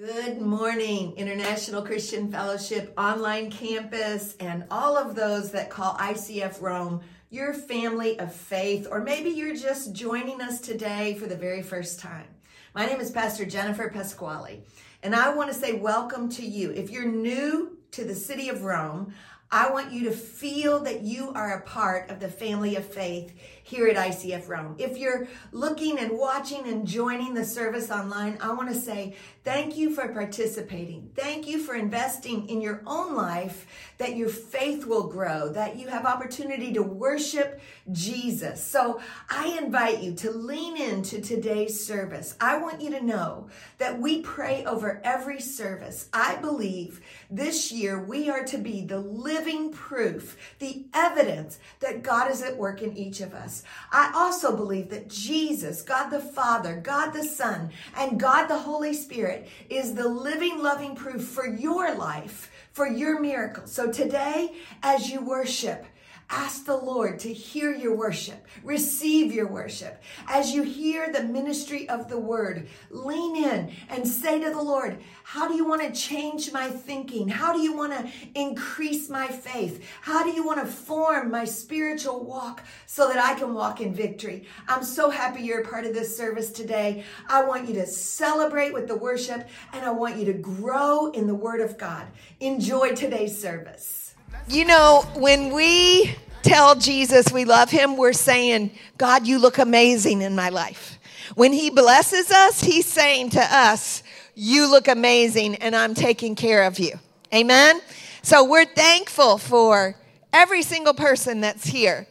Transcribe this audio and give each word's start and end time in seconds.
Good 0.00 0.40
morning, 0.40 1.12
International 1.18 1.82
Christian 1.82 2.32
Fellowship 2.32 2.94
online 2.96 3.50
campus, 3.50 4.34
and 4.40 4.64
all 4.70 4.96
of 4.96 5.14
those 5.14 5.50
that 5.50 5.68
call 5.68 5.94
ICF 5.96 6.62
Rome 6.62 7.02
your 7.28 7.52
family 7.52 8.18
of 8.18 8.34
faith, 8.34 8.88
or 8.90 9.02
maybe 9.02 9.28
you're 9.28 9.54
just 9.54 9.92
joining 9.92 10.40
us 10.40 10.58
today 10.58 11.16
for 11.16 11.26
the 11.26 11.36
very 11.36 11.60
first 11.60 12.00
time. 12.00 12.28
My 12.74 12.86
name 12.86 12.98
is 12.98 13.10
Pastor 13.10 13.44
Jennifer 13.44 13.90
Pasquale, 13.90 14.62
and 15.02 15.14
I 15.14 15.34
want 15.34 15.52
to 15.52 15.58
say 15.58 15.74
welcome 15.74 16.30
to 16.30 16.46
you. 16.46 16.70
If 16.70 16.88
you're 16.88 17.04
new 17.04 17.76
to 17.90 18.04
the 18.04 18.14
city 18.14 18.48
of 18.48 18.62
Rome, 18.62 19.12
I 19.52 19.70
want 19.70 19.92
you 19.92 20.04
to 20.04 20.12
feel 20.12 20.78
that 20.84 21.02
you 21.02 21.30
are 21.34 21.58
a 21.58 21.62
part 21.62 22.08
of 22.08 22.20
the 22.20 22.28
family 22.28 22.76
of 22.76 22.86
faith 22.86 23.34
here 23.70 23.86
at 23.86 23.96
ICF 23.96 24.48
Rome. 24.48 24.74
If 24.78 24.98
you're 24.98 25.28
looking 25.52 26.00
and 26.00 26.18
watching 26.18 26.66
and 26.66 26.84
joining 26.84 27.34
the 27.34 27.44
service 27.44 27.88
online, 27.88 28.36
I 28.40 28.52
want 28.52 28.68
to 28.68 28.74
say 28.74 29.14
thank 29.44 29.76
you 29.76 29.94
for 29.94 30.08
participating. 30.08 31.10
Thank 31.14 31.46
you 31.46 31.60
for 31.60 31.76
investing 31.76 32.48
in 32.48 32.60
your 32.60 32.82
own 32.84 33.14
life 33.14 33.66
that 33.98 34.16
your 34.16 34.28
faith 34.28 34.86
will 34.86 35.06
grow, 35.06 35.50
that 35.52 35.76
you 35.76 35.86
have 35.86 36.04
opportunity 36.04 36.72
to 36.72 36.82
worship 36.82 37.60
Jesus. 37.92 38.64
So 38.64 39.00
I 39.28 39.56
invite 39.62 40.02
you 40.02 40.14
to 40.14 40.32
lean 40.32 40.76
into 40.76 41.20
today's 41.20 41.86
service. 41.86 42.34
I 42.40 42.58
want 42.58 42.80
you 42.80 42.90
to 42.90 43.00
know 43.00 43.50
that 43.78 44.00
we 44.00 44.20
pray 44.22 44.64
over 44.64 45.00
every 45.04 45.40
service. 45.40 46.08
I 46.12 46.36
believe 46.36 47.00
this 47.30 47.70
year 47.70 48.02
we 48.02 48.28
are 48.30 48.44
to 48.46 48.58
be 48.58 48.84
the 48.84 48.98
living 48.98 49.70
proof, 49.70 50.36
the 50.58 50.86
evidence 50.92 51.60
that 51.78 52.02
God 52.02 52.30
is 52.32 52.42
at 52.42 52.56
work 52.56 52.82
in 52.82 52.96
each 52.96 53.20
of 53.20 53.32
us. 53.32 53.59
I 53.92 54.12
also 54.14 54.56
believe 54.56 54.90
that 54.90 55.08
Jesus, 55.08 55.82
God 55.82 56.10
the 56.10 56.20
Father, 56.20 56.76
God 56.76 57.12
the 57.12 57.24
Son, 57.24 57.70
and 57.96 58.20
God 58.20 58.46
the 58.46 58.58
Holy 58.58 58.94
Spirit 58.94 59.48
is 59.68 59.94
the 59.94 60.08
living, 60.08 60.62
loving 60.62 60.94
proof 60.94 61.24
for 61.24 61.46
your 61.46 61.94
life, 61.94 62.50
for 62.72 62.86
your 62.86 63.20
miracle. 63.20 63.66
So 63.66 63.90
today, 63.90 64.54
as 64.82 65.10
you 65.10 65.20
worship, 65.24 65.84
Ask 66.32 66.64
the 66.64 66.76
Lord 66.76 67.18
to 67.20 67.32
hear 67.32 67.74
your 67.74 67.96
worship, 67.96 68.46
receive 68.62 69.32
your 69.32 69.48
worship. 69.48 70.00
As 70.28 70.52
you 70.52 70.62
hear 70.62 71.12
the 71.12 71.24
ministry 71.24 71.88
of 71.88 72.08
the 72.08 72.18
word, 72.18 72.68
lean 72.88 73.34
in 73.34 73.72
and 73.88 74.06
say 74.06 74.38
to 74.38 74.50
the 74.50 74.62
Lord, 74.62 74.98
How 75.24 75.48
do 75.48 75.54
you 75.54 75.66
want 75.68 75.82
to 75.82 76.00
change 76.00 76.52
my 76.52 76.68
thinking? 76.68 77.26
How 77.26 77.52
do 77.52 77.60
you 77.60 77.76
want 77.76 77.94
to 77.94 78.08
increase 78.36 79.08
my 79.08 79.26
faith? 79.26 79.84
How 80.02 80.22
do 80.22 80.30
you 80.30 80.46
want 80.46 80.60
to 80.60 80.66
form 80.66 81.32
my 81.32 81.44
spiritual 81.44 82.24
walk 82.24 82.62
so 82.86 83.08
that 83.08 83.18
I 83.18 83.34
can 83.34 83.52
walk 83.52 83.80
in 83.80 83.92
victory? 83.92 84.46
I'm 84.68 84.84
so 84.84 85.10
happy 85.10 85.42
you're 85.42 85.62
a 85.62 85.68
part 85.68 85.84
of 85.84 85.94
this 85.94 86.16
service 86.16 86.52
today. 86.52 87.02
I 87.28 87.44
want 87.44 87.66
you 87.66 87.74
to 87.74 87.86
celebrate 87.86 88.72
with 88.72 88.86
the 88.86 88.96
worship 88.96 89.48
and 89.72 89.84
I 89.84 89.90
want 89.90 90.16
you 90.16 90.26
to 90.26 90.34
grow 90.34 91.10
in 91.10 91.26
the 91.26 91.34
word 91.34 91.60
of 91.60 91.76
God. 91.76 92.06
Enjoy 92.38 92.94
today's 92.94 93.36
service. 93.40 93.99
You 94.48 94.64
know, 94.64 95.04
when 95.14 95.52
we 95.52 96.14
tell 96.42 96.74
Jesus 96.74 97.30
we 97.32 97.44
love 97.44 97.70
him, 97.70 97.96
we're 97.96 98.12
saying, 98.12 98.72
God, 98.98 99.26
you 99.26 99.38
look 99.38 99.58
amazing 99.58 100.22
in 100.22 100.34
my 100.34 100.48
life. 100.48 100.98
When 101.34 101.52
he 101.52 101.70
blesses 101.70 102.30
us, 102.30 102.60
he's 102.60 102.86
saying 102.86 103.30
to 103.30 103.40
us, 103.40 104.02
You 104.34 104.70
look 104.70 104.88
amazing 104.88 105.56
and 105.56 105.76
I'm 105.76 105.94
taking 105.94 106.34
care 106.34 106.64
of 106.64 106.78
you. 106.78 106.92
Amen? 107.32 107.80
So 108.22 108.44
we're 108.44 108.64
thankful 108.64 109.38
for 109.38 109.94
every 110.32 110.62
single 110.62 110.94
person 110.94 111.40
that's 111.40 111.66
here. 111.66 112.06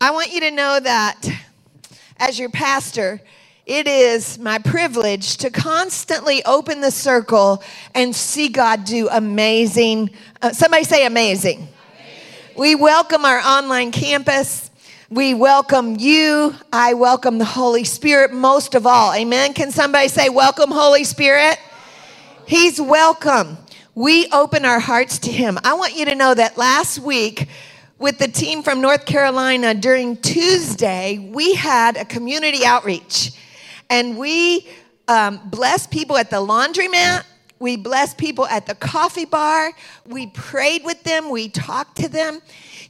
I 0.00 0.12
want 0.12 0.32
you 0.32 0.40
to 0.40 0.50
know 0.50 0.78
that 0.80 1.20
as 2.18 2.38
your 2.38 2.50
pastor, 2.50 3.20
it 3.66 3.86
is 3.86 4.38
my 4.38 4.58
privilege 4.58 5.36
to 5.38 5.50
constantly 5.50 6.44
open 6.44 6.80
the 6.80 6.90
circle 6.90 7.62
and 7.94 8.14
see 8.14 8.48
God 8.48 8.84
do 8.84 9.08
amazing. 9.10 10.10
Uh, 10.40 10.52
somebody 10.52 10.84
say 10.84 11.06
amazing. 11.06 11.68
We 12.60 12.74
welcome 12.74 13.24
our 13.24 13.38
online 13.38 13.90
campus. 13.90 14.70
We 15.08 15.32
welcome 15.32 15.96
you. 15.98 16.54
I 16.70 16.92
welcome 16.92 17.38
the 17.38 17.46
Holy 17.46 17.84
Spirit 17.84 18.34
most 18.34 18.74
of 18.74 18.86
all. 18.86 19.14
Amen. 19.14 19.54
Can 19.54 19.70
somebody 19.70 20.08
say, 20.08 20.28
Welcome, 20.28 20.70
Holy 20.70 21.04
Spirit? 21.04 21.58
He's 22.46 22.78
welcome. 22.78 23.56
We 23.94 24.28
open 24.30 24.66
our 24.66 24.78
hearts 24.78 25.20
to 25.20 25.32
Him. 25.32 25.58
I 25.64 25.72
want 25.72 25.96
you 25.96 26.04
to 26.04 26.14
know 26.14 26.34
that 26.34 26.58
last 26.58 26.98
week, 26.98 27.48
with 27.98 28.18
the 28.18 28.28
team 28.28 28.62
from 28.62 28.82
North 28.82 29.06
Carolina 29.06 29.72
during 29.72 30.18
Tuesday, 30.18 31.30
we 31.32 31.54
had 31.54 31.96
a 31.96 32.04
community 32.04 32.66
outreach 32.66 33.32
and 33.88 34.18
we 34.18 34.68
um, 35.08 35.40
blessed 35.48 35.90
people 35.90 36.18
at 36.18 36.28
the 36.28 36.36
laundromat. 36.36 37.24
We 37.60 37.76
blessed 37.76 38.16
people 38.16 38.46
at 38.46 38.66
the 38.66 38.74
coffee 38.74 39.26
bar. 39.26 39.72
We 40.06 40.28
prayed 40.28 40.82
with 40.82 41.02
them. 41.04 41.28
We 41.28 41.50
talked 41.50 41.98
to 41.98 42.08
them. 42.08 42.40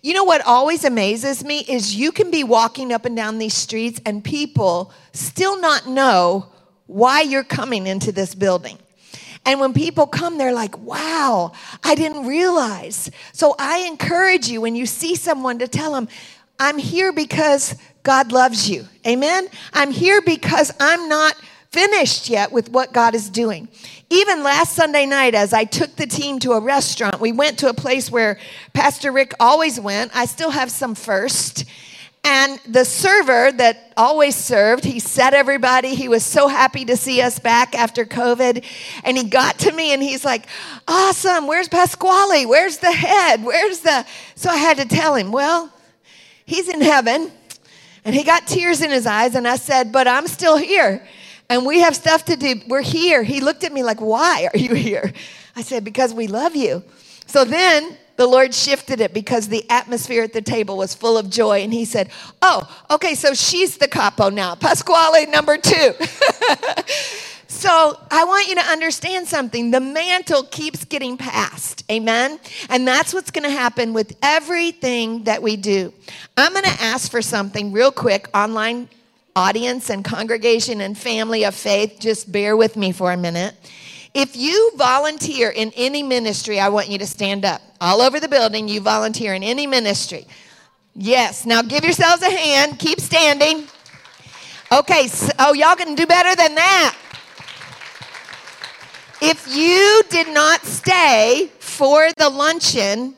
You 0.00 0.14
know 0.14 0.22
what 0.22 0.46
always 0.46 0.84
amazes 0.84 1.44
me 1.44 1.60
is 1.68 1.96
you 1.96 2.12
can 2.12 2.30
be 2.30 2.44
walking 2.44 2.92
up 2.92 3.04
and 3.04 3.16
down 3.16 3.38
these 3.38 3.52
streets 3.52 4.00
and 4.06 4.22
people 4.24 4.92
still 5.12 5.60
not 5.60 5.88
know 5.88 6.46
why 6.86 7.20
you're 7.20 7.44
coming 7.44 7.88
into 7.88 8.12
this 8.12 8.34
building. 8.34 8.78
And 9.44 9.58
when 9.58 9.72
people 9.72 10.06
come, 10.06 10.38
they're 10.38 10.54
like, 10.54 10.78
wow, 10.78 11.52
I 11.82 11.96
didn't 11.96 12.26
realize. 12.26 13.10
So 13.32 13.56
I 13.58 13.78
encourage 13.80 14.48
you 14.48 14.60
when 14.60 14.76
you 14.76 14.86
see 14.86 15.16
someone 15.16 15.58
to 15.58 15.66
tell 15.68 15.92
them, 15.92 16.08
I'm 16.60 16.78
here 16.78 17.12
because 17.12 17.74
God 18.02 18.32
loves 18.32 18.70
you. 18.70 18.86
Amen? 19.06 19.48
I'm 19.72 19.90
here 19.90 20.22
because 20.22 20.72
I'm 20.78 21.08
not 21.08 21.34
finished 21.70 22.28
yet 22.28 22.50
with 22.50 22.70
what 22.70 22.92
God 22.92 23.14
is 23.14 23.30
doing. 23.30 23.68
Even 24.10 24.42
last 24.42 24.74
Sunday 24.74 25.06
night, 25.06 25.34
as 25.34 25.52
I 25.52 25.64
took 25.64 25.94
the 25.96 26.06
team 26.06 26.40
to 26.40 26.52
a 26.52 26.60
restaurant, 26.60 27.20
we 27.20 27.30
went 27.30 27.58
to 27.60 27.68
a 27.68 27.74
place 27.74 28.10
where 28.10 28.38
Pastor 28.72 29.12
Rick 29.12 29.34
always 29.38 29.78
went. 29.78 30.10
I 30.14 30.26
still 30.26 30.50
have 30.50 30.70
some 30.70 30.96
first. 30.96 31.64
And 32.22 32.58
the 32.68 32.84
server 32.84 33.50
that 33.52 33.92
always 33.96 34.34
served, 34.36 34.84
he 34.84 34.98
said 34.98 35.32
everybody, 35.32 35.94
he 35.94 36.08
was 36.08 36.24
so 36.24 36.48
happy 36.48 36.84
to 36.84 36.96
see 36.96 37.22
us 37.22 37.38
back 37.38 37.74
after 37.74 38.04
COVID. 38.04 38.64
And 39.04 39.16
he 39.16 39.24
got 39.24 39.58
to 39.60 39.72
me 39.72 39.94
and 39.94 40.02
he's 40.02 40.24
like, 40.24 40.46
Awesome, 40.86 41.46
where's 41.46 41.68
Pasquale? 41.68 42.44
Where's 42.46 42.78
the 42.78 42.92
head? 42.92 43.42
Where's 43.42 43.80
the. 43.80 44.04
So 44.34 44.50
I 44.50 44.56
had 44.56 44.76
to 44.78 44.84
tell 44.86 45.14
him, 45.14 45.32
Well, 45.32 45.72
he's 46.44 46.68
in 46.68 46.82
heaven. 46.82 47.30
And 48.04 48.14
he 48.14 48.24
got 48.24 48.46
tears 48.46 48.82
in 48.82 48.90
his 48.90 49.06
eyes. 49.06 49.34
And 49.34 49.48
I 49.48 49.56
said, 49.56 49.90
But 49.90 50.06
I'm 50.06 50.26
still 50.26 50.58
here. 50.58 51.06
And 51.50 51.66
we 51.66 51.80
have 51.80 51.94
stuff 51.94 52.24
to 52.26 52.36
do. 52.36 52.62
We're 52.68 52.80
here. 52.80 53.22
He 53.22 53.40
looked 53.40 53.64
at 53.64 53.72
me 53.72 53.82
like, 53.82 54.00
Why 54.00 54.48
are 54.52 54.58
you 54.58 54.74
here? 54.74 55.12
I 55.56 55.62
said, 55.62 55.84
Because 55.84 56.14
we 56.14 56.28
love 56.28 56.56
you. 56.56 56.82
So 57.26 57.44
then 57.44 57.98
the 58.16 58.26
Lord 58.26 58.54
shifted 58.54 59.00
it 59.00 59.12
because 59.12 59.48
the 59.48 59.68
atmosphere 59.68 60.22
at 60.22 60.32
the 60.32 60.42
table 60.42 60.76
was 60.76 60.94
full 60.94 61.18
of 61.18 61.28
joy. 61.28 61.60
And 61.60 61.72
he 61.72 61.84
said, 61.84 62.10
Oh, 62.40 62.62
okay, 62.90 63.14
so 63.14 63.34
she's 63.34 63.76
the 63.76 63.88
capo 63.88 64.30
now. 64.30 64.54
Pasquale 64.54 65.26
number 65.26 65.58
two. 65.58 65.92
So 67.50 67.98
I 68.12 68.24
want 68.24 68.48
you 68.48 68.54
to 68.54 68.62
understand 68.62 69.26
something. 69.26 69.72
The 69.72 69.80
mantle 69.80 70.44
keeps 70.44 70.84
getting 70.84 71.18
passed. 71.18 71.84
Amen. 71.90 72.38
And 72.68 72.86
that's 72.86 73.12
what's 73.12 73.32
going 73.32 73.42
to 73.42 73.50
happen 73.50 73.92
with 73.92 74.16
everything 74.22 75.24
that 75.24 75.42
we 75.42 75.56
do. 75.56 75.92
I'm 76.36 76.52
going 76.52 76.64
to 76.64 76.82
ask 76.82 77.10
for 77.10 77.20
something 77.20 77.72
real 77.72 77.90
quick, 77.90 78.28
online 78.32 78.88
audience 79.36 79.90
and 79.90 80.04
congregation 80.04 80.80
and 80.80 80.96
family 80.96 81.44
of 81.44 81.54
faith. 81.54 81.96
Just 82.00 82.30
bear 82.30 82.56
with 82.56 82.76
me 82.76 82.92
for 82.92 83.12
a 83.12 83.16
minute. 83.16 83.54
If 84.12 84.36
you 84.36 84.72
volunteer 84.76 85.50
in 85.50 85.72
any 85.76 86.02
ministry, 86.02 86.58
I 86.58 86.68
want 86.68 86.88
you 86.88 86.98
to 86.98 87.06
stand 87.06 87.44
up. 87.44 87.62
All 87.80 88.00
over 88.00 88.18
the 88.18 88.28
building, 88.28 88.68
you 88.68 88.80
volunteer 88.80 89.34
in 89.34 89.42
any 89.42 89.66
ministry. 89.66 90.26
Yes. 90.94 91.46
Now 91.46 91.62
give 91.62 91.84
yourselves 91.84 92.22
a 92.22 92.30
hand. 92.30 92.78
Keep 92.78 93.00
standing. 93.00 93.66
Okay. 94.72 95.06
So, 95.06 95.32
oh, 95.38 95.52
y'all 95.54 95.76
can 95.76 95.94
do 95.94 96.06
better 96.06 96.34
than 96.34 96.56
that. 96.56 96.96
If 99.22 99.54
you 99.54 100.02
did 100.08 100.32
not 100.32 100.64
stay 100.64 101.50
for 101.58 102.10
the 102.16 102.28
luncheon, 102.28 103.14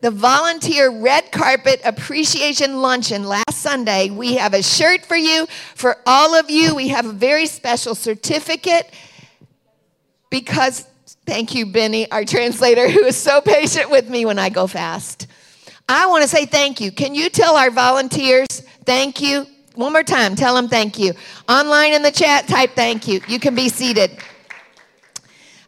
the 0.00 0.10
volunteer 0.10 0.90
red 0.90 1.30
carpet 1.30 1.80
appreciation 1.84 2.80
luncheon 2.80 3.24
last 3.24 3.54
Sunday, 3.54 4.10
we 4.10 4.36
have 4.36 4.54
a 4.54 4.62
shirt 4.62 5.04
for 5.04 5.16
you. 5.16 5.46
For 5.74 5.96
all 6.06 6.34
of 6.34 6.50
you, 6.50 6.74
we 6.74 6.88
have 6.88 7.06
a 7.06 7.12
very 7.12 7.46
special 7.46 7.94
certificate 7.94 8.92
because, 10.30 10.86
thank 11.26 11.54
you, 11.54 11.66
Benny, 11.66 12.10
our 12.10 12.24
translator, 12.24 12.88
who 12.88 13.04
is 13.04 13.16
so 13.16 13.40
patient 13.40 13.90
with 13.90 14.08
me 14.08 14.24
when 14.24 14.38
I 14.38 14.48
go 14.48 14.66
fast. 14.66 15.26
I 15.88 16.06
want 16.06 16.22
to 16.22 16.28
say 16.28 16.46
thank 16.46 16.80
you. 16.80 16.92
Can 16.92 17.14
you 17.14 17.28
tell 17.28 17.56
our 17.56 17.70
volunteers 17.70 18.46
thank 18.84 19.20
you? 19.20 19.46
One 19.74 19.92
more 19.92 20.02
time, 20.02 20.34
tell 20.34 20.54
them 20.54 20.68
thank 20.68 20.98
you. 20.98 21.12
Online 21.48 21.92
in 21.92 22.02
the 22.02 22.10
chat, 22.10 22.48
type 22.48 22.70
thank 22.74 23.06
you. 23.06 23.20
You 23.28 23.38
can 23.38 23.54
be 23.54 23.68
seated. 23.68 24.18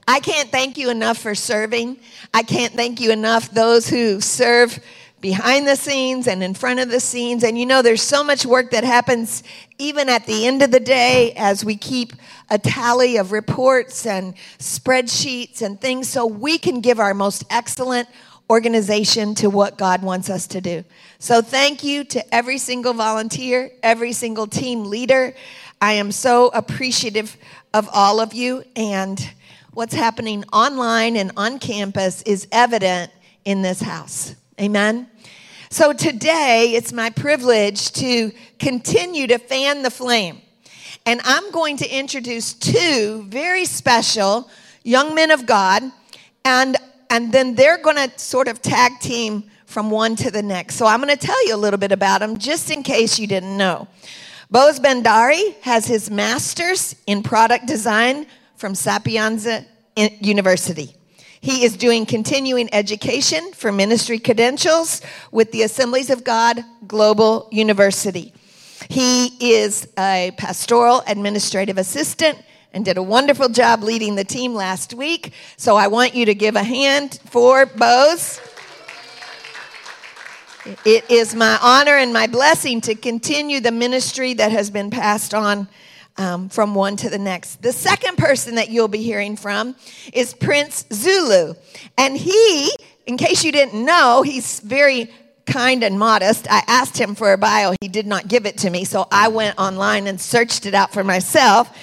I 0.06 0.20
can't 0.20 0.50
thank 0.50 0.76
you 0.78 0.90
enough 0.90 1.18
for 1.18 1.34
serving. 1.34 1.98
I 2.34 2.42
can't 2.42 2.74
thank 2.74 3.00
you 3.00 3.12
enough, 3.12 3.50
those 3.50 3.88
who 3.88 4.20
serve 4.20 4.78
behind 5.20 5.68
the 5.68 5.76
scenes 5.76 6.26
and 6.26 6.42
in 6.42 6.52
front 6.52 6.80
of 6.80 6.90
the 6.90 6.98
scenes. 6.98 7.44
And 7.44 7.56
you 7.56 7.64
know, 7.64 7.80
there's 7.80 8.02
so 8.02 8.24
much 8.24 8.44
work 8.44 8.72
that 8.72 8.82
happens 8.82 9.44
even 9.78 10.08
at 10.08 10.26
the 10.26 10.46
end 10.46 10.62
of 10.62 10.72
the 10.72 10.80
day 10.80 11.32
as 11.36 11.64
we 11.64 11.76
keep 11.76 12.12
a 12.50 12.58
tally 12.58 13.16
of 13.16 13.30
reports 13.30 14.04
and 14.04 14.34
spreadsheets 14.58 15.62
and 15.62 15.80
things 15.80 16.08
so 16.08 16.26
we 16.26 16.58
can 16.58 16.80
give 16.80 16.98
our 16.98 17.14
most 17.14 17.44
excellent 17.50 18.08
organization 18.50 19.34
to 19.36 19.48
what 19.48 19.78
God 19.78 20.02
wants 20.02 20.28
us 20.28 20.48
to 20.48 20.60
do. 20.60 20.84
So 21.20 21.40
thank 21.40 21.84
you 21.84 22.02
to 22.04 22.34
every 22.34 22.58
single 22.58 22.92
volunteer, 22.92 23.70
every 23.82 24.12
single 24.12 24.48
team 24.48 24.84
leader. 24.84 25.34
I 25.80 25.94
am 25.94 26.10
so 26.10 26.48
appreciative 26.48 27.36
of 27.72 27.88
all 27.92 28.20
of 28.20 28.34
you 28.34 28.64
and 28.74 29.32
what's 29.72 29.94
happening 29.94 30.44
online 30.52 31.16
and 31.16 31.32
on 31.36 31.58
campus 31.58 32.22
is 32.22 32.46
evident 32.52 33.10
in 33.44 33.62
this 33.62 33.80
house. 33.80 34.34
Amen. 34.60 35.08
So 35.70 35.94
today 35.94 36.72
it's 36.74 36.92
my 36.92 37.08
privilege 37.08 37.92
to 37.92 38.32
continue 38.58 39.26
to 39.28 39.38
fan 39.38 39.82
the 39.82 39.90
flame. 39.90 40.42
And 41.06 41.20
I'm 41.24 41.50
going 41.50 41.78
to 41.78 41.88
introduce 41.88 42.52
two 42.52 43.24
very 43.28 43.64
special 43.64 44.50
young 44.84 45.14
men 45.14 45.30
of 45.30 45.46
God 45.46 45.82
and 46.44 46.76
and 47.08 47.30
then 47.30 47.54
they're 47.54 47.76
going 47.76 47.96
to 47.96 48.18
sort 48.18 48.48
of 48.48 48.62
tag 48.62 48.98
team 49.00 49.44
from 49.66 49.90
one 49.90 50.16
to 50.16 50.30
the 50.30 50.42
next. 50.42 50.76
So 50.76 50.86
I'm 50.86 51.02
going 51.02 51.14
to 51.14 51.26
tell 51.26 51.46
you 51.46 51.54
a 51.54 51.56
little 51.56 51.78
bit 51.78 51.92
about 51.92 52.20
them 52.20 52.38
just 52.38 52.70
in 52.70 52.82
case 52.82 53.18
you 53.18 53.26
didn't 53.26 53.54
know. 53.54 53.86
Boaz 54.50 54.80
Bhandari 54.80 55.54
has 55.60 55.86
his 55.86 56.10
master's 56.10 56.96
in 57.06 57.22
product 57.22 57.66
design 57.66 58.26
from 58.62 58.76
Sapienza 58.76 59.66
University. 59.96 60.94
He 61.40 61.64
is 61.64 61.76
doing 61.76 62.06
continuing 62.06 62.72
education 62.72 63.52
for 63.54 63.72
ministry 63.72 64.20
credentials 64.20 65.02
with 65.32 65.50
the 65.50 65.64
Assemblies 65.64 66.10
of 66.10 66.22
God 66.22 66.62
Global 66.86 67.48
University. 67.50 68.32
He 68.88 69.36
is 69.40 69.88
a 69.98 70.30
pastoral 70.36 71.02
administrative 71.08 71.76
assistant 71.76 72.38
and 72.72 72.84
did 72.84 72.98
a 72.98 73.02
wonderful 73.02 73.48
job 73.48 73.82
leading 73.82 74.14
the 74.14 74.22
team 74.22 74.54
last 74.54 74.94
week. 74.94 75.32
So 75.56 75.74
I 75.74 75.88
want 75.88 76.14
you 76.14 76.24
to 76.26 76.34
give 76.36 76.54
a 76.54 76.62
hand 76.62 77.18
for 77.30 77.66
Bose. 77.66 78.40
It 80.84 81.10
is 81.10 81.34
my 81.34 81.58
honor 81.60 81.96
and 81.96 82.12
my 82.12 82.28
blessing 82.28 82.80
to 82.82 82.94
continue 82.94 83.58
the 83.58 83.72
ministry 83.72 84.34
that 84.34 84.52
has 84.52 84.70
been 84.70 84.88
passed 84.88 85.34
on 85.34 85.66
um, 86.16 86.48
from 86.48 86.74
one 86.74 86.96
to 86.96 87.10
the 87.10 87.18
next. 87.18 87.62
The 87.62 87.72
second 87.72 88.18
person 88.18 88.56
that 88.56 88.70
you'll 88.70 88.88
be 88.88 89.02
hearing 89.02 89.36
from 89.36 89.74
is 90.12 90.34
Prince 90.34 90.84
Zulu. 90.92 91.54
And 91.96 92.16
he, 92.16 92.70
in 93.06 93.16
case 93.16 93.44
you 93.44 93.52
didn't 93.52 93.84
know, 93.84 94.22
he's 94.22 94.60
very 94.60 95.10
kind 95.46 95.82
and 95.82 95.98
modest. 95.98 96.46
I 96.50 96.62
asked 96.66 96.96
him 96.96 97.14
for 97.14 97.32
a 97.32 97.38
bio, 97.38 97.74
he 97.80 97.88
did 97.88 98.06
not 98.06 98.28
give 98.28 98.46
it 98.46 98.58
to 98.58 98.70
me, 98.70 98.84
so 98.84 99.08
I 99.10 99.28
went 99.28 99.58
online 99.58 100.06
and 100.06 100.20
searched 100.20 100.66
it 100.66 100.74
out 100.74 100.92
for 100.92 101.04
myself. 101.04 101.76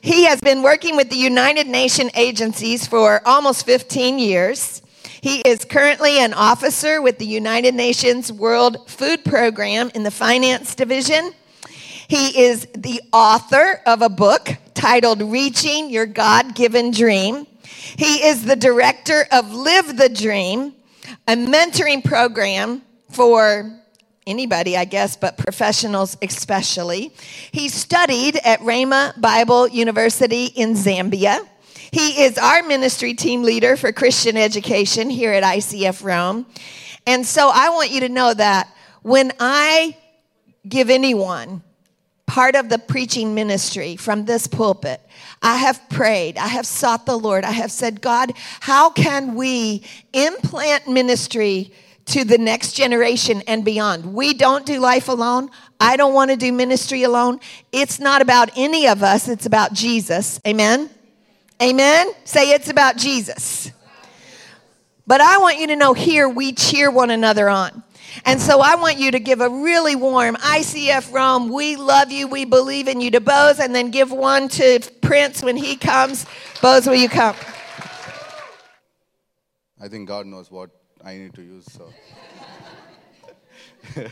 He 0.00 0.24
has 0.24 0.40
been 0.40 0.62
working 0.62 0.96
with 0.96 1.10
the 1.10 1.16
United 1.16 1.66
Nations 1.66 2.10
agencies 2.14 2.86
for 2.86 3.20
almost 3.26 3.66
15 3.66 4.18
years. 4.18 4.82
He 5.20 5.40
is 5.40 5.64
currently 5.64 6.18
an 6.18 6.34
officer 6.34 7.02
with 7.02 7.18
the 7.18 7.26
United 7.26 7.74
Nations 7.74 8.32
World 8.32 8.88
Food 8.88 9.24
Program 9.24 9.90
in 9.94 10.02
the 10.02 10.10
finance 10.10 10.74
division. 10.74 11.32
He 12.08 12.44
is 12.44 12.68
the 12.76 13.02
author 13.12 13.80
of 13.84 14.02
a 14.02 14.08
book 14.08 14.56
titled 14.74 15.22
Reaching 15.22 15.90
Your 15.90 16.06
God 16.06 16.54
Given 16.54 16.92
Dream. 16.92 17.46
He 17.64 18.24
is 18.24 18.44
the 18.44 18.54
director 18.54 19.26
of 19.32 19.52
Live 19.52 19.96
the 19.96 20.08
Dream, 20.08 20.74
a 21.26 21.34
mentoring 21.34 22.04
program 22.04 22.82
for 23.10 23.72
anybody, 24.24 24.76
I 24.76 24.84
guess, 24.84 25.16
but 25.16 25.36
professionals 25.36 26.16
especially. 26.22 27.12
He 27.50 27.68
studied 27.68 28.36
at 28.44 28.60
Rhema 28.60 29.20
Bible 29.20 29.66
University 29.68 30.46
in 30.46 30.74
Zambia. 30.74 31.44
He 31.90 32.22
is 32.22 32.38
our 32.38 32.62
ministry 32.62 33.14
team 33.14 33.42
leader 33.42 33.76
for 33.76 33.90
Christian 33.92 34.36
education 34.36 35.10
here 35.10 35.32
at 35.32 35.42
ICF 35.42 36.04
Rome. 36.04 36.46
And 37.06 37.26
so 37.26 37.50
I 37.52 37.70
want 37.70 37.90
you 37.90 38.00
to 38.00 38.08
know 38.08 38.32
that 38.34 38.68
when 39.02 39.32
I 39.40 39.96
give 40.68 40.90
anyone 40.90 41.62
part 42.26 42.56
of 42.56 42.68
the 42.68 42.78
preaching 42.78 43.34
ministry 43.34 43.96
from 43.96 44.24
this 44.24 44.46
pulpit, 44.46 45.00
I 45.42 45.56
have 45.56 45.88
prayed, 45.88 46.38
I 46.38 46.48
have 46.48 46.66
sought 46.66 47.06
the 47.06 47.18
Lord, 47.18 47.44
I 47.44 47.52
have 47.52 47.70
said, 47.70 48.00
God, 48.00 48.32
how 48.60 48.90
can 48.90 49.34
we 49.34 49.84
implant 50.12 50.88
ministry 50.88 51.72
to 52.06 52.24
the 52.24 52.38
next 52.38 52.72
generation 52.72 53.42
and 53.46 53.64
beyond? 53.64 54.14
We 54.14 54.34
don't 54.34 54.66
do 54.66 54.80
life 54.80 55.08
alone. 55.08 55.50
I 55.80 55.96
don't 55.96 56.14
want 56.14 56.30
to 56.30 56.36
do 56.36 56.52
ministry 56.52 57.02
alone. 57.02 57.40
It's 57.72 58.00
not 58.00 58.22
about 58.22 58.50
any 58.56 58.88
of 58.88 59.02
us, 59.02 59.28
it's 59.28 59.46
about 59.46 59.72
Jesus. 59.72 60.40
Amen? 60.46 60.90
Amen? 61.62 62.12
Say 62.24 62.52
it's 62.52 62.68
about 62.68 62.96
Jesus. 62.96 63.70
But 65.06 65.20
I 65.20 65.38
want 65.38 65.58
you 65.58 65.68
to 65.68 65.76
know 65.76 65.94
here 65.94 66.28
we 66.28 66.52
cheer 66.52 66.90
one 66.90 67.10
another 67.10 67.48
on. 67.48 67.84
And 68.24 68.40
so 68.40 68.60
I 68.60 68.76
want 68.76 68.98
you 68.98 69.10
to 69.10 69.20
give 69.20 69.40
a 69.40 69.48
really 69.48 69.96
warm 69.96 70.36
ICF 70.36 71.12
Rome, 71.12 71.50
we 71.50 71.76
love 71.76 72.10
you, 72.10 72.26
we 72.28 72.44
believe 72.44 72.88
in 72.88 73.00
you 73.00 73.10
to 73.12 73.20
Boaz, 73.20 73.60
and 73.60 73.74
then 73.74 73.90
give 73.90 74.10
one 74.10 74.48
to 74.50 74.80
Prince 75.00 75.42
when 75.42 75.56
he 75.56 75.76
comes. 75.76 76.26
Boaz, 76.60 76.86
will 76.86 76.94
you 76.94 77.08
come? 77.08 77.36
I 79.80 79.88
think 79.88 80.08
God 80.08 80.26
knows 80.26 80.50
what 80.50 80.70
I 81.04 81.16
need 81.16 81.34
to 81.34 81.42
use, 81.42 81.66
so. 81.70 81.92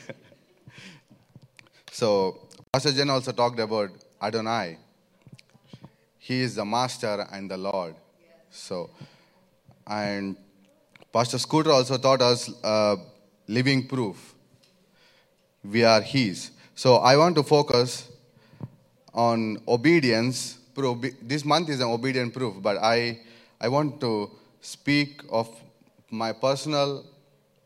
so, 1.90 2.38
Pastor 2.72 2.92
Jen 2.92 3.10
also 3.10 3.32
talked 3.32 3.58
about 3.58 3.90
Adonai. 4.20 4.78
He 6.18 6.40
is 6.40 6.54
the 6.54 6.64
master 6.64 7.26
and 7.32 7.50
the 7.50 7.56
Lord. 7.56 7.94
So, 8.50 8.90
and 9.86 10.36
Pastor 11.12 11.38
Scooter 11.38 11.70
also 11.70 11.98
taught 11.98 12.22
us 12.22 12.50
uh, 12.62 12.96
living 13.46 13.86
proof. 13.86 14.34
We 15.62 15.84
are 15.84 16.00
His. 16.00 16.50
So 16.74 16.96
I 16.96 17.16
want 17.16 17.36
to 17.36 17.42
focus 17.42 18.08
on 19.12 19.62
obedience. 19.68 20.58
This 21.22 21.44
month 21.44 21.68
is 21.68 21.80
an 21.80 21.88
obedient 21.88 22.34
proof, 22.34 22.60
but 22.60 22.78
I, 22.78 23.20
I 23.60 23.68
want 23.68 24.00
to 24.00 24.30
speak 24.60 25.22
of 25.30 25.48
my 26.10 26.32
personal 26.32 27.04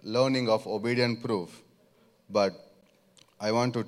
learning 0.02 0.48
of 0.48 0.66
obedient 0.66 1.22
proof. 1.22 1.62
But 2.28 2.52
I 3.40 3.52
want 3.52 3.74
to 3.74 3.86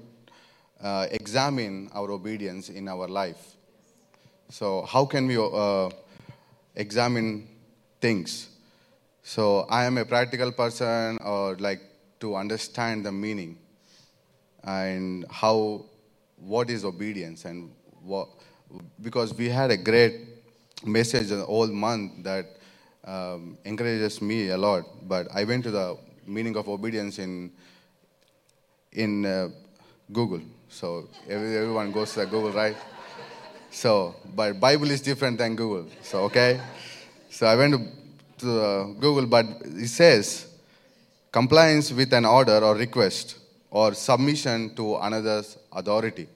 uh, 0.80 1.06
examine 1.10 1.90
our 1.92 2.10
obedience 2.10 2.68
in 2.68 2.88
our 2.88 3.06
life. 3.06 3.56
So, 4.48 4.82
how 4.82 5.04
can 5.04 5.26
we 5.26 5.36
uh, 5.36 5.90
examine 6.74 7.46
things? 8.00 8.49
So 9.22 9.66
I 9.68 9.84
am 9.84 9.98
a 9.98 10.04
practical 10.04 10.52
person 10.52 11.18
or 11.24 11.56
like 11.56 11.80
to 12.20 12.36
understand 12.36 13.04
the 13.06 13.12
meaning 13.12 13.58
and 14.64 15.24
how 15.30 15.84
what 16.36 16.70
is 16.70 16.84
obedience 16.84 17.44
and 17.44 17.70
what 18.02 18.28
because 19.00 19.34
we 19.34 19.48
had 19.48 19.70
a 19.70 19.76
great 19.76 20.28
message 20.84 21.30
all 21.32 21.66
month 21.66 22.22
that 22.24 22.46
um, 23.04 23.56
encourages 23.64 24.20
me 24.22 24.50
a 24.50 24.56
lot 24.56 24.84
but 25.08 25.26
i 25.34 25.44
went 25.44 25.64
to 25.64 25.70
the 25.70 25.96
meaning 26.26 26.56
of 26.56 26.68
obedience 26.68 27.18
in 27.18 27.50
in 28.92 29.24
uh, 29.24 29.48
google. 30.12 30.40
So 30.68 31.08
everyone 31.28 31.92
goes 31.92 32.14
to 32.14 32.26
google 32.26 32.52
right? 32.52 32.76
So 33.70 34.14
but 34.34 34.58
bible 34.60 34.90
is 34.90 35.00
different 35.00 35.38
than 35.38 35.56
google. 35.56 35.86
So 36.02 36.24
okay? 36.24 36.60
So 37.30 37.46
i 37.46 37.54
went 37.56 37.74
to 37.74 37.99
to 38.40 38.62
uh, 38.62 38.84
Google, 38.98 39.26
but 39.26 39.46
it 39.64 39.88
says 39.88 40.46
compliance 41.32 41.92
with 41.92 42.12
an 42.12 42.24
order 42.24 42.58
or 42.58 42.74
request 42.74 43.38
or 43.70 43.94
submission 43.94 44.74
to 44.74 44.96
another's 44.96 45.56
authority. 45.72 46.28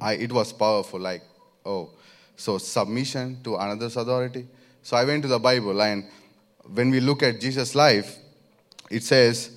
I, 0.00 0.14
it 0.14 0.32
was 0.32 0.52
powerful, 0.52 1.00
like, 1.00 1.22
oh, 1.64 1.90
so 2.36 2.58
submission 2.58 3.42
to 3.44 3.56
another's 3.56 3.96
authority. 3.96 4.46
So 4.82 4.96
I 4.96 5.04
went 5.04 5.22
to 5.22 5.28
the 5.28 5.38
Bible, 5.38 5.80
and 5.82 6.04
when 6.72 6.90
we 6.90 7.00
look 7.00 7.22
at 7.22 7.40
Jesus' 7.40 7.74
life, 7.74 8.16
it 8.90 9.02
says 9.02 9.50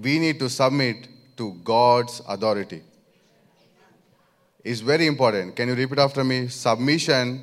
we 0.00 0.18
need 0.18 0.38
to 0.38 0.48
submit 0.48 1.08
to 1.36 1.54
God's 1.64 2.20
authority. 2.28 2.82
It's 4.62 4.80
very 4.80 5.06
important. 5.06 5.56
Can 5.56 5.68
you 5.68 5.74
repeat 5.74 5.98
after 5.98 6.22
me? 6.22 6.48
Submission 6.48 7.42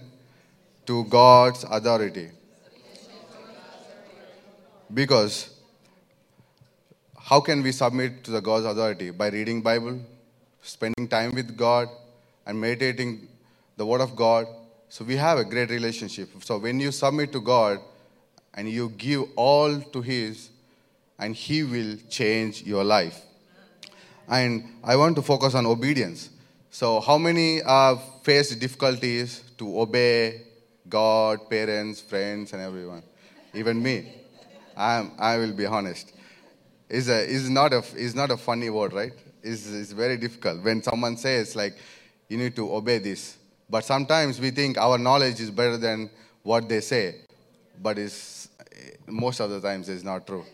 to 0.85 1.03
God's 1.05 1.63
authority. 1.63 2.29
Because 4.93 5.49
how 7.19 7.41
can 7.41 7.61
we 7.61 7.71
submit 7.71 8.23
to 8.23 8.31
the 8.31 8.41
God's 8.41 8.65
authority? 8.65 9.11
By 9.11 9.29
reading 9.29 9.61
Bible, 9.61 9.99
spending 10.61 11.07
time 11.07 11.33
with 11.33 11.57
God, 11.57 11.89
and 12.45 12.59
meditating 12.59 13.27
the 13.75 13.85
Word 13.85 14.01
of 14.01 14.15
God. 14.15 14.47
So 14.89 15.03
we 15.03 15.17
have 15.17 15.37
a 15.37 15.43
great 15.43 15.69
relationship. 15.69 16.29
So 16.43 16.57
when 16.57 16.79
you 16.79 16.91
submit 16.91 17.33
to 17.33 17.41
God 17.41 17.79
and 18.53 18.69
you 18.69 18.89
give 18.89 19.23
all 19.35 19.81
to 19.81 20.01
His, 20.01 20.49
and 21.19 21.35
He 21.35 21.63
will 21.63 21.97
change 22.09 22.63
your 22.63 22.83
life. 22.83 23.21
And 24.27 24.63
I 24.83 24.95
want 24.95 25.15
to 25.15 25.21
focus 25.21 25.55
on 25.55 25.65
obedience. 25.65 26.29
So, 26.69 26.99
how 26.99 27.17
many 27.17 27.61
have 27.61 28.01
faced 28.23 28.59
difficulties 28.59 29.41
to 29.57 29.79
obey 29.81 30.41
God, 30.87 31.49
parents, 31.49 32.01
friends, 32.01 32.53
and 32.53 32.61
everyone? 32.61 33.03
Even 33.53 33.81
me. 33.81 34.13
I'm, 34.77 35.11
I 35.17 35.37
will 35.37 35.53
be 35.53 35.65
honest. 35.65 36.13
It's, 36.89 37.09
a, 37.09 37.23
it's, 37.23 37.49
not 37.49 37.73
a, 37.73 37.83
it's 37.95 38.13
not 38.13 38.31
a 38.31 38.37
funny 38.37 38.69
word, 38.69 38.93
right? 38.93 39.11
It's, 39.41 39.69
it's 39.69 39.91
very 39.91 40.17
difficult. 40.17 40.63
When 40.63 40.83
someone 40.83 41.17
says, 41.17 41.55
like, 41.55 41.75
you 42.29 42.37
need 42.37 42.55
to 42.55 42.73
obey 42.73 42.99
this. 42.99 43.37
But 43.69 43.83
sometimes 43.83 44.39
we 44.39 44.51
think 44.51 44.77
our 44.77 44.97
knowledge 44.97 45.39
is 45.39 45.49
better 45.49 45.77
than 45.77 46.09
what 46.43 46.69
they 46.69 46.79
say. 46.81 47.15
But 47.81 47.97
it's, 47.97 48.49
most 49.07 49.39
of 49.39 49.49
the 49.49 49.59
times 49.59 49.89
it's 49.89 50.03
not 50.03 50.27
true. 50.27 50.45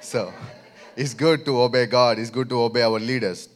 So 0.00 0.32
it's 0.96 1.12
good 1.12 1.44
to 1.44 1.62
obey 1.62 1.86
God. 1.86 2.18
It's 2.18 2.30
good 2.30 2.48
to 2.50 2.62
obey 2.62 2.82
our 2.82 3.00
leaders. 3.00 3.48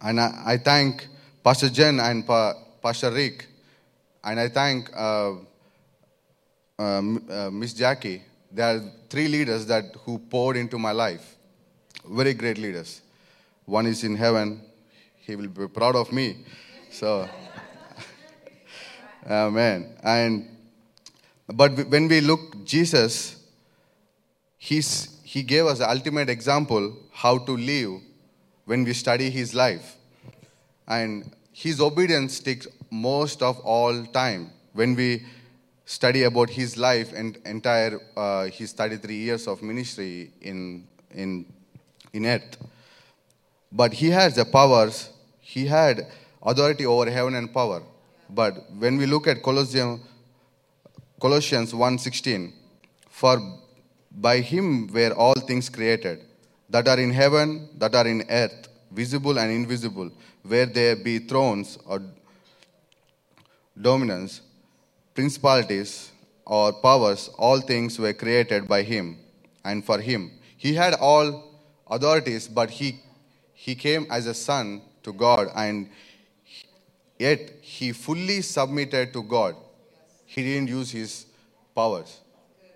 And 0.00 0.20
I, 0.20 0.42
I 0.44 0.56
thank 0.58 1.08
Pastor 1.42 1.70
Jen 1.70 2.00
and 2.00 2.26
pa, 2.26 2.54
Pastor 2.82 3.10
Rick. 3.10 3.46
And 4.22 4.38
I 4.38 4.48
thank 4.48 4.90
uh, 4.94 5.32
uh, 6.78 6.82
uh, 7.30 7.50
Miss 7.50 7.72
Jackie. 7.72 8.22
There 8.50 8.76
are 8.76 8.82
three 9.10 9.28
leaders 9.28 9.66
that 9.66 9.84
who 10.04 10.18
poured 10.18 10.56
into 10.56 10.78
my 10.78 10.92
life. 10.92 11.36
Very 12.08 12.34
great 12.34 12.58
leaders. 12.58 13.02
One 13.64 13.86
is 13.86 14.04
in 14.04 14.16
heaven. 14.16 14.62
He 15.20 15.36
will 15.36 15.48
be 15.48 15.66
proud 15.68 15.96
of 15.96 16.12
me. 16.12 16.44
So, 16.90 17.28
Amen. 19.28 19.96
And 20.02 20.56
but 21.48 21.88
when 21.88 22.08
we 22.08 22.20
look 22.20 22.64
Jesus, 22.64 23.36
he's, 24.56 25.20
he 25.22 25.42
gave 25.42 25.66
us 25.66 25.78
the 25.78 25.88
ultimate 25.88 26.28
example 26.28 26.96
how 27.12 27.38
to 27.38 27.56
live 27.56 28.00
when 28.64 28.84
we 28.84 28.92
study 28.92 29.30
his 29.30 29.54
life. 29.54 29.96
And 30.88 31.32
his 31.52 31.80
obedience 31.80 32.40
takes 32.40 32.66
most 32.90 33.42
of 33.42 33.58
all 33.60 34.04
time. 34.06 34.50
When 34.72 34.94
we 34.96 35.24
study 35.86 36.24
about 36.24 36.50
his 36.50 36.76
life 36.76 37.12
and 37.14 37.38
entire 37.46 38.00
uh, 38.16 38.46
his 38.46 38.72
33 38.72 39.14
years 39.14 39.46
of 39.46 39.62
ministry 39.62 40.32
in, 40.42 40.86
in, 41.12 41.46
in 42.12 42.26
earth. 42.26 42.58
But 43.70 43.94
he 43.94 44.10
has 44.10 44.34
the 44.34 44.44
powers, 44.44 45.10
he 45.40 45.66
had 45.66 46.08
authority 46.42 46.84
over 46.84 47.08
heaven 47.08 47.36
and 47.36 47.52
power. 47.54 47.82
But 48.28 48.70
when 48.76 48.96
we 48.98 49.06
look 49.06 49.28
at 49.28 49.42
Colossians, 49.42 50.00
Colossians 51.20 51.72
1:16, 51.72 52.52
for 53.08 53.40
by 54.10 54.40
him 54.40 54.88
were 54.88 55.12
all 55.12 55.34
things 55.34 55.68
created, 55.68 56.24
that 56.68 56.88
are 56.88 56.98
in 56.98 57.12
heaven, 57.12 57.68
that 57.78 57.94
are 57.94 58.06
in 58.06 58.24
earth, 58.28 58.68
visible 58.90 59.38
and 59.38 59.52
invisible, 59.52 60.10
where 60.42 60.66
there 60.66 60.96
be 60.96 61.20
thrones 61.20 61.78
or 61.86 62.02
dominance, 63.80 64.40
principalities 65.16 66.12
or 66.44 66.72
powers, 66.72 67.28
all 67.36 67.60
things 67.60 67.98
were 67.98 68.12
created 68.12 68.68
by 68.68 68.82
him 68.82 69.18
and 69.64 69.84
for 69.84 69.98
him. 70.00 70.30
He 70.56 70.74
had 70.74 70.94
all 70.94 71.58
authorities, 71.88 72.46
but 72.46 72.70
he, 72.70 73.00
he 73.52 73.74
came 73.74 74.06
as 74.10 74.26
a 74.26 74.34
son 74.34 74.82
to 75.02 75.12
God 75.12 75.48
and 75.56 75.88
Yet 77.18 77.52
he 77.62 77.92
fully 77.92 78.42
submitted 78.42 79.12
to 79.14 79.22
God. 79.22 79.56
He 80.26 80.42
didn't 80.42 80.68
use 80.68 80.90
his 80.90 81.26
powers. 81.74 82.20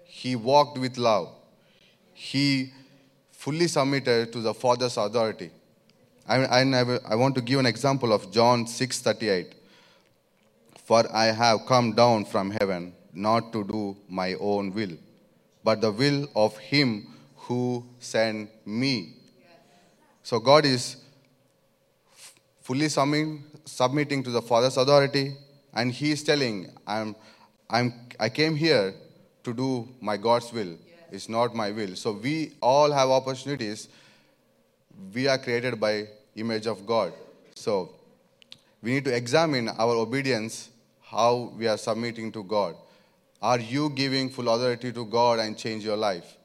He 0.05 0.35
walked 0.37 0.79
with 0.79 0.97
love. 0.97 1.29
He 2.15 2.73
fully 3.33 3.69
submitted 3.69 4.33
to 4.33 4.41
the 4.41 4.55
Father's 4.55 4.97
authority. 4.97 5.51
And 6.29 6.75
I 6.75 7.15
want 7.15 7.35
to 7.35 7.41
give 7.41 7.59
an 7.59 7.67
example 7.67 8.13
of 8.13 8.31
John 8.31 8.67
6:38. 8.67 9.55
For 10.91 11.07
I 11.15 11.27
have 11.27 11.67
come 11.67 11.93
down 11.93 12.25
from 12.25 12.51
heaven 12.51 12.93
not 13.13 13.53
to 13.53 13.63
do 13.63 13.97
my 14.09 14.35
own 14.41 14.75
will, 14.75 14.97
but 15.63 15.81
the 15.81 15.93
will 15.93 16.27
of 16.35 16.57
him 16.59 17.07
who 17.37 17.85
sent 18.01 18.51
me. 18.67 19.15
So 20.25 20.41
God 20.41 20.65
is 20.65 20.97
fully 22.63 22.89
submitting 22.89 24.25
to 24.25 24.31
the 24.31 24.43
Father's 24.43 24.77
authority, 24.77 25.37
and 25.73 25.93
He 25.93 26.11
is 26.11 26.25
telling, 26.25 26.73
I'm, 26.85 27.15
I'm, 27.69 27.95
I 28.19 28.29
came 28.29 28.57
here 28.57 28.93
to 29.45 29.55
do 29.55 29.89
my 30.01 30.17
God's 30.17 30.53
will. 30.53 30.77
It's 31.13 31.29
not 31.29 31.55
my 31.55 31.71
will. 31.71 31.95
So 31.95 32.11
we 32.11 32.55
all 32.61 32.91
have 32.91 33.11
opportunities. 33.11 33.89
We 35.15 35.29
are 35.29 35.39
created 35.39 35.79
by 35.79 36.09
image 36.35 36.67
of 36.67 36.85
God. 36.85 37.13
So 37.55 37.91
we 38.83 38.91
need 38.95 39.05
to 39.05 39.15
examine 39.15 39.69
our 39.69 39.95
obedience, 39.95 40.70
how 41.11 41.53
we 41.57 41.67
are 41.67 41.79
submitting 41.79 42.33
to 42.33 42.45
God. 42.45 42.77
Are 43.43 43.59
you 43.59 43.91
giving 43.91 44.31
full 44.31 44.49
authority 44.49 44.93
to 44.93 45.05
God 45.07 45.39
and 45.39 45.57
change 45.57 45.85
your 45.85 45.97
life? 45.97 46.37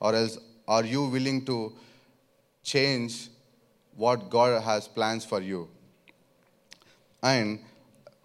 Or 0.00 0.14
else 0.14 0.38
are 0.66 0.84
you 0.84 1.04
willing 1.04 1.44
to 1.46 1.72
change 2.62 3.28
what 3.98 4.30
God 4.30 4.62
has 4.62 4.86
plans 4.86 5.24
for 5.24 5.40
you. 5.40 5.68
And, 7.22 7.58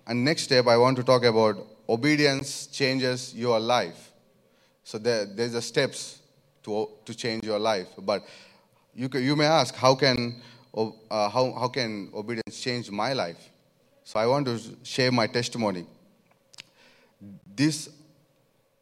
and 0.05 0.23
next 0.23 0.43
step, 0.43 0.67
I 0.67 0.77
want 0.77 0.97
to 0.97 1.03
talk 1.03 1.23
about 1.23 1.57
obedience 1.89 2.67
changes 2.67 3.33
your 3.33 3.59
life. 3.59 4.11
So 4.83 4.99
there, 4.99 5.25
there's 5.25 5.53
the 5.53 5.61
steps 5.61 6.19
to, 6.63 6.89
to 7.05 7.15
change 7.15 7.43
your 7.43 7.57
life. 7.57 7.87
But 7.97 8.23
you, 8.93 9.09
you 9.13 9.35
may 9.35 9.45
ask, 9.45 9.73
how 9.73 9.95
can, 9.95 10.41
uh, 10.75 10.91
how, 11.09 11.51
how 11.53 11.69
can 11.69 12.11
obedience 12.13 12.59
change 12.61 12.91
my 12.91 13.13
life? 13.13 13.49
So 14.03 14.19
I 14.19 14.27
want 14.27 14.45
to 14.47 14.59
share 14.83 15.11
my 15.11 15.27
testimony. 15.27 15.85
This, 17.55 17.89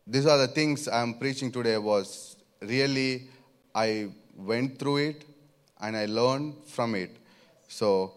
these 0.07 0.25
are 0.25 0.37
the 0.37 0.47
things 0.47 0.87
I'm 0.87 1.13
preaching 1.13 1.51
today 1.51 1.77
was 1.77 2.35
really, 2.61 3.27
I 3.73 4.09
went 4.35 4.79
through 4.79 4.97
it 4.97 5.25
and 5.79 5.95
I 5.95 6.05
learned 6.05 6.55
from 6.65 6.95
it. 6.95 7.15
So 7.67 8.13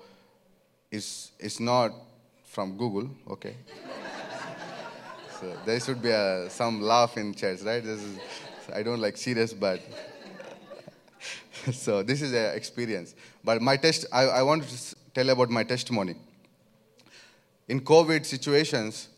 it's, 0.90 1.32
it's 1.38 1.60
not 1.60 1.92
from 2.44 2.76
Google, 2.78 3.10
okay? 3.28 3.54
so 5.40 5.52
there 5.66 5.78
should 5.80 6.00
be 6.00 6.10
a, 6.10 6.48
some 6.48 6.80
laugh 6.80 7.16
in 7.18 7.34
church, 7.34 7.60
right? 7.62 7.84
This 7.84 8.02
is, 8.02 8.18
I 8.74 8.82
don't 8.82 9.00
like 9.00 9.18
serious, 9.18 9.52
but 9.52 9.80
so 11.72 12.02
this 12.02 12.22
is 12.22 12.32
an 12.32 12.56
experience. 12.56 13.14
But 13.42 13.60
my 13.60 13.76
test, 13.76 14.06
I, 14.10 14.22
I 14.22 14.42
want 14.42 14.62
to 14.62 14.96
tell 15.12 15.28
about 15.28 15.50
my 15.50 15.64
testimony. 15.64 16.16
In 17.66 17.80
COVID 17.80 18.26
situations, 18.26 19.08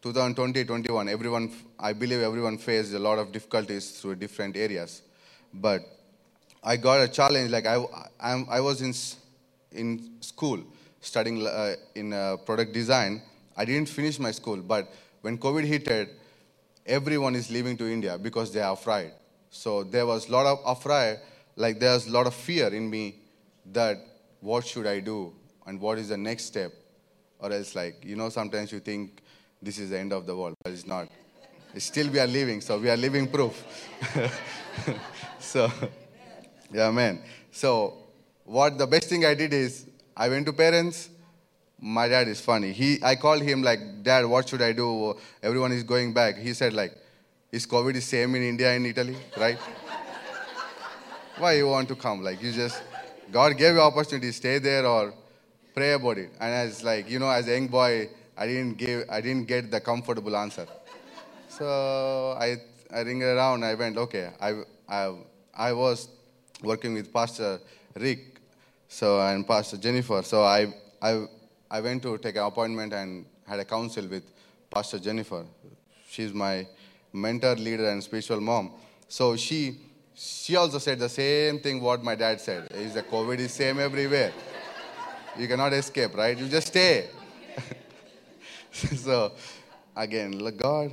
2020, 0.00 0.64
21, 0.64 1.08
everyone, 1.08 1.52
I 1.78 1.92
believe 1.92 2.20
everyone 2.20 2.56
faced 2.56 2.94
a 2.94 2.98
lot 3.00 3.18
of 3.18 3.32
difficulties 3.32 4.00
through 4.00 4.16
different 4.16 4.56
areas. 4.56 5.02
But 5.52 5.82
I 6.62 6.76
got 6.76 7.00
a 7.00 7.08
challenge. 7.08 7.50
Like 7.50 7.66
I, 7.66 7.84
I, 8.20 8.44
I 8.48 8.60
was 8.60 8.80
in 8.80 8.94
in 9.72 10.20
school 10.20 10.62
studying 11.00 11.44
uh, 11.46 11.74
in 11.96 12.12
uh, 12.12 12.36
product 12.36 12.72
design. 12.72 13.22
I 13.56 13.64
didn't 13.64 13.88
finish 13.88 14.18
my 14.20 14.30
school, 14.30 14.58
but 14.58 14.92
when 15.22 15.36
COVID 15.38 15.64
hit, 15.64 16.10
everyone 16.84 17.34
is 17.34 17.50
leaving 17.50 17.76
to 17.78 17.90
India 17.90 18.18
because 18.18 18.52
they 18.52 18.60
are 18.60 18.74
afraid. 18.74 19.10
So 19.50 19.82
there 19.82 20.06
was 20.06 20.28
a 20.28 20.32
lot 20.32 20.46
of 20.46 20.60
afraid. 20.64 21.18
Like 21.56 21.80
there's 21.80 22.06
a 22.06 22.10
lot 22.10 22.26
of 22.26 22.34
fear 22.34 22.68
in 22.68 22.88
me 22.88 23.16
that 23.72 23.98
what 24.40 24.64
should 24.64 24.86
I 24.86 25.00
do 25.00 25.32
and 25.66 25.80
what 25.80 25.98
is 25.98 26.10
the 26.10 26.16
next 26.16 26.44
step, 26.44 26.72
or 27.40 27.52
else 27.52 27.74
like 27.74 28.04
you 28.04 28.16
know 28.16 28.28
sometimes 28.28 28.72
you 28.72 28.80
think 28.80 29.22
this 29.62 29.78
is 29.78 29.90
the 29.90 29.98
end 29.98 30.12
of 30.12 30.26
the 30.26 30.36
world, 30.36 30.54
but 30.62 30.72
it's 30.72 30.86
not. 30.86 31.08
Still 31.78 32.08
we 32.08 32.18
are 32.18 32.26
living, 32.26 32.60
so 32.60 32.78
we 32.78 32.88
are 32.88 32.96
living 32.96 33.26
proof. 33.28 33.62
so. 35.38 35.70
Yeah, 36.72 36.90
man. 36.90 37.20
So, 37.52 37.94
what 38.44 38.78
the 38.78 38.86
best 38.86 39.08
thing 39.08 39.24
I 39.24 39.34
did 39.34 39.52
is 39.52 39.86
I 40.16 40.28
went 40.28 40.46
to 40.46 40.52
parents. 40.52 41.10
My 41.78 42.08
dad 42.08 42.28
is 42.28 42.40
funny. 42.40 42.72
He, 42.72 42.98
I 43.02 43.16
called 43.16 43.42
him 43.42 43.62
like, 43.62 44.02
Dad, 44.02 44.24
what 44.24 44.48
should 44.48 44.62
I 44.62 44.72
do? 44.72 45.14
Everyone 45.42 45.72
is 45.72 45.82
going 45.82 46.14
back. 46.14 46.38
He 46.38 46.54
said 46.54 46.72
like, 46.72 46.92
is 47.52 47.66
COVID 47.66 47.94
the 47.94 48.00
same 48.00 48.34
in 48.34 48.42
India 48.42 48.72
and 48.72 48.86
Italy, 48.86 49.16
right? 49.36 49.58
Why 51.38 51.52
you 51.52 51.68
want 51.68 51.88
to 51.88 51.94
come? 51.94 52.22
Like 52.22 52.42
you 52.42 52.50
just, 52.52 52.82
God 53.30 53.56
gave 53.56 53.74
you 53.74 53.80
opportunity, 53.80 54.32
stay 54.32 54.58
there 54.58 54.86
or 54.86 55.12
pray 55.76 55.92
about 55.92 56.16
it. 56.16 56.30
And 56.40 56.54
as 56.54 56.82
like, 56.82 57.10
you 57.10 57.18
know, 57.18 57.28
as 57.28 57.46
a 57.48 57.52
young 57.52 57.66
boy, 57.68 58.08
I 58.34 58.46
didn't 58.46 58.78
give, 58.78 59.04
I 59.10 59.20
didn't 59.20 59.44
get 59.44 59.70
the 59.70 59.78
comfortable 59.78 60.34
answer. 60.34 60.66
So 61.48 62.34
I, 62.40 62.56
I 62.90 63.00
ring 63.00 63.22
around. 63.22 63.62
I 63.62 63.74
went, 63.74 63.98
okay. 63.98 64.30
I, 64.40 64.62
I, 64.88 65.14
I 65.54 65.72
was 65.74 66.08
working 66.62 66.94
with 66.94 67.12
Pastor 67.12 67.60
Rick 67.94 68.40
so, 68.88 69.20
and 69.20 69.46
Pastor 69.46 69.76
Jennifer. 69.76 70.22
So 70.22 70.44
I, 70.44 70.72
I, 71.02 71.26
I 71.70 71.80
went 71.82 72.02
to 72.04 72.16
take 72.16 72.36
an 72.36 72.44
appointment 72.44 72.94
and 72.94 73.26
had 73.46 73.60
a 73.60 73.64
council 73.66 74.08
with 74.08 74.24
Pastor 74.70 74.98
Jennifer. 74.98 75.44
She's 76.08 76.32
my 76.32 76.66
mentor, 77.12 77.54
leader, 77.54 77.90
and 77.90 78.02
spiritual 78.02 78.40
mom. 78.40 78.72
So 79.08 79.36
she, 79.36 79.76
she 80.14 80.56
also 80.56 80.78
said 80.78 80.98
the 80.98 81.10
same 81.10 81.58
thing 81.60 81.82
what 81.82 82.02
my 82.02 82.14
dad 82.14 82.40
said. 82.40 82.72
Is 82.72 82.94
the 82.94 83.02
COVID 83.02 83.38
is 83.38 83.52
same 83.52 83.78
everywhere. 83.78 84.32
You 85.38 85.46
cannot 85.48 85.72
escape, 85.74 86.14
right? 86.16 86.36
You 86.36 86.48
just 86.48 86.68
stay. 86.68 87.10
so 88.72 89.32
again, 89.94 90.38
look, 90.38 90.56
God, 90.56 90.92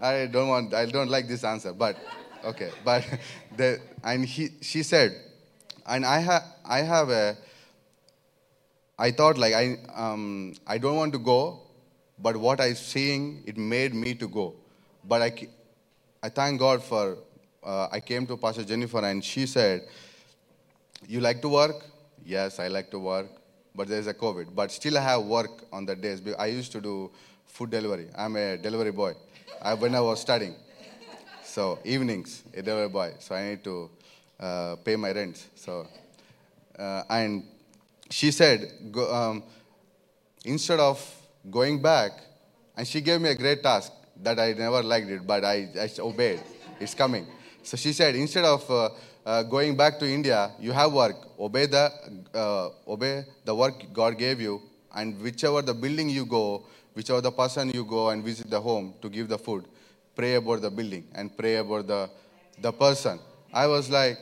I 0.00 0.26
don't 0.26 0.48
want, 0.48 0.74
I 0.74 0.86
don't 0.86 1.08
like 1.10 1.28
this 1.28 1.44
answer, 1.44 1.72
but 1.72 1.96
okay. 2.44 2.70
But 2.84 3.06
the, 3.56 3.80
and 4.02 4.24
he, 4.24 4.50
she 4.60 4.82
said, 4.82 5.14
and 5.86 6.04
I 6.04 6.18
have, 6.18 6.42
I 6.64 6.78
have 6.78 7.10
a, 7.10 7.36
I 8.98 9.12
thought 9.12 9.38
like 9.38 9.54
I, 9.54 9.78
um, 9.94 10.54
I 10.66 10.78
don't 10.78 10.96
want 10.96 11.12
to 11.12 11.18
go, 11.18 11.60
but 12.18 12.36
what 12.36 12.60
I'm 12.60 12.74
seeing, 12.74 13.42
it 13.46 13.56
made 13.56 13.94
me 13.94 14.14
to 14.14 14.28
go. 14.28 14.54
But 15.06 15.22
I, 15.22 15.48
I 16.22 16.28
thank 16.28 16.58
God 16.58 16.82
for, 16.82 17.18
uh, 17.62 17.88
I 17.90 18.00
came 18.00 18.26
to 18.26 18.36
Pastor 18.36 18.64
Jennifer 18.64 19.04
and 19.04 19.24
she 19.24 19.46
said, 19.46 19.86
you 21.06 21.20
like 21.20 21.40
to 21.42 21.48
work? 21.48 21.89
Yes, 22.24 22.58
I 22.58 22.68
like 22.68 22.90
to 22.90 22.98
work, 22.98 23.26
but 23.74 23.88
there's 23.88 24.06
a 24.06 24.14
COVID. 24.14 24.54
But 24.54 24.70
still 24.70 24.98
I 24.98 25.00
have 25.02 25.22
work 25.22 25.64
on 25.72 25.84
the 25.86 25.96
days. 25.96 26.20
I 26.38 26.46
used 26.46 26.72
to 26.72 26.80
do 26.80 27.10
food 27.46 27.70
delivery. 27.70 28.08
I'm 28.16 28.36
a 28.36 28.56
delivery 28.56 28.92
boy 28.92 29.14
I, 29.60 29.74
when 29.74 29.94
I 29.94 30.00
was 30.00 30.20
studying. 30.20 30.54
So 31.42 31.78
evenings, 31.84 32.42
a 32.54 32.62
delivery 32.62 32.88
boy. 32.88 33.14
So 33.18 33.34
I 33.34 33.50
need 33.50 33.64
to 33.64 33.90
uh, 34.38 34.76
pay 34.76 34.96
my 34.96 35.12
rent. 35.12 35.46
So, 35.54 35.86
uh, 36.78 37.02
and 37.10 37.44
she 38.10 38.30
said, 38.30 38.70
go, 38.90 39.12
um, 39.12 39.42
instead 40.44 40.80
of 40.80 41.04
going 41.50 41.82
back, 41.82 42.12
and 42.76 42.86
she 42.86 43.00
gave 43.00 43.20
me 43.20 43.30
a 43.30 43.34
great 43.34 43.62
task 43.62 43.92
that 44.22 44.38
I 44.38 44.52
never 44.52 44.82
liked 44.82 45.08
it, 45.08 45.26
but 45.26 45.44
I, 45.44 45.68
I 45.78 45.90
obeyed. 45.98 46.40
It's 46.78 46.94
coming. 46.94 47.26
So 47.62 47.76
she 47.76 47.92
said, 47.92 48.14
instead 48.14 48.44
of 48.44 48.70
uh, 48.70 48.90
uh, 49.24 49.42
going 49.42 49.76
back 49.76 49.98
to 49.98 50.06
India, 50.06 50.52
you 50.58 50.72
have 50.72 50.92
work. 50.92 51.16
Obey 51.38 51.66
the, 51.66 51.90
uh, 52.34 52.70
obey 52.86 53.24
the 53.44 53.54
work 53.54 53.74
God 53.92 54.18
gave 54.18 54.40
you, 54.40 54.60
and 54.94 55.20
whichever 55.20 55.62
the 55.62 55.74
building 55.74 56.08
you 56.08 56.26
go, 56.26 56.66
whichever 56.94 57.20
the 57.20 57.32
person 57.32 57.70
you 57.70 57.84
go 57.84 58.10
and 58.10 58.24
visit 58.24 58.50
the 58.50 58.60
home 58.60 58.94
to 59.02 59.08
give 59.08 59.28
the 59.28 59.38
food, 59.38 59.64
pray 60.14 60.34
about 60.34 60.60
the 60.60 60.70
building 60.70 61.06
and 61.14 61.36
pray 61.36 61.56
about 61.56 61.86
the, 61.86 62.10
the 62.60 62.72
person. 62.72 63.18
I 63.52 63.66
was 63.66 63.88
like, 63.90 64.18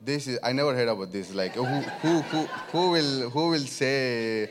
this 0.00 0.26
is, 0.26 0.38
I 0.42 0.52
never 0.52 0.74
heard 0.74 0.88
about 0.88 1.10
this. 1.12 1.34
Like, 1.34 1.52
who, 1.52 1.64
who, 1.64 2.20
who, 2.20 2.46
who, 2.72 2.90
will, 2.90 3.30
who 3.30 3.48
will 3.50 3.66
say, 3.66 4.50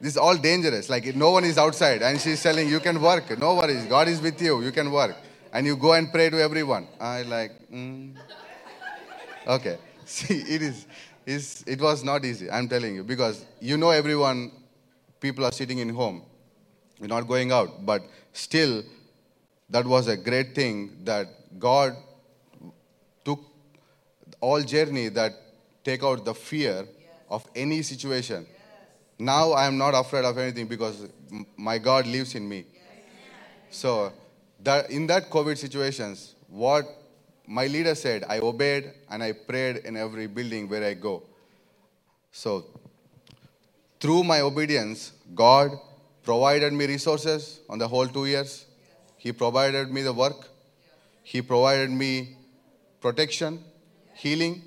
this 0.00 0.12
is 0.12 0.16
all 0.16 0.36
dangerous. 0.36 0.88
Like, 0.88 1.14
no 1.14 1.30
one 1.30 1.44
is 1.44 1.58
outside 1.58 2.02
and 2.02 2.20
she's 2.20 2.42
telling, 2.42 2.68
you 2.68 2.80
can 2.80 3.00
work. 3.00 3.38
No 3.38 3.56
worries. 3.56 3.84
God 3.86 4.08
is 4.08 4.20
with 4.20 4.40
you. 4.40 4.62
You 4.62 4.72
can 4.72 4.90
work. 4.90 5.16
And 5.52 5.66
you 5.66 5.76
go 5.76 5.92
and 5.92 6.12
pray 6.12 6.30
to 6.30 6.40
everyone. 6.40 6.86
I 7.00 7.22
like, 7.22 7.52
mm. 7.70 8.14
Okay. 9.46 9.78
See, 10.04 10.34
it 10.34 10.62
is, 10.62 10.86
is, 11.26 11.64
it 11.66 11.80
was 11.80 12.02
not 12.02 12.24
easy. 12.24 12.50
I'm 12.50 12.68
telling 12.68 12.94
you 12.94 13.04
because 13.04 13.44
you 13.60 13.76
know 13.76 13.90
everyone, 13.90 14.50
people 15.20 15.44
are 15.44 15.52
sitting 15.52 15.78
in 15.78 15.90
home. 15.90 16.22
You're 16.98 17.08
not 17.08 17.26
going 17.26 17.52
out. 17.52 17.84
But 17.86 18.02
still, 18.32 18.82
that 19.68 19.86
was 19.86 20.08
a 20.08 20.16
great 20.16 20.54
thing 20.54 20.98
that 21.04 21.26
God 21.58 21.96
took 23.24 23.40
all 24.40 24.62
journey 24.62 25.08
that 25.08 25.32
take 25.84 26.02
out 26.02 26.24
the 26.24 26.34
fear 26.34 26.86
of 27.28 27.46
any 27.54 27.82
situation. 27.82 28.46
Now 29.18 29.52
I 29.52 29.66
am 29.66 29.78
not 29.78 29.94
afraid 29.94 30.24
of 30.24 30.36
anything 30.38 30.66
because 30.66 31.08
my 31.56 31.78
God 31.78 32.06
lives 32.06 32.34
in 32.34 32.48
me. 32.48 32.64
So 33.70 34.12
that 34.62 34.90
in 34.90 35.06
that 35.06 35.30
COVID 35.30 35.56
situations, 35.56 36.34
what 36.48 36.84
my 37.50 37.66
leader 37.66 37.96
said, 37.96 38.24
I 38.28 38.38
obeyed 38.38 38.92
and 39.10 39.24
I 39.24 39.32
prayed 39.32 39.78
in 39.78 39.96
every 39.96 40.28
building 40.28 40.68
where 40.68 40.84
I 40.84 40.94
go. 40.94 41.24
So 42.30 42.64
through 43.98 44.22
my 44.22 44.40
obedience, 44.42 45.12
God 45.34 45.72
provided 46.22 46.72
me 46.72 46.86
resources 46.86 47.58
on 47.68 47.80
the 47.80 47.88
whole 47.88 48.06
two 48.06 48.26
years. 48.26 48.66
He 49.16 49.32
provided 49.32 49.90
me 49.92 50.02
the 50.02 50.12
work. 50.12 50.48
He 51.24 51.42
provided 51.42 51.90
me 51.90 52.36
protection, 53.00 53.64
healing. 54.14 54.62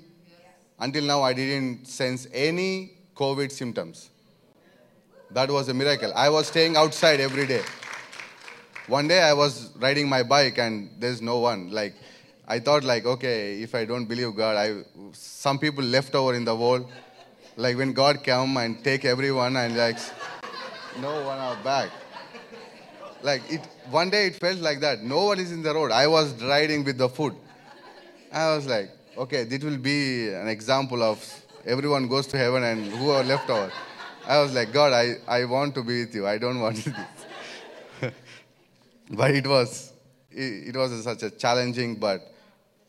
Until 0.78 1.04
now, 1.04 1.22
I 1.22 1.32
didn't 1.32 1.86
sense 1.86 2.26
any 2.34 2.92
COVID 3.16 3.50
symptoms. 3.50 4.10
That 5.30 5.50
was 5.50 5.70
a 5.70 5.74
miracle. 5.74 6.12
I 6.14 6.28
was 6.28 6.48
staying 6.48 6.76
outside 6.76 7.18
every 7.18 7.46
day. 7.46 7.62
One 8.88 9.08
day 9.08 9.22
I 9.22 9.32
was 9.32 9.74
riding 9.76 10.06
my 10.06 10.22
bike 10.22 10.58
and 10.58 10.90
there's 10.98 11.22
no 11.22 11.38
one. 11.38 11.70
Like, 11.70 11.94
I 12.46 12.58
thought 12.58 12.84
like, 12.84 13.06
okay, 13.06 13.62
if 13.62 13.74
I 13.74 13.84
don't 13.86 14.04
believe 14.04 14.36
God, 14.36 14.56
I 14.56 14.82
some 15.12 15.58
people 15.58 15.82
left 15.82 16.14
over 16.14 16.34
in 16.34 16.44
the 16.44 16.54
world. 16.54 16.90
Like 17.56 17.76
when 17.76 17.92
God 17.92 18.22
come 18.22 18.56
and 18.58 18.82
take 18.84 19.04
everyone 19.04 19.56
and 19.56 19.76
like 19.76 19.98
no 21.00 21.24
one 21.24 21.38
are 21.38 21.56
back. 21.62 21.90
Like 23.22 23.42
it, 23.50 23.66
one 23.90 24.10
day 24.10 24.26
it 24.26 24.36
felt 24.36 24.58
like 24.58 24.80
that. 24.80 25.02
No 25.02 25.24
one 25.26 25.38
is 25.38 25.52
in 25.52 25.62
the 25.62 25.72
road. 25.72 25.90
I 25.90 26.06
was 26.06 26.34
riding 26.42 26.84
with 26.84 26.98
the 26.98 27.08
food. 27.08 27.34
I 28.30 28.54
was 28.54 28.66
like, 28.66 28.90
okay, 29.16 29.44
this 29.44 29.62
will 29.62 29.78
be 29.78 30.28
an 30.28 30.48
example 30.48 31.02
of 31.02 31.18
everyone 31.64 32.08
goes 32.08 32.26
to 32.28 32.36
heaven 32.36 32.64
and 32.64 32.84
who 32.86 33.10
are 33.10 33.24
left 33.24 33.48
over. 33.48 33.72
I 34.26 34.40
was 34.40 34.54
like, 34.54 34.72
God, 34.72 34.92
I, 34.92 35.14
I 35.26 35.44
want 35.44 35.74
to 35.76 35.82
be 35.82 36.04
with 36.04 36.14
you. 36.14 36.26
I 36.26 36.36
don't 36.38 36.60
want 36.60 36.76
this. 38.00 38.12
but 39.10 39.30
it 39.30 39.46
was, 39.46 39.92
it, 40.30 40.68
it 40.68 40.76
was 40.76 41.02
such 41.04 41.22
a 41.22 41.30
challenging, 41.30 41.96
but 41.96 42.33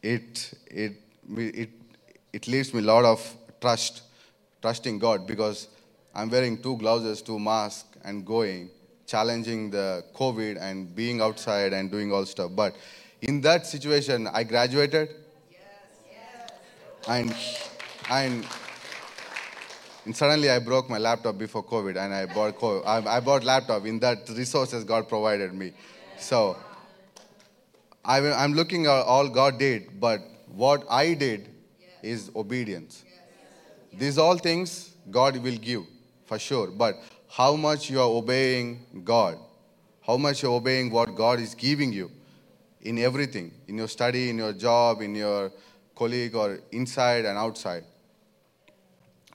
it, 0.05 0.53
it, 0.67 0.93
it, 1.27 1.69
it 2.31 2.47
leaves 2.47 2.73
me 2.73 2.79
a 2.81 2.83
lot 2.83 3.05
of 3.05 3.35
trust, 3.59 4.03
trusting 4.61 4.99
God 4.99 5.25
because 5.25 5.67
I'm 6.13 6.29
wearing 6.29 6.61
two 6.61 6.77
gloves, 6.77 7.21
two 7.23 7.39
masks, 7.39 7.89
and 8.03 8.23
going, 8.23 8.69
challenging 9.07 9.71
the 9.71 10.03
COVID 10.13 10.61
and 10.61 10.95
being 10.95 11.21
outside 11.21 11.73
and 11.73 11.89
doing 11.89 12.13
all 12.13 12.25
stuff. 12.25 12.51
But 12.55 12.75
in 13.21 13.41
that 13.41 13.65
situation, 13.65 14.27
I 14.27 14.43
graduated. 14.43 15.09
Yes, 15.49 15.59
yes. 16.11 16.99
And, 17.07 17.35
and, 18.11 18.45
and 20.05 20.15
suddenly 20.15 20.51
I 20.51 20.59
broke 20.59 20.87
my 20.87 20.99
laptop 20.99 21.39
before 21.39 21.63
COVID 21.63 21.97
and 21.97 22.13
I 22.13 22.27
bought, 22.27 22.85
I, 22.85 23.17
I 23.17 23.19
bought 23.21 23.43
laptop. 23.43 23.87
In 23.87 23.99
that 23.99 24.29
resources 24.29 24.83
God 24.83 25.09
provided 25.09 25.51
me. 25.51 25.73
So 26.19 26.57
I, 28.05 28.31
I'm 28.31 28.53
looking 28.53 28.85
at 28.85 28.91
all 28.91 29.27
God 29.27 29.57
did, 29.57 29.99
but 29.99 30.21
what 30.47 30.85
I 30.89 31.15
did 31.15 31.49
is 32.03 32.29
obedience. 32.35 33.03
These 33.91 34.19
all 34.19 34.37
things 34.37 34.91
God 35.09 35.37
will 35.37 35.57
give 35.57 35.81
for 36.25 36.37
sure. 36.37 36.67
But 36.67 36.95
how 37.29 37.55
much 37.55 37.89
you 37.89 37.99
are 37.99 38.07
obeying 38.07 39.01
God, 39.03 39.37
how 40.05 40.17
much 40.17 40.43
you're 40.43 40.51
obeying 40.51 40.91
what 40.91 41.15
God 41.15 41.39
is 41.39 41.55
giving 41.55 41.91
you 41.91 42.11
in 42.81 42.99
everything, 42.99 43.51
in 43.67 43.77
your 43.77 43.87
study, 43.87 44.29
in 44.29 44.37
your 44.37 44.53
job, 44.53 45.01
in 45.01 45.15
your 45.15 45.51
colleague, 45.95 46.35
or 46.35 46.59
inside 46.71 47.25
and 47.25 47.37
outside. 47.37 47.83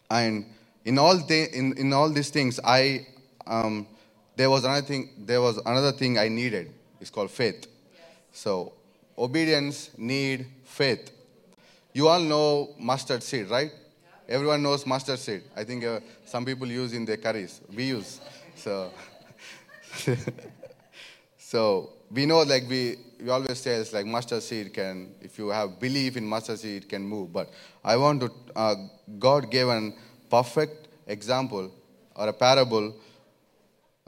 And 0.08 0.46
in 0.84 0.98
all, 0.98 1.16
the, 1.18 1.56
in, 1.56 1.76
in 1.76 1.92
all 1.92 2.08
these 2.08 2.30
things, 2.30 2.60
I, 2.62 3.06
um, 3.46 3.88
there, 4.36 4.48
was 4.48 4.64
another 4.64 4.86
thing, 4.86 5.10
there 5.18 5.40
was 5.40 5.56
another 5.66 5.90
thing 5.90 6.18
I 6.18 6.28
needed. 6.28 6.72
It's 7.00 7.10
called 7.10 7.30
faith. 7.32 7.66
So, 8.32 8.72
obedience 9.16 9.90
need 9.98 10.46
faith. 10.64 11.10
You 11.92 12.08
all 12.08 12.20
know 12.20 12.74
mustard 12.78 13.22
seed, 13.22 13.50
right? 13.50 13.72
Everyone 14.28 14.62
knows 14.62 14.86
mustard 14.86 15.18
seed. 15.18 15.42
I 15.56 15.64
think 15.64 15.84
uh, 15.84 16.00
some 16.24 16.44
people 16.44 16.68
use 16.68 16.92
in 16.92 17.04
their 17.04 17.16
curries. 17.16 17.60
We 17.74 17.84
use. 17.84 18.20
So, 18.54 18.92
so 21.38 21.90
we 22.12 22.26
know 22.26 22.42
like 22.42 22.68
we, 22.68 22.96
we 23.20 23.28
always 23.28 23.58
say 23.58 23.72
it's 23.72 23.92
like 23.92 24.06
mustard 24.06 24.42
seed 24.42 24.72
can, 24.72 25.14
if 25.20 25.38
you 25.38 25.48
have 25.48 25.80
belief 25.80 26.16
in 26.16 26.24
mustard 26.24 26.60
seed, 26.60 26.84
it 26.84 26.88
can 26.88 27.02
move. 27.02 27.32
But 27.32 27.50
I 27.84 27.96
want 27.96 28.20
to, 28.20 28.30
uh, 28.54 28.74
God 29.18 29.50
gave 29.50 29.68
an 29.68 29.96
perfect 30.30 30.88
example 31.08 31.72
or 32.14 32.28
a 32.28 32.32
parable 32.32 32.94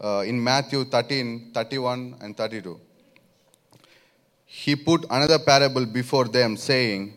uh, 0.02 0.24
in 0.26 0.42
Matthew 0.42 0.84
13, 0.84 1.50
31 1.52 2.16
and 2.20 2.36
32. 2.36 2.80
He 4.54 4.76
put 4.76 5.06
another 5.08 5.38
parable 5.38 5.86
before 5.86 6.26
them 6.28 6.58
saying, 6.58 7.14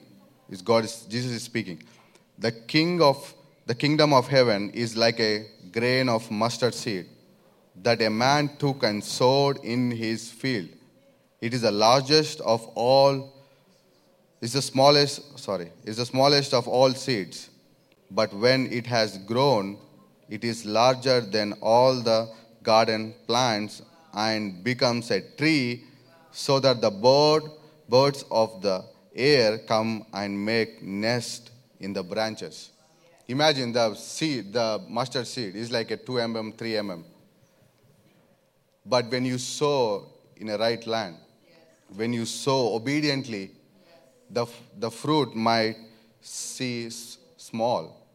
is 0.50 0.62
God, 0.62 0.84
Jesus 1.10 1.32
is 1.32 1.44
speaking. 1.44 1.84
The 2.40 2.54
king 2.54 3.02
of 3.02 3.34
the 3.66 3.76
kingdom 3.76 4.14
of 4.14 4.30
heaven 4.30 4.70
is 4.70 4.96
like 4.96 5.20
a 5.20 5.46
grain 5.70 6.08
of 6.08 6.32
mustard 6.32 6.74
seed 6.74 7.08
that 7.84 8.02
a 8.02 8.10
man 8.10 8.56
took 8.58 8.84
and 8.84 9.04
sowed 9.04 9.58
in 9.66 9.92
his 9.92 10.32
field. 10.32 10.70
It 11.42 11.54
is 11.54 11.64
the 11.64 11.72
largest 11.72 12.40
of 12.40 12.66
all 12.74 13.34
is 14.40 14.54
the 14.54 14.62
smallest 14.62 15.38
sorry, 15.38 15.72
is 15.84 15.98
the 15.98 16.06
smallest 16.06 16.54
of 16.54 16.70
all 16.70 16.94
seeds. 16.94 17.50
But 18.10 18.34
when 18.34 18.72
it 18.72 18.88
has 18.88 19.18
grown, 19.18 19.78
it 20.30 20.46
is 20.46 20.66
larger 20.66 21.20
than 21.20 21.52
all 21.62 21.96
the 21.96 22.32
garden 22.64 23.14
plants 23.28 23.82
and 24.14 24.64
becomes 24.64 25.12
a 25.12 25.20
tree 25.36 25.84
so 26.36 26.60
that 26.60 26.82
the 26.82 26.92
bird 26.92 27.44
birds 27.88 28.26
of 28.30 28.62
the 28.62 28.84
air 29.16 29.58
come 29.60 30.06
and 30.14 30.46
make 30.46 30.84
nest 30.84 31.52
in 31.80 31.94
the 31.94 32.04
branches. 32.04 32.72
Imagine 33.30 33.72
the 33.72 33.96
seed, 33.96 34.52
the 34.52 34.84
mustard 34.90 35.26
seed 35.26 35.56
is 35.56 35.72
like 35.72 35.92
a 35.92 35.98
2 35.98 36.12
mm, 36.12 36.58
3 36.58 36.72
mm. 36.74 37.04
But 38.86 39.10
when 39.10 39.24
you 39.24 39.38
sow 39.38 40.10
in 40.36 40.50
a 40.50 40.58
right 40.58 40.86
land, 40.86 41.16
when 41.96 42.12
you 42.12 42.26
sow 42.26 42.76
obediently, 42.76 43.52
the, 44.30 44.46
the 44.78 44.92
fruit 44.92 45.34
might 45.36 45.78
see 46.20 46.90
small. 47.38 48.06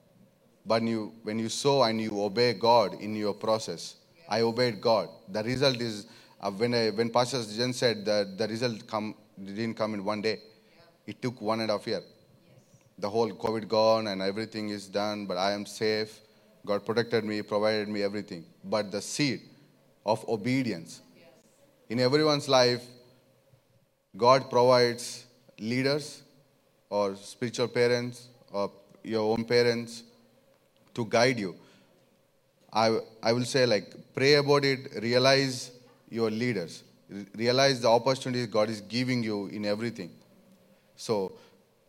But 0.67 0.83
you, 0.83 1.15
when 1.23 1.39
you 1.39 1.49
sow 1.49 1.85
and 1.85 1.99
you 1.99 2.23
obey 2.23 2.53
God 2.53 3.01
in 3.01 3.17
your 3.17 3.33
process, 3.33 3.97
I 4.29 4.43
obeyed 4.43 4.81
God. 4.81 5.09
The 5.29 5.43
result 5.43 5.81
is 5.81 6.07
uh, 6.41 6.51
when, 6.51 6.75
I, 6.75 6.91
when 6.91 7.11
Pastor 7.11 7.43
Jen 7.45 7.73
said 7.73 8.05
that 8.07 8.39
the 8.39 8.49
result 8.49 8.87
come, 8.87 9.15
didn't 9.43 9.75
come 9.75 9.95
in 9.95 10.05
one 10.05 10.23
day, 10.23 10.39
it 11.07 11.21
took 11.21 11.41
one 11.41 11.61
and 11.61 11.71
a 11.71 11.75
half 11.75 11.87
year. 11.87 12.03
The 12.99 13.09
whole 13.09 13.31
COVID 13.31 13.69
gone 13.69 14.09
and 14.09 14.23
everything 14.23 14.69
is 14.69 14.87
done, 14.87 15.27
but 15.27 15.37
I 15.37 15.53
am 15.53 15.67
safe. 15.67 16.21
God 16.65 16.85
protected 16.85 17.25
me, 17.25 17.43
provided 17.43 17.89
me 17.89 18.03
everything. 18.03 18.45
But 18.63 18.91
the 18.91 19.01
seed 19.01 19.41
of 20.05 20.27
obedience 20.29 21.01
in 21.89 22.01
everyone's 22.01 22.49
life, 22.49 22.83
God 24.17 24.51
provides 24.51 25.25
leaders 25.59 26.23
or 26.89 27.17
spiritual 27.17 27.69
parents 27.69 28.29
or 28.53 28.71
your 29.03 29.33
own 29.33 29.45
parents 29.45 30.03
to 30.95 31.05
guide 31.05 31.39
you. 31.39 31.55
I, 32.73 32.99
I 33.23 33.33
will 33.33 33.45
say, 33.45 33.67
like, 33.67 33.93
pray 34.15 34.35
about 34.35 34.65
it, 34.65 35.03
realize 35.03 35.73
your 36.11 36.31
leaders, 36.31 36.83
realize 37.35 37.81
the 37.81 37.89
opportunities 37.89 38.47
God 38.47 38.69
is 38.69 38.81
giving 38.81 39.23
you 39.23 39.47
in 39.47 39.65
everything. 39.65 40.11
So, 40.97 41.33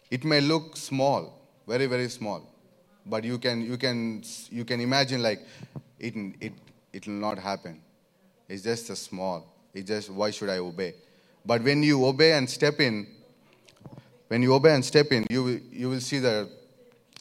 it 0.09 0.23
may 0.23 0.41
look 0.41 0.77
small, 0.77 1.41
very, 1.67 1.87
very 1.87 2.09
small, 2.09 2.47
but 3.05 3.23
you 3.23 3.37
can, 3.37 3.61
you 3.61 3.77
can, 3.77 4.23
you 4.49 4.63
can 4.63 4.79
imagine, 4.79 5.21
like, 5.21 5.41
it, 5.99 6.13
it, 6.39 6.53
it 6.93 7.07
will 7.07 7.13
not 7.13 7.39
happen. 7.39 7.81
It's 8.47 8.63
just 8.63 8.89
a 8.89 8.95
small. 8.95 9.47
It's 9.73 9.87
just, 9.87 10.09
why 10.09 10.31
should 10.31 10.49
I 10.49 10.57
obey? 10.57 10.95
But 11.45 11.63
when 11.63 11.81
you 11.81 12.05
obey 12.05 12.33
and 12.33 12.49
step 12.49 12.79
in, 12.79 13.07
when 14.27 14.41
you 14.41 14.53
obey 14.53 14.75
and 14.75 14.85
step 14.85 15.11
in, 15.11 15.25
you 15.29 15.43
will, 15.43 15.59
you 15.71 15.89
will 15.89 15.99
see 15.99 16.19
the 16.19 16.49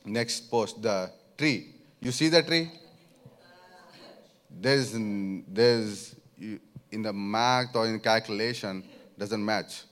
next 0.04 0.50
post, 0.50 0.82
the 0.82 1.10
tree. 1.36 1.74
You 2.00 2.12
see 2.12 2.28
the 2.28 2.42
tree? 2.42 2.70
There's, 4.50 4.94
there's 4.96 6.14
in 6.92 7.02
the 7.02 7.12
math 7.12 7.74
or 7.74 7.86
in 7.86 8.00
calculation 8.00 8.84
doesn't 9.18 9.44
match, 9.44 9.82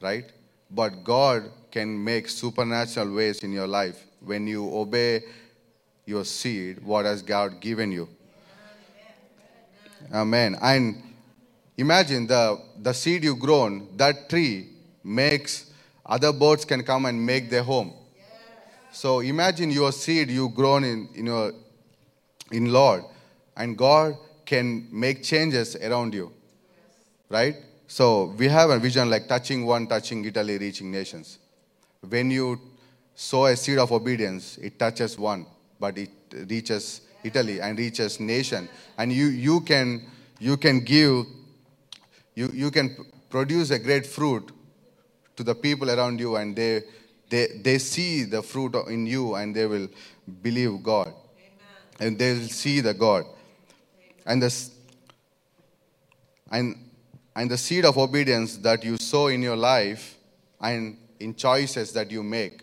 right? 0.00 0.24
But 0.70 1.04
God 1.04 1.50
can 1.70 2.02
make 2.02 2.28
supernatural 2.28 3.14
ways 3.14 3.42
in 3.42 3.52
your 3.52 3.66
life 3.66 4.04
when 4.20 4.46
you 4.46 4.74
obey 4.74 5.22
your 6.04 6.24
seed, 6.24 6.82
what 6.82 7.04
has 7.04 7.22
God 7.22 7.60
given 7.60 7.92
you. 7.92 8.08
Amen. 10.12 10.56
And 10.60 11.02
imagine 11.76 12.26
the, 12.26 12.60
the 12.78 12.92
seed 12.92 13.24
you've 13.24 13.40
grown, 13.40 13.96
that 13.96 14.28
tree 14.28 14.68
makes 15.02 15.70
other 16.04 16.32
birds 16.32 16.64
can 16.64 16.82
come 16.82 17.06
and 17.06 17.24
make 17.24 17.50
their 17.50 17.62
home. 17.62 17.92
So 18.92 19.20
imagine 19.20 19.70
your 19.70 19.92
seed 19.92 20.30
you've 20.30 20.54
grown 20.54 20.84
in, 20.84 21.08
in, 21.14 21.26
your, 21.26 21.52
in 22.50 22.72
Lord, 22.72 23.04
and 23.56 23.76
God 23.76 24.16
can 24.46 24.88
make 24.90 25.22
changes 25.22 25.76
around 25.76 26.14
you. 26.14 26.32
Right? 27.28 27.56
So 27.88 28.34
we 28.38 28.48
have 28.48 28.70
a 28.70 28.78
vision 28.78 29.10
like 29.10 29.28
touching 29.28 29.66
one, 29.66 29.86
touching 29.86 30.24
Italy, 30.24 30.58
reaching 30.58 30.90
nations. 30.90 31.38
When 32.08 32.30
you 32.30 32.60
sow 33.14 33.46
a 33.46 33.56
seed 33.56 33.78
of 33.78 33.92
obedience, 33.92 34.58
it 34.58 34.78
touches 34.78 35.18
one, 35.18 35.46
but 35.78 35.98
it 35.98 36.10
reaches 36.48 37.02
Italy 37.22 37.60
and 37.60 37.78
reaches 37.78 38.20
nation. 38.20 38.68
And 38.98 39.12
you, 39.12 39.26
you, 39.26 39.60
can, 39.60 40.06
you 40.38 40.56
can 40.56 40.80
give, 40.80 41.26
you, 42.34 42.50
you 42.52 42.70
can 42.70 42.96
produce 43.30 43.70
a 43.70 43.78
great 43.78 44.06
fruit 44.06 44.52
to 45.36 45.42
the 45.42 45.54
people 45.54 45.90
around 45.90 46.18
you 46.18 46.36
and 46.36 46.56
they, 46.56 46.82
they, 47.28 47.48
they 47.62 47.78
see 47.78 48.24
the 48.24 48.42
fruit 48.42 48.74
in 48.88 49.06
you 49.06 49.34
and 49.34 49.54
they 49.54 49.66
will 49.66 49.88
believe 50.42 50.82
God. 50.82 51.08
Amen. 51.08 51.16
And 52.00 52.18
they 52.18 52.34
will 52.34 52.48
see 52.48 52.80
the 52.80 52.94
God. 52.94 53.24
And 54.26 54.42
the, 54.42 54.68
and, 56.50 56.76
and 57.34 57.50
the 57.50 57.56
seed 57.56 57.84
of 57.84 57.96
obedience 57.96 58.56
that 58.58 58.84
you 58.84 58.96
sow 58.96 59.28
in 59.28 59.40
your 59.40 59.56
life 59.56 60.16
and 60.60 60.98
in 61.20 61.34
choices 61.34 61.92
that 61.92 62.10
you 62.10 62.22
make 62.22 62.62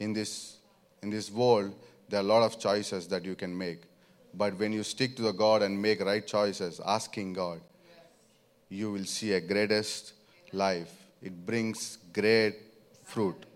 in 0.00 0.12
this, 0.12 0.56
in 1.02 1.10
this 1.10 1.30
world, 1.30 1.74
there 2.08 2.20
are 2.20 2.22
a 2.22 2.26
lot 2.26 2.42
of 2.42 2.58
choices 2.58 3.06
that 3.08 3.24
you 3.24 3.34
can 3.36 3.56
make. 3.56 3.82
But 4.34 4.58
when 4.58 4.72
you 4.72 4.82
stick 4.82 5.16
to 5.16 5.22
the 5.22 5.32
God 5.32 5.62
and 5.62 5.80
make 5.80 6.04
right 6.04 6.26
choices, 6.26 6.80
asking 6.84 7.34
God, 7.34 7.60
you 8.68 8.90
will 8.90 9.04
see 9.04 9.32
a 9.32 9.40
greatest 9.40 10.12
life. 10.52 10.92
It 11.22 11.46
brings 11.46 11.98
great 12.12 12.56
fruit. 13.04 13.46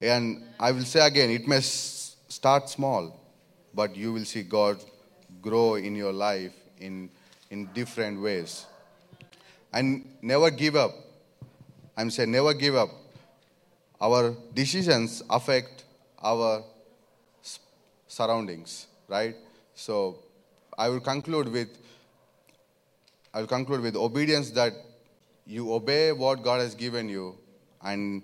And 0.00 0.44
I 0.58 0.70
will 0.72 0.84
say 0.84 1.04
again, 1.06 1.30
it 1.30 1.46
may 1.46 1.60
start 1.60 2.68
small, 2.68 3.20
but 3.74 3.96
you 3.96 4.12
will 4.12 4.24
see 4.24 4.44
God 4.44 4.78
grow 5.42 5.74
in 5.74 5.94
your 5.94 6.12
life 6.12 6.52
in, 6.80 7.10
in 7.50 7.66
different 7.74 8.20
ways. 8.20 8.66
And 9.72 10.08
never 10.22 10.50
give 10.50 10.76
up. 10.76 10.92
I'm 11.96 12.10
saying 12.10 12.30
never 12.30 12.54
give 12.54 12.74
up. 12.74 12.90
Our 14.00 14.36
decisions 14.54 15.22
affect 15.28 15.84
our 16.22 16.62
surroundings, 18.06 18.86
right? 19.08 19.34
So 19.74 20.20
I 20.76 20.88
will 20.88 21.00
conclude 21.00 21.48
with 21.48 21.68
I 23.34 23.40
will 23.40 23.46
conclude 23.46 23.82
with 23.82 23.94
obedience 23.94 24.50
that 24.52 24.72
you 25.46 25.72
obey 25.72 26.12
what 26.12 26.42
God 26.42 26.60
has 26.60 26.74
given 26.74 27.08
you 27.08 27.36
and 27.82 28.22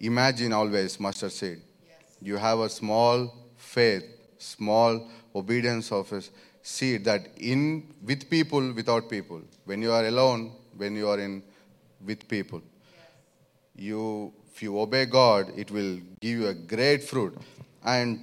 imagine 0.00 0.52
always 0.52 0.98
mustard 0.98 1.32
seed. 1.32 1.60
Yes. 1.86 2.16
You 2.20 2.36
have 2.36 2.58
a 2.58 2.68
small 2.68 3.32
faith, 3.56 4.04
small 4.38 5.08
obedience 5.34 5.92
of 5.92 6.12
a 6.12 6.22
seed 6.62 7.04
that 7.04 7.28
in 7.36 7.94
with 8.02 8.28
people, 8.30 8.72
without 8.72 9.10
people. 9.10 9.42
When 9.64 9.82
you 9.82 9.92
are 9.92 10.06
alone, 10.06 10.52
when 10.76 10.96
you 10.96 11.08
are 11.08 11.18
in 11.18 11.42
with 12.04 12.28
people, 12.28 12.62
yes. 12.90 13.84
you 13.84 14.32
if 14.52 14.62
you 14.62 14.78
obey 14.78 15.06
God, 15.06 15.52
it 15.56 15.70
will 15.70 15.98
give 16.20 16.38
you 16.40 16.46
a 16.48 16.54
great 16.54 17.02
fruit. 17.02 17.36
And 17.84 18.20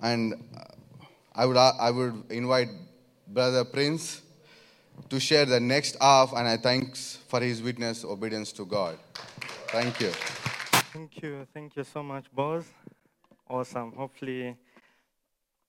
and 0.00 0.34
uh, 0.56 0.64
I 1.34 1.46
would, 1.46 1.56
uh, 1.56 1.72
I 1.78 1.90
would 1.90 2.22
invite 2.30 2.68
Brother 3.26 3.64
Prince 3.64 4.22
to 5.10 5.20
share 5.20 5.44
the 5.44 5.60
next 5.60 5.96
half, 6.00 6.32
and 6.32 6.46
I 6.46 6.56
thanks 6.56 7.18
for 7.28 7.40
his 7.40 7.62
witness, 7.62 8.04
obedience 8.04 8.52
to 8.52 8.64
God. 8.64 8.98
Thank 9.68 10.00
you. 10.00 10.10
Thank 10.92 11.22
you. 11.22 11.46
Thank 11.52 11.76
you 11.76 11.84
so 11.84 12.02
much, 12.02 12.26
boss. 12.32 12.64
Awesome. 13.48 13.92
Hopefully, 13.92 14.56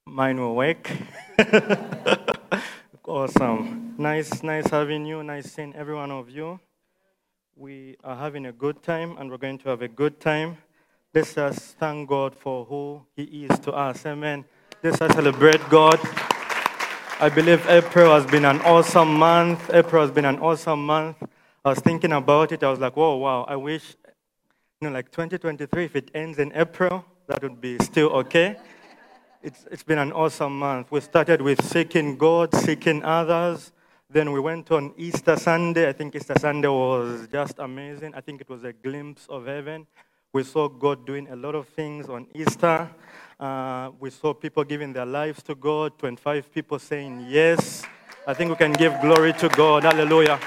mine 0.07 0.39
will 0.39 0.55
work. 0.55 0.89
awesome. 3.05 3.95
Nice, 3.97 4.41
nice 4.41 4.67
having 4.67 5.05
you. 5.05 5.23
Nice 5.23 5.51
seeing 5.51 5.75
every 5.75 5.95
one 5.95 6.11
of 6.11 6.29
you. 6.29 6.59
We 7.55 7.97
are 8.03 8.15
having 8.15 8.45
a 8.45 8.51
good 8.51 8.81
time, 8.81 9.17
and 9.17 9.29
we're 9.29 9.37
going 9.37 9.57
to 9.59 9.69
have 9.69 9.81
a 9.81 9.87
good 9.87 10.19
time. 10.19 10.57
Let's 11.13 11.33
just 11.33 11.77
thank 11.77 12.07
God 12.09 12.35
for 12.35 12.65
who 12.65 13.05
He 13.15 13.45
is 13.45 13.59
to 13.59 13.71
us. 13.71 14.05
Amen. 14.05 14.45
Let's 14.83 14.97
celebrate 14.97 15.67
God. 15.69 15.99
I 17.19 17.29
believe 17.33 17.67
April 17.67 18.13
has 18.13 18.25
been 18.25 18.45
an 18.45 18.61
awesome 18.61 19.13
month. 19.13 19.69
April 19.73 20.03
has 20.03 20.11
been 20.11 20.25
an 20.25 20.39
awesome 20.39 20.85
month. 20.85 21.17
I 21.65 21.69
was 21.69 21.79
thinking 21.79 22.13
about 22.13 22.51
it. 22.51 22.63
I 22.63 22.69
was 22.69 22.79
like, 22.79 22.95
whoa, 22.95 23.17
wow. 23.17 23.45
I 23.47 23.55
wish, 23.55 23.95
you 24.79 24.87
know, 24.87 24.93
like 24.93 25.11
2023, 25.11 25.85
if 25.85 25.95
it 25.95 26.11
ends 26.13 26.37
in 26.37 26.51
April, 26.55 27.03
that 27.27 27.41
would 27.41 27.59
be 27.59 27.77
still 27.79 28.09
okay. 28.09 28.57
It's, 29.43 29.67
it's 29.69 29.83
been 29.83 29.99
an 29.99 30.11
awesome 30.13 30.57
month. 30.57 30.91
We 30.91 30.99
started 30.99 31.43
with 31.43 31.63
seeking 31.63 32.17
God, 32.17 32.55
seeking 32.55 33.03
others. 33.03 33.71
Then 34.09 34.31
we 34.31 34.39
went 34.39 34.71
on 34.71 34.93
Easter 34.97 35.35
Sunday. 35.35 35.87
I 35.87 35.93
think 35.93 36.15
Easter 36.15 36.33
Sunday 36.39 36.67
was 36.67 37.27
just 37.31 37.59
amazing. 37.59 38.15
I 38.15 38.21
think 38.21 38.41
it 38.41 38.49
was 38.49 38.63
a 38.63 38.73
glimpse 38.73 39.27
of 39.29 39.45
heaven. 39.45 39.85
We 40.33 40.43
saw 40.43 40.67
God 40.67 41.05
doing 41.05 41.27
a 41.29 41.35
lot 41.35 41.53
of 41.53 41.67
things 41.67 42.09
on 42.09 42.25
Easter. 42.33 42.89
Uh, 43.39 43.91
we 43.99 44.09
saw 44.09 44.33
people 44.33 44.63
giving 44.63 44.91
their 44.91 45.05
lives 45.05 45.43
to 45.43 45.53
God, 45.53 45.99
25 45.99 46.51
people 46.51 46.79
saying 46.79 47.27
yes. 47.29 47.85
I 48.25 48.33
think 48.33 48.49
we 48.49 48.55
can 48.55 48.73
give 48.73 48.99
glory 49.01 49.33
to 49.33 49.49
God. 49.49 49.83
Hallelujah. 49.83 50.39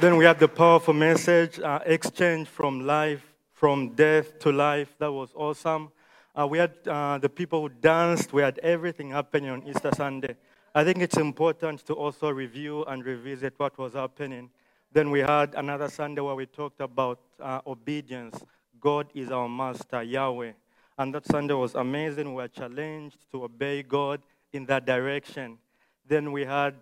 Then 0.00 0.16
we 0.16 0.24
had 0.24 0.38
the 0.38 0.48
powerful 0.48 0.94
message 0.94 1.60
uh, 1.60 1.80
exchange 1.84 2.48
from 2.48 2.86
life, 2.86 3.34
from 3.52 3.90
death 3.90 4.38
to 4.38 4.50
life. 4.50 4.94
That 4.98 5.12
was 5.12 5.30
awesome. 5.34 5.90
Uh, 6.38 6.46
we 6.46 6.58
had 6.58 6.72
uh, 6.86 7.18
the 7.18 7.28
people 7.28 7.62
who 7.62 7.68
danced. 7.68 8.32
We 8.32 8.42
had 8.42 8.60
everything 8.60 9.10
happening 9.10 9.50
on 9.50 9.64
Easter 9.66 9.90
Sunday. 9.96 10.36
I 10.72 10.84
think 10.84 10.98
it's 10.98 11.16
important 11.16 11.84
to 11.86 11.94
also 11.94 12.30
review 12.30 12.84
and 12.84 13.04
revisit 13.04 13.54
what 13.56 13.76
was 13.76 13.94
happening 13.94 14.50
Then 14.92 15.10
we 15.10 15.18
had 15.18 15.54
another 15.56 15.88
Sunday 15.88 16.20
where 16.22 16.36
we 16.36 16.46
talked 16.46 16.80
about 16.80 17.18
uh, 17.40 17.60
obedience. 17.66 18.44
God 18.80 19.08
is 19.14 19.32
our 19.32 19.48
master, 19.48 20.02
Yahweh. 20.02 20.52
And 20.96 21.12
that 21.14 21.26
Sunday 21.26 21.54
was 21.54 21.74
amazing. 21.74 22.28
We 22.28 22.42
were 22.42 22.48
challenged 22.48 23.18
to 23.32 23.44
obey 23.44 23.82
God 23.82 24.22
in 24.52 24.64
that 24.66 24.86
direction. 24.86 25.58
Then 26.06 26.30
we 26.30 26.44
had 26.44 26.74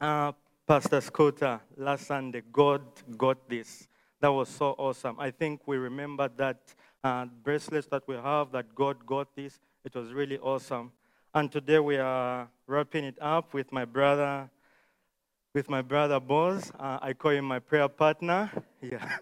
uh, 0.00 0.32
Pastor 0.66 1.00
Scooter 1.00 1.60
last 1.76 2.06
Sunday. 2.06 2.42
God 2.52 2.82
got 3.16 3.48
this. 3.48 3.88
That 4.20 4.28
was 4.28 4.50
so 4.50 4.74
awesome. 4.76 5.18
I 5.18 5.30
think 5.30 5.66
we 5.66 5.78
remembered 5.78 6.36
that 6.36 6.74
uh, 7.02 7.26
bracelets 7.42 7.86
that 7.88 8.06
we 8.06 8.16
have 8.16 8.52
that 8.52 8.74
God 8.74 9.04
got 9.06 9.34
this. 9.34 9.58
It 9.84 9.94
was 9.94 10.12
really 10.12 10.38
awesome. 10.38 10.92
And 11.34 11.50
today 11.50 11.78
we 11.78 11.96
are 11.96 12.48
wrapping 12.66 13.04
it 13.04 13.16
up 13.20 13.54
with 13.54 13.72
my 13.72 13.84
brother, 13.84 14.50
with 15.54 15.68
my 15.70 15.82
brother 15.82 16.20
Boz. 16.20 16.72
Uh, 16.78 16.98
I 17.00 17.12
call 17.12 17.32
him 17.32 17.44
my 17.44 17.58
prayer 17.58 17.88
partner. 17.88 18.50
Yeah. 18.82 19.18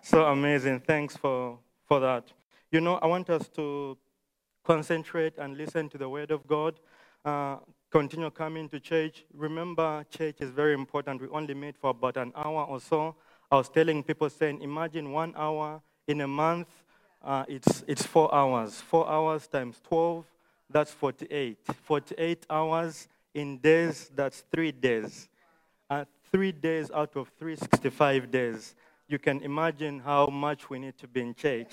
so 0.00 0.26
amazing. 0.26 0.80
Thanks 0.80 1.16
for, 1.16 1.58
for 1.86 1.98
that. 2.00 2.32
You 2.70 2.80
know, 2.80 2.96
I 2.96 3.06
want 3.06 3.28
us 3.30 3.48
to 3.56 3.98
concentrate 4.64 5.38
and 5.38 5.56
listen 5.56 5.88
to 5.88 5.98
the 5.98 6.08
word 6.08 6.30
of 6.30 6.46
God. 6.46 6.78
Uh, 7.24 7.56
continue 7.90 8.30
coming 8.30 8.68
to 8.68 8.78
church. 8.78 9.24
Remember, 9.34 10.04
church 10.08 10.36
is 10.40 10.50
very 10.50 10.74
important. 10.74 11.20
We 11.20 11.28
only 11.28 11.54
meet 11.54 11.76
for 11.76 11.90
about 11.90 12.16
an 12.16 12.32
hour 12.36 12.64
or 12.64 12.80
so. 12.80 13.16
I 13.50 13.56
was 13.56 13.68
telling 13.68 14.02
people, 14.02 14.30
saying, 14.30 14.62
imagine 14.62 15.10
one 15.10 15.34
hour 15.36 15.82
in 16.08 16.22
a 16.22 16.26
month, 16.26 16.68
uh, 17.22 17.44
it's, 17.46 17.84
it's 17.86 18.04
four 18.04 18.34
hours. 18.34 18.80
Four 18.80 19.08
hours 19.08 19.46
times 19.46 19.80
12, 19.86 20.24
that's 20.70 20.90
48. 20.90 21.58
48 21.82 22.46
hours 22.50 23.08
in 23.34 23.58
days, 23.58 24.10
that's 24.14 24.42
three 24.50 24.72
days. 24.72 25.28
Uh, 25.88 26.04
three 26.32 26.52
days 26.52 26.90
out 26.90 27.14
of 27.16 27.30
365 27.38 28.30
days. 28.30 28.74
You 29.06 29.18
can 29.18 29.40
imagine 29.42 30.00
how 30.00 30.26
much 30.26 30.68
we 30.68 30.78
need 30.78 30.96
to 30.98 31.06
be 31.06 31.20
in 31.20 31.34
church. 31.34 31.72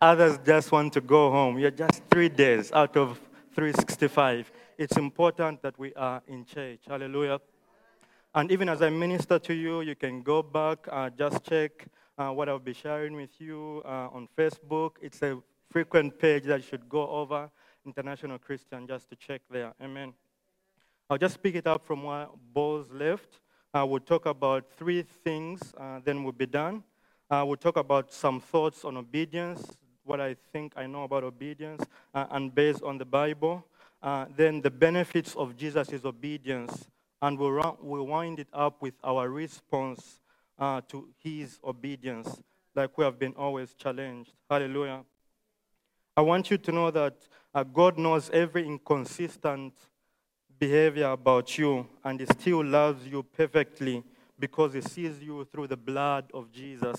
Others 0.00 0.38
just 0.44 0.72
want 0.72 0.92
to 0.94 1.00
go 1.00 1.30
home. 1.30 1.58
You're 1.58 1.70
just 1.70 2.02
three 2.10 2.28
days 2.28 2.72
out 2.72 2.96
of 2.96 3.18
365. 3.54 4.50
It's 4.76 4.96
important 4.96 5.62
that 5.62 5.78
we 5.78 5.94
are 5.94 6.22
in 6.26 6.44
church. 6.44 6.80
Hallelujah. 6.86 7.40
And 8.36 8.52
even 8.52 8.68
as 8.68 8.82
I 8.82 8.90
minister 8.90 9.38
to 9.38 9.54
you, 9.54 9.80
you 9.80 9.94
can 9.94 10.20
go 10.20 10.42
back, 10.42 10.86
uh, 10.92 11.08
just 11.08 11.42
check 11.42 11.86
uh, 12.18 12.28
what 12.28 12.50
I'll 12.50 12.58
be 12.58 12.74
sharing 12.74 13.16
with 13.16 13.30
you 13.40 13.80
uh, 13.82 14.08
on 14.12 14.28
Facebook. 14.36 14.96
It's 15.00 15.22
a 15.22 15.38
frequent 15.70 16.18
page 16.18 16.44
that 16.44 16.58
you 16.58 16.66
should 16.68 16.86
go 16.86 17.08
over, 17.08 17.48
International 17.86 18.38
Christian, 18.38 18.86
just 18.86 19.08
to 19.08 19.16
check 19.16 19.40
there. 19.50 19.72
Amen. 19.82 20.12
I'll 21.08 21.16
just 21.16 21.42
pick 21.42 21.54
it 21.54 21.66
up 21.66 21.86
from 21.86 22.02
where 22.02 22.26
Boz 22.52 22.84
left. 22.92 23.40
Uh, 23.72 23.86
we'll 23.88 24.00
talk 24.00 24.26
about 24.26 24.70
three 24.76 25.00
things, 25.00 25.72
uh, 25.78 26.00
then 26.04 26.22
we'll 26.22 26.32
be 26.32 26.44
done. 26.44 26.84
Uh, 27.30 27.42
we'll 27.46 27.56
talk 27.56 27.78
about 27.78 28.12
some 28.12 28.38
thoughts 28.38 28.84
on 28.84 28.98
obedience, 28.98 29.78
what 30.04 30.20
I 30.20 30.36
think 30.52 30.74
I 30.76 30.86
know 30.86 31.04
about 31.04 31.24
obedience, 31.24 31.82
and 32.12 32.54
based 32.54 32.82
on 32.82 32.98
the 32.98 33.06
Bible. 33.06 33.64
Then 34.36 34.60
the 34.60 34.70
benefits 34.70 35.34
of 35.36 35.56
Jesus' 35.56 36.04
obedience, 36.04 36.86
and 37.22 37.38
run, 37.40 37.76
we'll 37.80 38.06
wind 38.06 38.40
it 38.40 38.48
up 38.52 38.82
with 38.82 38.94
our 39.02 39.28
response 39.28 40.20
uh, 40.58 40.80
to 40.88 41.08
his 41.18 41.58
obedience, 41.64 42.40
like 42.74 42.96
we 42.96 43.04
have 43.04 43.18
been 43.18 43.34
always 43.34 43.74
challenged. 43.74 44.32
Hallelujah. 44.50 45.04
I 46.16 46.22
want 46.22 46.50
you 46.50 46.58
to 46.58 46.72
know 46.72 46.90
that 46.90 47.14
uh, 47.54 47.62
God 47.62 47.98
knows 47.98 48.30
every 48.30 48.66
inconsistent 48.66 49.74
behavior 50.58 51.10
about 51.10 51.58
you, 51.58 51.86
and 52.04 52.20
He 52.20 52.26
still 52.26 52.64
loves 52.64 53.06
you 53.06 53.22
perfectly 53.22 54.02
because 54.38 54.74
He 54.74 54.80
sees 54.80 55.22
you 55.22 55.46
through 55.50 55.66
the 55.66 55.76
blood 55.76 56.30
of 56.32 56.50
Jesus. 56.50 56.96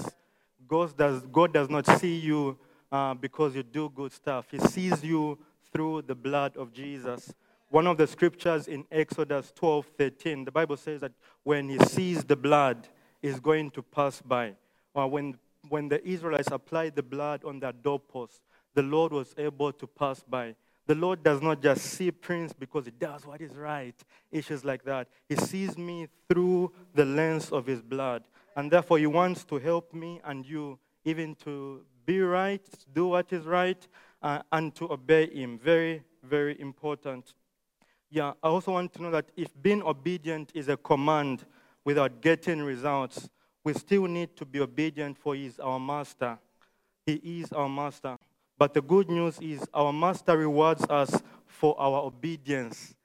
God 0.68 0.96
does, 0.98 1.22
God 1.32 1.54
does 1.54 1.70
not 1.70 1.88
see 2.00 2.18
you 2.18 2.58
uh, 2.92 3.14
because 3.14 3.56
you 3.56 3.64
do 3.64 3.90
good 3.90 4.12
stuff, 4.12 4.48
He 4.52 4.60
sees 4.60 5.04
you 5.04 5.38
through 5.72 6.04
the 6.04 6.16
blood 6.16 6.56
of 6.56 6.72
Jesus. 6.72 7.34
One 7.70 7.88
of 7.88 7.98
the 7.98 8.08
scriptures 8.08 8.68
in 8.68 8.86
Exodus 8.92 9.52
12 9.56 9.88
13, 9.98 10.46
the 10.46 10.52
Bible 10.52 10.78
says 10.78 11.02
that 11.02 11.12
when 11.44 11.70
He 11.70 11.80
sees 11.80 12.24
the 12.24 12.36
blood, 12.36 12.88
is 13.22 13.40
going 13.40 13.72
to 13.72 13.82
pass 13.82 14.22
by. 14.22 14.54
Or 14.94 15.08
when, 15.08 15.38
when 15.70 15.90
the 15.90 16.06
Israelites 16.08 16.50
applied 16.52 16.96
the 16.96 17.04
blood 17.04 17.44
on 17.44 17.60
their 17.60 17.72
doorpost, 17.72 18.42
the 18.74 18.84
Lord 18.84 19.12
was 19.12 19.34
able 19.38 19.72
to 19.74 19.88
pass 19.88 20.24
by. 20.24 20.56
The 20.86 20.96
Lord 20.96 21.22
does 21.22 21.42
not 21.42 21.62
just 21.62 21.84
see 21.84 22.12
Prince 22.12 22.54
because 22.54 22.86
he 22.86 22.92
does 22.92 23.26
what 23.26 23.42
is 23.42 23.54
right, 23.56 23.96
issues 24.32 24.64
like 24.64 24.84
that. 24.86 25.10
He 25.28 25.36
sees 25.36 25.78
me 25.78 26.08
through 26.30 26.72
the 26.94 27.04
lens 27.04 27.52
of 27.52 27.66
his 27.66 27.82
blood. 27.82 28.24
And 28.56 28.72
therefore, 28.72 28.98
he 28.98 29.08
wants 29.08 29.44
to 29.46 29.58
help 29.58 29.94
me 29.94 30.22
and 30.24 30.46
you 30.46 30.80
even 31.04 31.36
to 31.36 31.82
be 32.06 32.22
right, 32.22 32.66
do 32.94 33.08
what 33.08 33.32
is 33.34 33.46
right, 33.46 33.86
uh, 34.22 34.42
and 34.52 34.74
to 34.76 34.92
obey 34.92 35.30
him. 35.30 35.60
Very, 35.60 36.04
very 36.24 36.60
important. 36.60 37.34
Yeah, 38.10 38.34
I 38.42 38.48
also 38.48 38.72
want 38.72 38.94
to 38.94 39.04
know 39.04 39.12
that 39.12 39.26
if 39.36 39.50
being 39.62 39.84
obedient 39.84 40.52
is 40.54 40.70
a 40.70 40.78
command 40.78 41.46
without 41.84 42.22
getting 42.22 42.62
results, 42.62 43.30
we 43.64 43.74
still 43.74 44.06
need 44.06 44.36
to 44.38 44.46
be 44.46 44.62
obedient 44.62 45.18
for 45.18 45.36
he 45.36 45.48
is 45.48 45.60
our 45.60 45.80
master. 45.80 46.40
He 47.06 47.14
is 47.42 47.52
our 47.52 47.68
master. 47.68 48.18
But 48.58 48.74
the 48.74 48.82
good 48.82 49.10
news 49.10 49.40
is 49.40 49.68
our 49.74 49.92
master 49.92 50.38
rewards 50.38 50.84
us 50.90 51.22
for 51.46 51.80
our 51.80 52.04
obedience. 52.04 52.96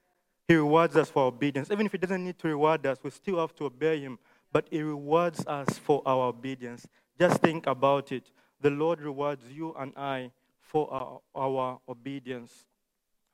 He 0.46 0.54
rewards 0.54 0.96
us 0.96 1.10
for 1.10 1.24
obedience. 1.24 1.70
Even 1.70 1.86
if 1.86 1.92
he 1.92 1.98
doesn't 1.98 2.24
need 2.24 2.38
to 2.38 2.48
reward 2.48 2.86
us, 2.86 2.98
we 3.02 3.10
still 3.10 3.38
have 3.40 3.54
to 3.56 3.66
obey 3.66 4.00
him. 4.00 4.18
But 4.52 4.66
he 4.70 4.82
rewards 4.82 5.44
us 5.46 5.78
for 5.78 6.02
our 6.06 6.28
obedience. 6.28 6.86
Just 7.18 7.40
think 7.40 7.66
about 7.66 8.12
it. 8.12 8.30
The 8.60 8.70
Lord 8.70 9.00
rewards 9.00 9.44
you 9.50 9.74
and 9.78 9.92
I 9.96 10.30
for 10.60 10.92
our, 10.92 11.20
our 11.34 11.80
obedience. 11.88 12.66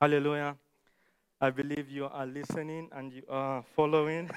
Hallelujah. 0.00 0.56
I 1.40 1.50
believe 1.50 1.88
you 1.88 2.06
are 2.06 2.26
listening 2.26 2.88
and 2.90 3.12
you 3.12 3.22
are 3.28 3.62
following. 3.76 4.28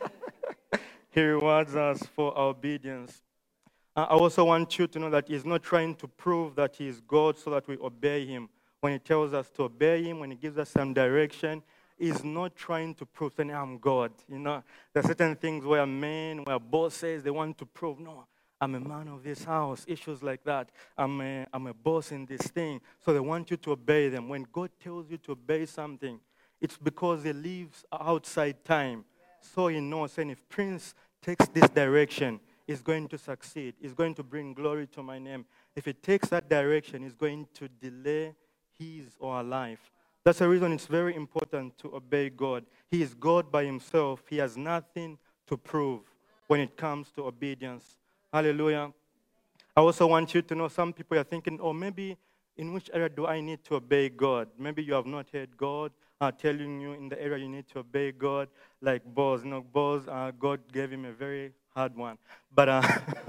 he 1.10 1.22
rewards 1.22 1.76
us 1.76 2.02
for 2.16 2.36
our 2.36 2.48
obedience. 2.48 3.22
I 3.94 4.04
also 4.04 4.44
want 4.44 4.76
you 4.80 4.88
to 4.88 4.98
know 4.98 5.10
that 5.10 5.28
He's 5.28 5.44
not 5.44 5.62
trying 5.62 5.94
to 5.96 6.08
prove 6.08 6.56
that 6.56 6.74
He 6.74 6.88
is 6.88 7.00
God 7.00 7.38
so 7.38 7.50
that 7.50 7.68
we 7.68 7.78
obey 7.78 8.26
Him. 8.26 8.48
When 8.80 8.94
He 8.94 8.98
tells 8.98 9.32
us 9.32 9.48
to 9.50 9.64
obey 9.64 10.02
Him, 10.02 10.18
when 10.18 10.32
He 10.32 10.36
gives 10.36 10.58
us 10.58 10.70
some 10.70 10.92
direction, 10.92 11.62
He's 11.96 12.24
not 12.24 12.56
trying 12.56 12.96
to 12.96 13.06
prove 13.06 13.36
that 13.36 13.48
I'm 13.50 13.78
God. 13.78 14.10
You 14.28 14.40
know, 14.40 14.64
there 14.92 15.04
are 15.04 15.06
certain 15.06 15.36
things 15.36 15.64
where 15.64 15.86
men, 15.86 16.42
where 16.42 16.58
bosses, 16.58 17.22
they 17.22 17.30
want 17.30 17.58
to 17.58 17.66
prove, 17.66 18.00
no, 18.00 18.26
I'm 18.62 18.76
a 18.76 18.80
man 18.80 19.08
of 19.08 19.24
this 19.24 19.42
house, 19.42 19.84
issues 19.88 20.22
like 20.22 20.44
that. 20.44 20.68
I'm 20.96 21.20
a, 21.20 21.44
I'm 21.52 21.66
a 21.66 21.74
boss 21.74 22.12
in 22.12 22.26
this 22.26 22.42
thing. 22.42 22.80
So 23.04 23.12
they 23.12 23.18
want 23.18 23.50
you 23.50 23.56
to 23.56 23.72
obey 23.72 24.08
them. 24.08 24.28
When 24.28 24.46
God 24.52 24.70
tells 24.80 25.10
you 25.10 25.16
to 25.18 25.32
obey 25.32 25.66
something, 25.66 26.20
it's 26.60 26.78
because 26.78 27.24
He 27.24 27.32
lives 27.32 27.84
outside 27.92 28.64
time. 28.64 29.04
So 29.40 29.66
He 29.66 29.80
knows, 29.80 30.16
and 30.16 30.30
if 30.30 30.48
Prince 30.48 30.94
takes 31.20 31.48
this 31.48 31.68
direction, 31.70 32.38
is 32.68 32.82
going 32.82 33.08
to 33.08 33.18
succeed, 33.18 33.74
is 33.80 33.94
going 33.94 34.14
to 34.14 34.22
bring 34.22 34.54
glory 34.54 34.86
to 34.86 35.02
my 35.02 35.18
name. 35.18 35.44
If 35.74 35.86
he 35.86 35.92
takes 35.92 36.28
that 36.28 36.48
direction, 36.48 37.02
it's 37.02 37.16
going 37.16 37.48
to 37.54 37.68
delay 37.68 38.32
his 38.78 39.16
or 39.18 39.38
her 39.38 39.42
life. 39.42 39.90
That's 40.24 40.38
the 40.38 40.48
reason 40.48 40.72
it's 40.72 40.86
very 40.86 41.16
important 41.16 41.76
to 41.78 41.96
obey 41.96 42.30
God. 42.30 42.64
He 42.92 43.02
is 43.02 43.12
God 43.12 43.50
by 43.50 43.64
himself. 43.64 44.22
He 44.30 44.36
has 44.38 44.56
nothing 44.56 45.18
to 45.48 45.56
prove 45.56 46.02
when 46.46 46.60
it 46.60 46.76
comes 46.76 47.10
to 47.16 47.26
obedience. 47.26 47.98
Hallelujah. 48.32 48.90
I 49.76 49.80
also 49.80 50.06
want 50.06 50.34
you 50.34 50.40
to 50.40 50.54
know 50.54 50.68
some 50.68 50.90
people 50.94 51.18
are 51.18 51.24
thinking, 51.24 51.58
oh, 51.60 51.74
maybe 51.74 52.16
in 52.56 52.72
which 52.72 52.88
area 52.94 53.10
do 53.10 53.26
I 53.26 53.42
need 53.42 53.62
to 53.64 53.74
obey 53.74 54.08
God? 54.08 54.48
Maybe 54.58 54.82
you 54.82 54.94
have 54.94 55.04
not 55.04 55.26
heard 55.30 55.54
God 55.54 55.92
uh, 56.18 56.30
telling 56.30 56.80
you 56.80 56.92
in 56.92 57.10
the 57.10 57.20
area 57.20 57.36
you 57.36 57.48
need 57.50 57.68
to 57.68 57.80
obey 57.80 58.10
God, 58.12 58.48
like 58.80 59.02
Boz. 59.04 59.44
You 59.44 59.50
know, 59.50 60.02
uh, 60.08 60.30
God 60.30 60.60
gave 60.72 60.90
him 60.90 61.04
a 61.04 61.12
very 61.12 61.52
hard 61.74 61.94
one. 61.94 62.16
But, 62.54 62.70
uh, 62.70 62.82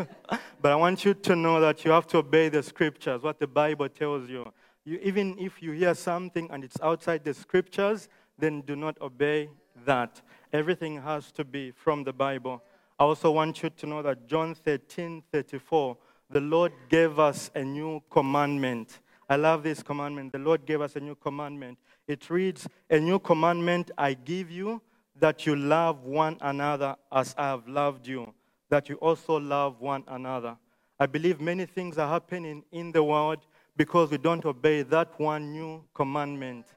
but 0.61 0.71
I 0.71 0.75
want 0.75 1.03
you 1.03 1.13
to 1.13 1.35
know 1.35 1.59
that 1.59 1.83
you 1.83 1.91
have 1.91 2.07
to 2.07 2.19
obey 2.19 2.47
the 2.47 2.63
scriptures, 2.63 3.23
what 3.23 3.39
the 3.39 3.47
Bible 3.47 3.89
tells 3.89 4.29
you. 4.29 4.49
you. 4.85 4.99
Even 5.03 5.37
if 5.37 5.61
you 5.61 5.71
hear 5.71 5.95
something 5.95 6.49
and 6.49 6.63
it's 6.63 6.79
outside 6.81 7.25
the 7.25 7.33
scriptures, 7.33 8.07
then 8.37 8.61
do 8.61 8.77
not 8.77 9.01
obey 9.01 9.49
that. 9.85 10.21
Everything 10.53 11.01
has 11.01 11.29
to 11.33 11.43
be 11.43 11.71
from 11.71 12.05
the 12.05 12.13
Bible. 12.13 12.63
I 13.03 13.05
also 13.05 13.31
want 13.31 13.61
you 13.61 13.69
to 13.69 13.85
know 13.85 14.01
that 14.01 14.27
John 14.27 14.55
13 14.55 15.23
34, 15.29 15.97
the 16.29 16.39
Lord 16.39 16.71
gave 16.87 17.19
us 17.19 17.51
a 17.53 17.61
new 17.61 18.01
commandment. 18.09 19.01
I 19.29 19.35
love 19.35 19.61
this 19.61 19.83
commandment. 19.83 20.31
The 20.31 20.39
Lord 20.39 20.65
gave 20.65 20.79
us 20.79 20.95
a 20.95 21.01
new 21.01 21.15
commandment. 21.15 21.79
It 22.07 22.29
reads, 22.29 22.65
A 22.89 23.01
new 23.01 23.19
commandment 23.19 23.91
I 23.97 24.13
give 24.13 24.49
you 24.49 24.81
that 25.19 25.45
you 25.45 25.57
love 25.57 26.05
one 26.05 26.37
another 26.39 26.95
as 27.11 27.35
I 27.37 27.47
have 27.47 27.67
loved 27.67 28.07
you, 28.07 28.33
that 28.69 28.87
you 28.87 28.95
also 28.95 29.37
love 29.37 29.81
one 29.81 30.05
another. 30.07 30.55
I 30.97 31.05
believe 31.05 31.41
many 31.41 31.65
things 31.65 31.97
are 31.97 32.07
happening 32.07 32.63
in 32.71 32.93
the 32.93 33.03
world 33.03 33.39
because 33.75 34.11
we 34.11 34.17
don't 34.17 34.45
obey 34.45 34.83
that 34.83 35.19
one 35.19 35.51
new 35.51 35.83
commandment. 35.93 36.67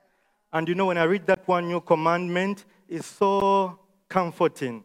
And 0.52 0.68
you 0.68 0.74
know, 0.74 0.86
when 0.86 0.98
I 0.98 1.04
read 1.04 1.24
that 1.28 1.46
one 1.46 1.68
new 1.68 1.80
commandment, 1.80 2.64
it's 2.88 3.06
so 3.06 3.78
comforting. 4.08 4.82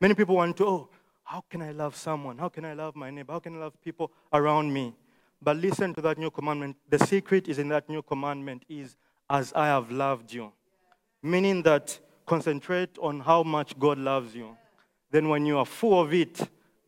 Many 0.00 0.14
people 0.14 0.36
want 0.36 0.56
to, 0.58 0.66
oh, 0.66 0.88
how 1.24 1.42
can 1.48 1.62
I 1.62 1.72
love 1.72 1.96
someone? 1.96 2.38
How 2.38 2.48
can 2.48 2.64
I 2.64 2.74
love 2.74 2.94
my 2.94 3.10
neighbor? 3.10 3.32
How 3.32 3.38
can 3.38 3.56
I 3.56 3.60
love 3.60 3.80
people 3.82 4.12
around 4.32 4.72
me? 4.72 4.94
But 5.40 5.56
listen 5.56 5.94
to 5.94 6.00
that 6.02 6.18
new 6.18 6.30
commandment. 6.30 6.76
The 6.88 6.98
secret 6.98 7.48
is 7.48 7.58
in 7.58 7.68
that 7.68 7.88
new 7.88 8.02
commandment 8.02 8.64
is 8.68 8.96
as 9.28 9.52
I 9.54 9.66
have 9.66 9.90
loved 9.90 10.32
you. 10.32 10.52
Meaning 11.22 11.62
that 11.62 11.98
concentrate 12.26 12.96
on 13.00 13.20
how 13.20 13.42
much 13.42 13.78
God 13.78 13.98
loves 13.98 14.34
you. 14.34 14.56
Then 15.10 15.28
when 15.28 15.46
you 15.46 15.58
are 15.58 15.66
full 15.66 16.00
of 16.00 16.12
it, 16.12 16.40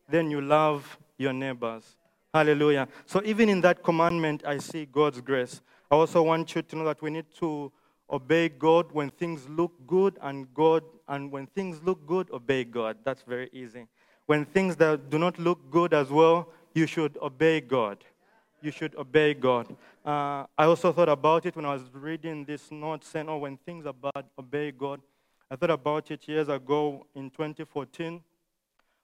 then 0.07 0.29
you 0.29 0.41
love 0.41 0.97
your 1.17 1.33
neighbors. 1.33 1.95
Hallelujah. 2.33 2.87
So 3.05 3.21
even 3.25 3.49
in 3.49 3.61
that 3.61 3.83
commandment, 3.83 4.43
I 4.45 4.59
see 4.59 4.85
God's 4.85 5.19
grace. 5.19 5.61
I 5.89 5.95
also 5.95 6.21
want 6.21 6.53
you 6.53 6.61
to 6.61 6.75
know 6.75 6.85
that 6.85 7.01
we 7.01 7.09
need 7.09 7.25
to 7.39 7.71
obey 8.11 8.49
God 8.49 8.87
when 8.91 9.09
things 9.09 9.47
look 9.49 9.71
good 9.85 10.17
and 10.21 10.51
God 10.53 10.83
and 11.07 11.31
when 11.31 11.47
things 11.47 11.81
look 11.83 12.05
good, 12.05 12.29
obey 12.31 12.63
God. 12.63 12.97
That's 13.03 13.21
very 13.23 13.49
easy. 13.51 13.87
When 14.25 14.45
things 14.45 14.75
that 14.77 15.09
do 15.09 15.17
not 15.17 15.39
look 15.39 15.71
good 15.71 15.93
as 15.93 16.09
well, 16.09 16.49
you 16.73 16.85
should 16.85 17.17
obey 17.21 17.61
God. 17.61 18.03
You 18.61 18.71
should 18.71 18.95
obey 18.95 19.33
God. 19.33 19.75
Uh, 20.05 20.45
I 20.57 20.65
also 20.65 20.91
thought 20.91 21.09
about 21.09 21.45
it 21.45 21.55
when 21.55 21.65
I 21.65 21.73
was 21.73 21.83
reading 21.93 22.45
this 22.45 22.71
note 22.71 23.03
saying, 23.03 23.27
oh, 23.29 23.37
when 23.37 23.57
things 23.57 23.85
are 23.85 23.93
bad, 23.93 24.25
obey 24.37 24.71
God. 24.71 25.01
I 25.49 25.55
thought 25.55 25.71
about 25.71 26.11
it 26.11 26.27
years 26.27 26.49
ago 26.49 27.05
in 27.15 27.29
2014 27.31 28.21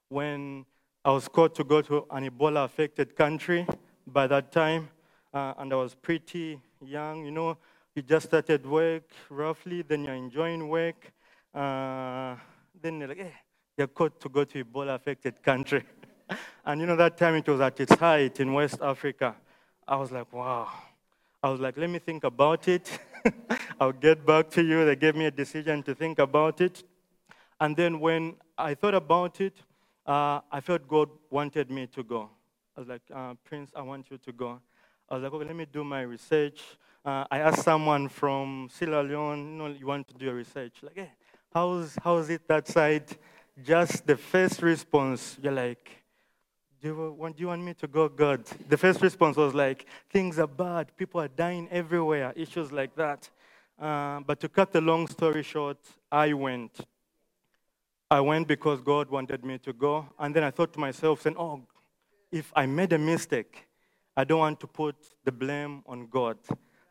when 0.08 0.64
I 1.04 1.10
was 1.10 1.28
called 1.28 1.54
to 1.56 1.64
go 1.64 1.82
to 1.82 2.06
an 2.10 2.28
Ebola 2.28 2.64
affected 2.64 3.16
country 3.16 3.66
by 4.06 4.26
that 4.26 4.52
time, 4.52 4.88
uh, 5.32 5.54
and 5.58 5.72
I 5.72 5.76
was 5.76 5.94
pretty 5.94 6.60
young. 6.84 7.24
You 7.24 7.30
know, 7.30 7.58
you 7.96 8.02
just 8.02 8.26
started 8.26 8.66
work 8.66 9.04
roughly, 9.30 9.80
then 9.82 10.04
you're 10.04 10.14
enjoying 10.14 10.68
work. 10.68 11.12
Uh, 11.54 12.36
then 12.82 13.00
you're 13.00 13.08
like, 13.08 13.18
hey, 13.18 13.32
you're 13.78 13.86
called 13.86 14.20
to 14.20 14.28
go 14.28 14.44
to 14.44 14.60
a 14.60 14.64
Ebola 14.64 14.94
affected 14.94 15.42
country. 15.42 15.82
and 16.66 16.80
you 16.80 16.86
know, 16.86 16.96
that 16.96 17.16
time 17.16 17.36
it 17.36 17.48
was 17.48 17.60
at 17.60 17.80
its 17.80 17.94
height 17.94 18.38
in 18.38 18.52
West 18.52 18.80
Africa. 18.82 19.34
I 19.88 19.96
was 19.96 20.12
like, 20.12 20.30
wow. 20.30 20.68
I 21.42 21.48
was 21.48 21.58
like, 21.58 21.78
let 21.78 21.88
me 21.88 21.98
think 21.98 22.24
about 22.24 22.68
it. 22.68 22.98
I'll 23.80 23.92
get 23.92 24.26
back 24.26 24.50
to 24.50 24.62
you. 24.62 24.84
They 24.84 24.96
gave 24.96 25.16
me 25.16 25.24
a 25.26 25.30
decision 25.30 25.82
to 25.84 25.94
think 25.94 26.18
about 26.18 26.60
it. 26.60 26.82
And 27.58 27.74
then 27.74 27.98
when 27.98 28.36
I 28.58 28.74
thought 28.74 28.94
about 28.94 29.40
it, 29.40 29.54
uh, 30.04 30.40
I 30.52 30.60
felt 30.60 30.86
God 30.86 31.08
wanted 31.30 31.70
me 31.70 31.86
to 31.88 32.02
go. 32.02 32.28
I 32.76 32.80
was 32.80 32.88
like, 32.88 33.02
uh, 33.14 33.34
Prince, 33.44 33.70
I 33.74 33.80
want 33.80 34.10
you 34.10 34.18
to 34.18 34.32
go. 34.32 34.60
I 35.08 35.14
was 35.14 35.22
like, 35.22 35.32
okay, 35.32 35.46
let 35.46 35.56
me 35.56 35.66
do 35.72 35.82
my 35.82 36.02
research. 36.02 36.62
Uh, 37.06 37.24
I 37.30 37.38
asked 37.38 37.62
someone 37.62 38.08
from 38.08 38.68
Sierra 38.68 39.00
Leone, 39.00 39.38
you 39.38 39.58
know, 39.58 39.66
you 39.68 39.86
want 39.86 40.08
to 40.08 40.14
do 40.14 40.28
a 40.28 40.34
research. 40.34 40.78
Like, 40.82 40.96
hey, 40.96 41.12
how's, 41.54 41.96
how's 42.02 42.28
it 42.30 42.48
that 42.48 42.66
side? 42.66 43.04
Just 43.64 44.08
the 44.08 44.16
first 44.16 44.60
response, 44.60 45.38
you're 45.40 45.52
like, 45.52 45.88
do 46.82 46.88
you, 46.88 47.14
want, 47.16 47.36
do 47.36 47.42
you 47.42 47.46
want 47.46 47.62
me 47.62 47.74
to 47.74 47.86
go, 47.86 48.08
God? 48.08 48.44
The 48.68 48.76
first 48.76 49.00
response 49.02 49.36
was 49.36 49.54
like, 49.54 49.86
things 50.10 50.40
are 50.40 50.48
bad, 50.48 50.96
people 50.96 51.20
are 51.20 51.28
dying 51.28 51.68
everywhere, 51.70 52.32
issues 52.34 52.72
like 52.72 52.96
that. 52.96 53.30
Uh, 53.80 54.18
but 54.26 54.40
to 54.40 54.48
cut 54.48 54.72
the 54.72 54.80
long 54.80 55.06
story 55.06 55.44
short, 55.44 55.78
I 56.10 56.32
went. 56.32 56.80
I 58.10 58.20
went 58.20 58.48
because 58.48 58.80
God 58.80 59.10
wanted 59.10 59.44
me 59.44 59.58
to 59.58 59.72
go. 59.72 60.08
And 60.18 60.34
then 60.34 60.42
I 60.42 60.50
thought 60.50 60.72
to 60.72 60.80
myself, 60.80 61.22
saying, 61.22 61.36
oh, 61.38 61.62
if 62.32 62.52
I 62.56 62.66
made 62.66 62.92
a 62.92 62.98
mistake, 62.98 63.68
I 64.16 64.24
don't 64.24 64.40
want 64.40 64.58
to 64.58 64.66
put 64.66 64.96
the 65.24 65.30
blame 65.30 65.84
on 65.86 66.08
God. 66.08 66.38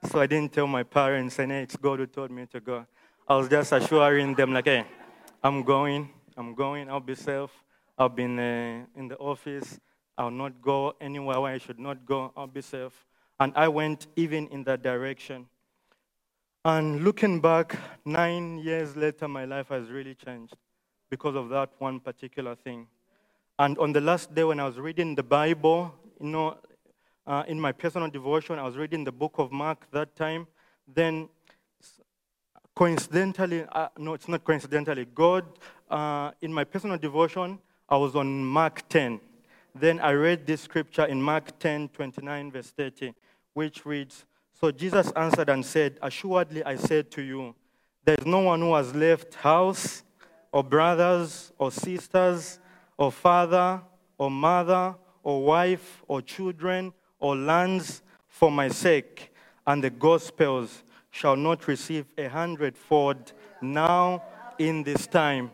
So 0.08 0.20
I 0.20 0.28
didn't 0.28 0.54
tell 0.54 0.68
my 0.68 0.84
parents, 0.84 1.40
and 1.40 1.52
hey, 1.52 1.64
it's 1.64 1.76
God 1.76 2.00
who 2.00 2.06
told 2.06 2.30
me 2.30 2.46
to 2.52 2.60
go. 2.60 2.86
I 3.28 3.36
was 3.38 3.50
just 3.50 3.72
assuring 3.72 4.36
them, 4.36 4.54
like, 4.54 4.66
hey, 4.66 4.86
I'm 5.44 5.64
going, 5.64 6.10
I'm 6.38 6.54
going, 6.54 6.90
I'll 6.90 7.00
be 7.00 7.16
safe. 7.16 7.50
I'll 7.98 8.10
be 8.10 8.24
in, 8.24 8.38
uh, 8.38 8.86
in 8.96 9.08
the 9.08 9.18
office. 9.18 9.80
I'll 10.18 10.30
not 10.30 10.62
go 10.62 10.94
anywhere 11.02 11.42
where 11.42 11.54
I 11.54 11.58
should 11.58 11.80
not 11.80 12.06
go. 12.06 12.32
I'll 12.38 12.46
be 12.46 12.62
safe. 12.62 13.06
And 13.40 13.52
I 13.56 13.68
went 13.68 14.08
even 14.16 14.48
in 14.50 14.64
that 14.66 14.84
direction. 14.84 15.48
And 16.64 17.04
looking 17.04 17.42
back, 17.42 17.76
nine 18.06 18.60
years 18.60 18.96
later, 18.96 19.28
my 19.28 19.46
life 19.46 19.70
has 19.70 19.90
really 19.90 20.14
changed 20.14 20.56
because 21.10 21.36
of 21.36 21.50
that 21.50 21.72
one 21.80 22.00
particular 22.00 22.56
thing. 22.56 22.88
And 23.58 23.78
on 23.80 23.92
the 23.92 24.02
last 24.02 24.36
day 24.36 24.44
when 24.44 24.60
I 24.60 24.66
was 24.66 24.78
reading 24.78 25.16
the 25.16 25.24
Bible, 25.24 25.94
you 26.20 26.28
know, 26.28 26.58
uh, 27.28 27.44
in 27.48 27.60
my 27.60 27.72
personal 27.72 28.10
devotion, 28.10 28.60
I 28.60 28.64
was 28.64 28.78
reading 28.78 29.04
the 29.04 29.12
book 29.12 29.36
of 29.38 29.52
Mark 29.52 29.88
that 29.92 30.16
time. 30.16 30.48
Then, 30.88 31.30
coincidentally, 32.76 33.66
uh, 33.72 33.88
no, 33.98 34.14
it's 34.14 34.28
not 34.28 34.44
coincidentally, 34.44 35.06
God, 35.06 35.46
uh, 35.90 36.32
in 36.42 36.54
my 36.54 36.64
personal 36.64 36.98
devotion, 36.98 37.60
I 37.90 37.98
was 37.98 38.16
on 38.16 38.46
Mark 38.46 38.88
10. 38.90 39.20
Then 39.74 40.00
I 40.00 40.12
read 40.12 40.46
this 40.46 40.62
scripture 40.62 41.06
in 41.06 41.22
Mark 41.22 41.58
10, 41.60 41.90
29, 41.90 42.52
verse 42.52 42.72
30, 42.72 43.14
which 43.54 43.86
reads, 43.86 44.26
so 44.60 44.72
Jesus 44.72 45.12
answered 45.12 45.50
and 45.50 45.66
said, 45.66 45.98
Assuredly 46.02 46.64
I 46.64 46.78
said 46.78 47.12
to 47.12 47.22
you, 47.22 47.56
there 48.06 48.16
is 48.20 48.26
no 48.26 48.40
one 48.40 48.62
who 48.62 48.74
has 48.76 48.96
left 48.96 49.36
house, 49.36 50.04
or 50.52 50.64
brothers, 50.64 51.52
or 51.58 51.72
sisters, 51.72 52.60
or 52.98 53.12
father, 53.12 53.82
or 54.18 54.32
mother, 54.32 54.96
or 55.24 55.44
wife, 55.44 56.04
or 56.08 56.22
children, 56.22 56.94
or 57.20 57.36
lands 57.36 58.02
for 58.28 58.52
my 58.52 58.68
sake, 58.68 59.34
and 59.66 59.84
the 59.84 59.90
gospels 59.90 60.84
shall 61.12 61.36
not 61.36 61.68
receive 61.68 62.06
a 62.18 62.28
hundredfold 62.28 63.34
now 63.62 64.22
in 64.60 64.84
this 64.84 65.08
time. 65.08 65.52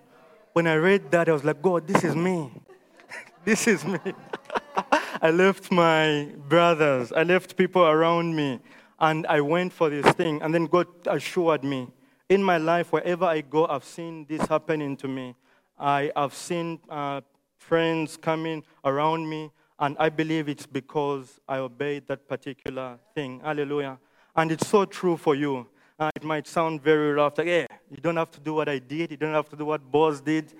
When 0.53 0.67
I 0.67 0.75
read 0.75 1.11
that, 1.11 1.29
I 1.29 1.31
was 1.31 1.43
like, 1.43 1.61
God, 1.61 1.87
this 1.87 2.03
is 2.03 2.15
me. 2.15 2.51
this 3.45 3.67
is 3.67 3.85
me. 3.85 3.99
I 5.21 5.29
left 5.29 5.71
my 5.71 6.29
brothers, 6.49 7.11
I 7.11 7.23
left 7.23 7.55
people 7.55 7.83
around 7.83 8.35
me 8.35 8.59
and 9.01 9.25
I 9.27 9.41
went 9.41 9.73
for 9.73 9.89
this 9.89 10.05
thing. 10.13 10.41
And 10.41 10.53
then 10.53 10.67
God 10.67 10.87
assured 11.07 11.63
me. 11.63 11.89
In 12.29 12.41
my 12.41 12.57
life, 12.57 12.93
wherever 12.93 13.25
I 13.25 13.41
go, 13.41 13.65
I've 13.65 13.83
seen 13.83 14.25
this 14.29 14.41
happening 14.47 14.95
to 14.97 15.07
me. 15.07 15.35
I 15.77 16.11
have 16.15 16.33
seen 16.33 16.79
uh, 16.87 17.21
friends 17.57 18.15
coming 18.15 18.63
around 18.85 19.27
me, 19.27 19.51
and 19.81 19.97
I 19.99 20.09
believe 20.09 20.47
it's 20.47 20.67
because 20.67 21.39
I 21.49 21.57
obeyed 21.57 22.07
that 22.07 22.27
particular 22.27 22.99
thing. 23.15 23.41
Hallelujah. 23.43 23.97
And 24.35 24.51
it's 24.51 24.67
so 24.67 24.85
true 24.85 25.17
for 25.17 25.33
you. 25.33 25.67
Uh, 25.99 26.11
it 26.15 26.23
might 26.23 26.47
sound 26.47 26.83
very 26.83 27.11
rough, 27.13 27.37
like, 27.37 27.47
hey, 27.47 27.67
you 27.89 27.97
don't 27.97 28.15
have 28.15 28.31
to 28.31 28.39
do 28.39 28.53
what 28.53 28.69
I 28.69 28.77
did, 28.77 29.11
you 29.11 29.17
don't 29.17 29.33
have 29.33 29.49
to 29.49 29.55
do 29.55 29.65
what 29.65 29.91
Bose 29.91 30.21
did. 30.21 30.53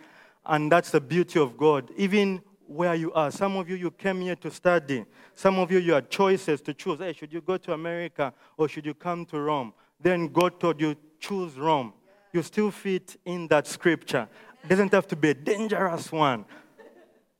And 0.45 0.71
that's 0.71 0.89
the 0.89 0.99
beauty 0.99 1.39
of 1.39 1.55
God. 1.55 1.91
Even 1.95 2.41
where 2.65 2.95
you 2.95 3.13
are. 3.13 3.29
Some 3.29 3.57
of 3.57 3.69
you, 3.69 3.75
you 3.75 3.91
came 3.91 4.21
here 4.21 4.35
to 4.37 4.49
study. 4.49 5.05
Some 5.35 5.59
of 5.59 5.71
you, 5.71 5.79
you 5.79 5.93
had 5.93 6.09
choices 6.09 6.61
to 6.61 6.73
choose. 6.73 6.99
Hey, 6.99 7.13
should 7.13 7.31
you 7.31 7.41
go 7.41 7.57
to 7.57 7.73
America 7.73 8.33
or 8.57 8.67
should 8.67 8.85
you 8.85 8.93
come 8.93 9.25
to 9.27 9.39
Rome? 9.39 9.73
Then 9.99 10.27
God 10.29 10.59
told 10.59 10.81
you, 10.81 10.95
choose 11.19 11.57
Rome. 11.57 11.93
You 12.33 12.41
still 12.41 12.71
fit 12.71 13.17
in 13.25 13.47
that 13.49 13.67
scripture. 13.67 14.27
It 14.63 14.67
doesn't 14.67 14.91
have 14.93 15.07
to 15.07 15.15
be 15.15 15.29
a 15.29 15.33
dangerous 15.33 16.11
one. 16.11 16.45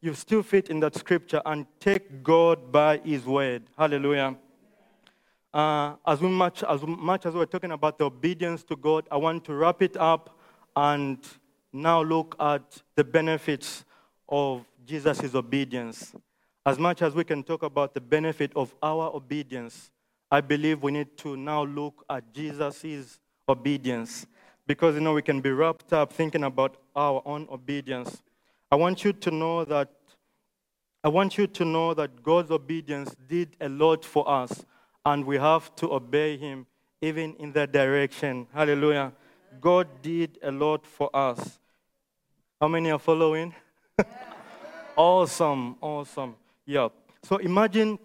You 0.04 0.16
still 0.16 0.42
fit 0.42 0.70
in 0.70 0.80
that 0.80 0.96
scripture 0.96 1.44
and 1.46 1.68
take 1.80 2.24
God 2.24 2.72
by 2.72 2.98
His 2.98 3.24
word. 3.24 3.64
Hallelujah. 3.78 4.36
Uh, 5.54 5.96
as, 6.08 6.20
we 6.20 6.28
much, 6.28 6.64
as 6.64 6.82
much 6.82 7.28
as 7.28 7.36
we're 7.36 7.46
talking 7.46 7.72
about 7.72 8.00
the 8.00 8.06
obedience 8.06 8.64
to 8.64 8.76
God, 8.76 9.06
I 9.12 9.18
want 9.18 9.46
to 9.46 9.54
wrap 9.54 9.84
it 9.84 9.96
up 9.98 10.40
and 10.76 11.20
now 11.72 12.02
look 12.02 12.36
at 12.40 12.82
the 12.96 13.04
benefits 13.04 13.86
of 14.28 14.66
Jesus' 14.88 15.36
obedience. 15.36 16.16
As 16.66 16.80
much 16.80 17.04
as 17.04 17.14
we 17.14 17.24
can 17.24 17.44
talk 17.44 17.62
about 17.62 17.94
the 17.94 18.02
benefit 18.02 18.52
of 18.56 18.74
our 18.82 19.14
obedience, 19.14 19.92
I 20.32 20.42
believe 20.42 20.82
we 20.82 20.94
need 20.94 21.16
to 21.18 21.38
now 21.38 21.64
look 21.64 22.06
at 22.10 22.34
Jesus' 22.34 23.20
obedience. 23.48 24.26
Because, 24.66 24.96
you 24.96 25.02
know, 25.02 25.14
we 25.14 25.22
can 25.22 25.42
be 25.42 25.52
wrapped 25.52 25.94
up 25.94 26.12
thinking 26.12 26.44
about 26.44 26.78
our 26.96 27.22
own 27.26 27.48
obedience. 27.52 28.24
I 28.72 28.76
want 28.76 29.04
you 29.04 29.12
to 29.14 29.32
know 29.32 29.66
that 29.66 29.90
I 31.04 31.10
want 31.10 31.38
you 31.38 31.48
to 31.48 31.66
know 31.66 31.94
that 31.96 32.22
God's 32.22 32.52
obedience 32.52 33.16
did 33.28 33.58
a 33.60 33.68
lot 33.68 34.06
for 34.06 34.30
us, 34.30 34.64
and 35.04 35.26
we 35.26 35.38
have 35.38 35.76
to 35.78 35.92
obey 35.94 36.38
Him 36.38 36.68
even 37.02 37.36
in 37.36 37.52
that 37.54 37.72
direction. 37.72 38.48
Hallelujah. 38.54 39.12
God 39.60 39.88
did 40.02 40.38
a 40.44 40.52
lot 40.52 40.86
for 40.86 41.10
us. 41.15 41.60
How 42.62 42.67
many 42.67 42.92
are 42.92 43.00
following? 43.00 43.54
Awesome, 44.98 45.78
awesome. 45.82 46.36
Yeah. 46.65 46.90
So 47.24 47.38
imagine 47.38 47.98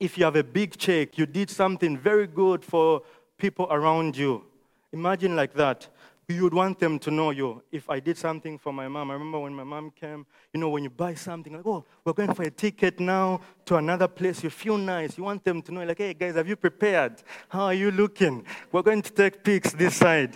if 0.00 0.18
you 0.18 0.24
have 0.24 0.36
a 0.36 0.42
big 0.42 0.76
check, 0.76 1.16
you 1.16 1.26
did 1.26 1.48
something 1.48 1.96
very 1.96 2.26
good 2.26 2.64
for 2.64 3.02
people 3.38 3.68
around 3.70 4.16
you. 4.16 4.44
Imagine 4.92 5.36
like 5.36 5.54
that. 5.54 5.88
You 6.28 6.44
would 6.44 6.54
want 6.54 6.78
them 6.78 6.98
to 7.00 7.10
know 7.10 7.30
you. 7.30 7.62
If 7.70 7.90
I 7.90 8.00
did 8.00 8.16
something 8.16 8.58
for 8.58 8.72
my 8.72 8.88
mom, 8.88 9.10
I 9.10 9.14
remember 9.14 9.40
when 9.40 9.54
my 9.54 9.64
mom 9.64 9.90
came, 9.90 10.26
you 10.52 10.60
know, 10.60 10.70
when 10.70 10.82
you 10.82 10.90
buy 10.90 11.14
something, 11.14 11.52
like, 11.52 11.66
oh, 11.66 11.84
we're 12.04 12.14
going 12.14 12.32
for 12.32 12.44
a 12.44 12.50
ticket 12.50 12.98
now 12.98 13.40
to 13.66 13.76
another 13.76 14.08
place, 14.08 14.42
you 14.42 14.50
feel 14.50 14.78
nice. 14.78 15.18
You 15.18 15.24
want 15.24 15.44
them 15.44 15.60
to 15.62 15.72
know, 15.72 15.84
like, 15.84 15.98
hey, 15.98 16.14
guys, 16.14 16.34
have 16.36 16.48
you 16.48 16.56
prepared? 16.56 17.22
How 17.48 17.64
are 17.64 17.74
you 17.74 17.90
looking? 17.90 18.44
We're 18.72 18.82
going 18.82 19.02
to 19.02 19.12
take 19.12 19.44
pics 19.44 19.72
this 19.72 19.96
side. 19.96 20.34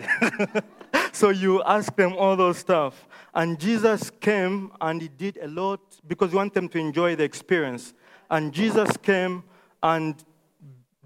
so 1.11 1.29
you 1.29 1.63
ask 1.63 1.95
them 1.95 2.13
all 2.17 2.35
those 2.35 2.57
stuff. 2.57 3.07
And 3.33 3.59
Jesus 3.59 4.11
came 4.19 4.71
and 4.81 5.01
he 5.01 5.07
did 5.07 5.37
a 5.41 5.47
lot 5.47 5.81
because 6.07 6.31
he 6.31 6.37
wanted 6.37 6.53
them 6.53 6.69
to 6.69 6.77
enjoy 6.77 7.15
the 7.15 7.23
experience. 7.23 7.93
And 8.29 8.53
Jesus 8.53 8.95
came 8.97 9.43
and 9.81 10.23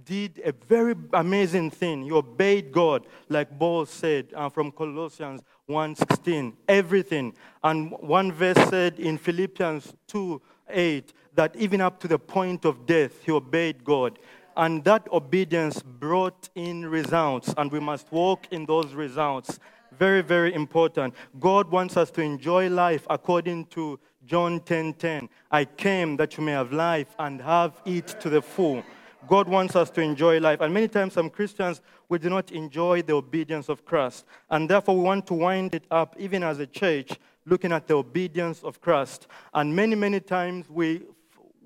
did 0.05 0.41
a 0.43 0.51
very 0.51 0.95
amazing 1.13 1.71
thing. 1.71 2.03
He 2.03 2.11
obeyed 2.11 2.71
God, 2.71 3.05
like 3.29 3.57
Paul 3.57 3.85
said 3.85 4.27
uh, 4.35 4.49
from 4.49 4.71
Colossians 4.71 5.41
1.16, 5.69 6.53
everything. 6.67 7.33
And 7.63 7.91
one 7.91 8.31
verse 8.31 8.69
said 8.69 8.99
in 8.99 9.17
Philippians 9.17 9.93
2, 10.07 10.41
8, 10.69 11.13
that 11.35 11.55
even 11.55 11.81
up 11.81 11.99
to 11.99 12.07
the 12.07 12.19
point 12.19 12.65
of 12.65 12.85
death, 12.85 13.21
he 13.23 13.31
obeyed 13.31 13.83
God. 13.83 14.19
And 14.55 14.83
that 14.83 15.07
obedience 15.11 15.81
brought 15.81 16.49
in 16.53 16.85
results, 16.85 17.53
and 17.57 17.71
we 17.71 17.79
must 17.79 18.11
walk 18.11 18.47
in 18.51 18.65
those 18.65 18.93
results. 18.93 19.59
Very, 19.97 20.21
very 20.21 20.53
important. 20.53 21.15
God 21.39 21.71
wants 21.71 21.97
us 21.97 22.11
to 22.11 22.21
enjoy 22.21 22.69
life 22.69 23.05
according 23.09 23.65
to 23.67 23.99
John 24.25 24.59
10:10. 24.59 24.65
10, 24.65 24.93
10. 24.93 25.29
I 25.51 25.65
came 25.65 26.17
that 26.17 26.37
you 26.37 26.43
may 26.43 26.53
have 26.53 26.71
life 26.71 27.15
and 27.19 27.41
have 27.41 27.81
it 27.85 28.07
to 28.21 28.29
the 28.29 28.41
full. 28.41 28.83
God 29.27 29.47
wants 29.47 29.75
us 29.75 29.89
to 29.91 30.01
enjoy 30.01 30.39
life. 30.39 30.61
And 30.61 30.73
many 30.73 30.87
times, 30.87 31.13
some 31.13 31.29
Christians, 31.29 31.81
we 32.09 32.19
do 32.19 32.29
not 32.29 32.51
enjoy 32.51 33.01
the 33.01 33.13
obedience 33.13 33.69
of 33.69 33.85
Christ. 33.85 34.25
And 34.49 34.69
therefore, 34.69 34.97
we 34.97 35.03
want 35.03 35.27
to 35.27 35.33
wind 35.33 35.73
it 35.75 35.85
up, 35.89 36.15
even 36.19 36.43
as 36.43 36.59
a 36.59 36.67
church, 36.67 37.13
looking 37.45 37.71
at 37.71 37.87
the 37.87 37.95
obedience 37.95 38.63
of 38.63 38.81
Christ. 38.81 39.27
And 39.53 39.75
many, 39.75 39.95
many 39.95 40.19
times, 40.19 40.69
we, 40.69 41.01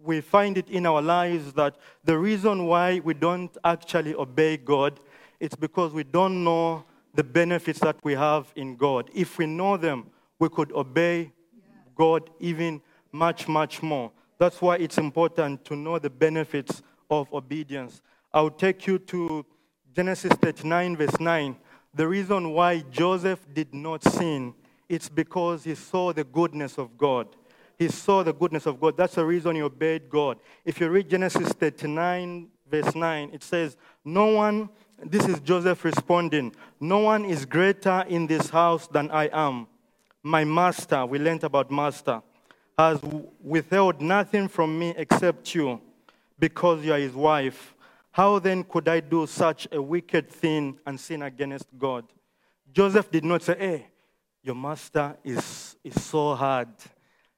we 0.04 0.22
find 0.22 0.58
it 0.58 0.70
in 0.70 0.86
our 0.86 1.02
lives 1.02 1.54
that 1.54 1.76
the 2.04 2.18
reason 2.18 2.66
why 2.66 3.00
we 3.00 3.14
don't 3.14 3.56
actually 3.64 4.16
obey 4.16 4.58
God 4.58 5.00
it's 5.40 5.56
because 5.56 5.94
we 5.94 6.04
don't 6.04 6.44
know 6.44 6.84
the 7.14 7.24
benefits 7.24 7.80
that 7.80 7.98
we 8.04 8.14
have 8.14 8.52
in 8.56 8.76
God. 8.76 9.10
If 9.14 9.38
we 9.38 9.46
know 9.46 9.78
them, 9.78 10.08
we 10.40 10.50
could 10.50 10.72
obey 10.72 11.32
God 11.96 12.30
even 12.40 12.82
much, 13.12 13.48
much 13.48 13.82
more. 13.82 14.12
That's 14.38 14.62
why 14.62 14.76
it's 14.78 14.98
important 14.98 15.66
to 15.66 15.76
know 15.76 16.00
the 16.00 16.10
benefits 16.10 16.82
of 17.10 17.32
obedience. 17.34 18.02
I'll 18.34 18.50
take 18.50 18.88
you 18.88 19.00
to 19.00 19.46
Genesis 19.96 20.32
39, 20.34 20.98
verse 20.98 21.20
9. 21.20 21.56
The 21.94 22.08
reason 22.08 22.54
why 22.54 22.84
Joseph 22.92 23.46
did 23.54 23.74
not 23.74 24.04
sin, 24.04 24.54
it's 24.88 25.10
because 25.10 25.64
he 25.64 25.76
saw 25.76 26.14
the 26.14 26.24
goodness 26.24 26.78
of 26.78 26.98
God. 26.98 27.28
He 27.78 27.90
saw 27.90 28.24
the 28.24 28.34
goodness 28.34 28.66
of 28.66 28.80
God. 28.80 28.98
That's 28.98 29.16
the 29.16 29.26
reason 29.26 29.56
he 29.56 29.62
obeyed 29.62 30.10
God. 30.10 30.38
If 30.66 30.80
you 30.80 30.90
read 30.90 31.10
Genesis 31.10 31.50
39, 31.50 32.50
verse 32.70 32.94
9, 32.94 33.30
it 33.34 33.44
says, 33.44 33.78
No 34.04 34.28
one, 34.28 34.70
this 35.04 35.28
is 35.28 35.40
Joseph 35.40 35.84
responding, 35.86 36.54
no 36.80 37.00
one 37.00 37.26
is 37.26 37.46
greater 37.46 38.06
in 38.08 38.28
this 38.28 38.50
house 38.50 38.88
than 38.88 39.10
I 39.12 39.30
am. 39.32 39.68
My 40.24 40.44
master, 40.44 41.06
we 41.06 41.20
learned 41.20 41.44
about 41.44 41.72
master, 41.72 42.22
has 42.78 43.00
withheld 43.42 44.02
nothing 44.02 44.48
from 44.48 44.78
me 44.78 44.94
except 44.98 45.56
you 45.56 45.82
because 46.40 46.84
you 46.84 46.94
are 46.94 47.00
his 47.00 47.14
wife. 47.14 47.76
How 48.12 48.40
then 48.40 48.64
could 48.64 48.88
I 48.88 49.00
do 49.00 49.28
such 49.28 49.68
a 49.72 49.82
wicked 49.82 50.30
thing 50.30 50.80
and 50.86 51.00
sin 51.00 51.22
against 51.22 51.68
God? 51.78 52.06
Joseph 52.72 53.12
did 53.12 53.24
not 53.24 53.44
say, 53.44 53.56
Hey, 53.58 53.88
your 54.44 54.56
master 54.56 55.18
is, 55.24 55.76
is 55.84 56.02
so 56.02 56.36
hard. 56.36 56.70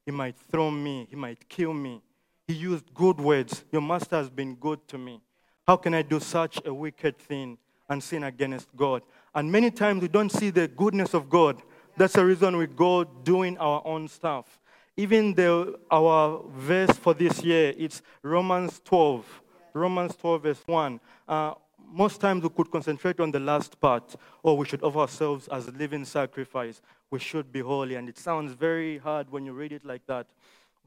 He 0.05 0.11
might 0.11 0.35
throw 0.51 0.71
me, 0.71 1.07
he 1.09 1.15
might 1.15 1.47
kill 1.47 1.73
me. 1.73 2.01
He 2.47 2.53
used 2.53 2.93
good 2.93 3.19
words. 3.19 3.63
Your 3.71 3.81
master 3.81 4.15
has 4.15 4.29
been 4.29 4.55
good 4.55 4.87
to 4.87 4.97
me. 4.97 5.21
How 5.67 5.75
can 5.75 5.93
I 5.93 6.01
do 6.01 6.19
such 6.19 6.59
a 6.65 6.73
wicked 6.73 7.17
thing 7.17 7.57
and 7.87 8.01
sin 8.01 8.23
against 8.23 8.75
God? 8.75 9.03
And 9.35 9.51
many 9.51 9.69
times 9.69 10.01
we 10.01 10.07
don't 10.07 10.31
see 10.31 10.49
the 10.49 10.67
goodness 10.67 11.13
of 11.13 11.29
God. 11.29 11.61
That's 11.95 12.13
the 12.13 12.25
reason 12.25 12.57
we 12.57 12.65
go 12.65 13.03
doing 13.03 13.57
our 13.59 13.81
own 13.85 14.07
stuff. 14.07 14.58
Even 14.99 15.33
the, 15.33 15.79
our 15.89 16.43
verse 16.49 16.91
for 16.91 17.13
this 17.13 17.41
year, 17.41 17.73
it's 17.77 18.01
Romans 18.21 18.81
12. 18.83 19.41
Romans 19.73 20.13
12, 20.17 20.43
verse 20.43 20.61
1. 20.65 20.99
Uh, 21.25 21.53
most 21.89 22.19
times 22.19 22.43
we 22.43 22.49
could 22.49 22.69
concentrate 22.69 23.21
on 23.21 23.31
the 23.31 23.39
last 23.39 23.79
part, 23.79 24.13
or 24.43 24.57
we 24.57 24.65
should 24.65 24.83
offer 24.83 24.99
ourselves 24.99 25.47
as 25.47 25.69
a 25.69 25.71
living 25.71 26.03
sacrifice. 26.03 26.81
We 27.11 27.19
should 27.19 27.49
be 27.49 27.61
holy. 27.61 27.95
And 27.95 28.09
it 28.09 28.17
sounds 28.17 28.51
very 28.51 28.97
hard 28.97 29.31
when 29.31 29.45
you 29.45 29.53
read 29.53 29.71
it 29.71 29.85
like 29.85 30.05
that. 30.07 30.27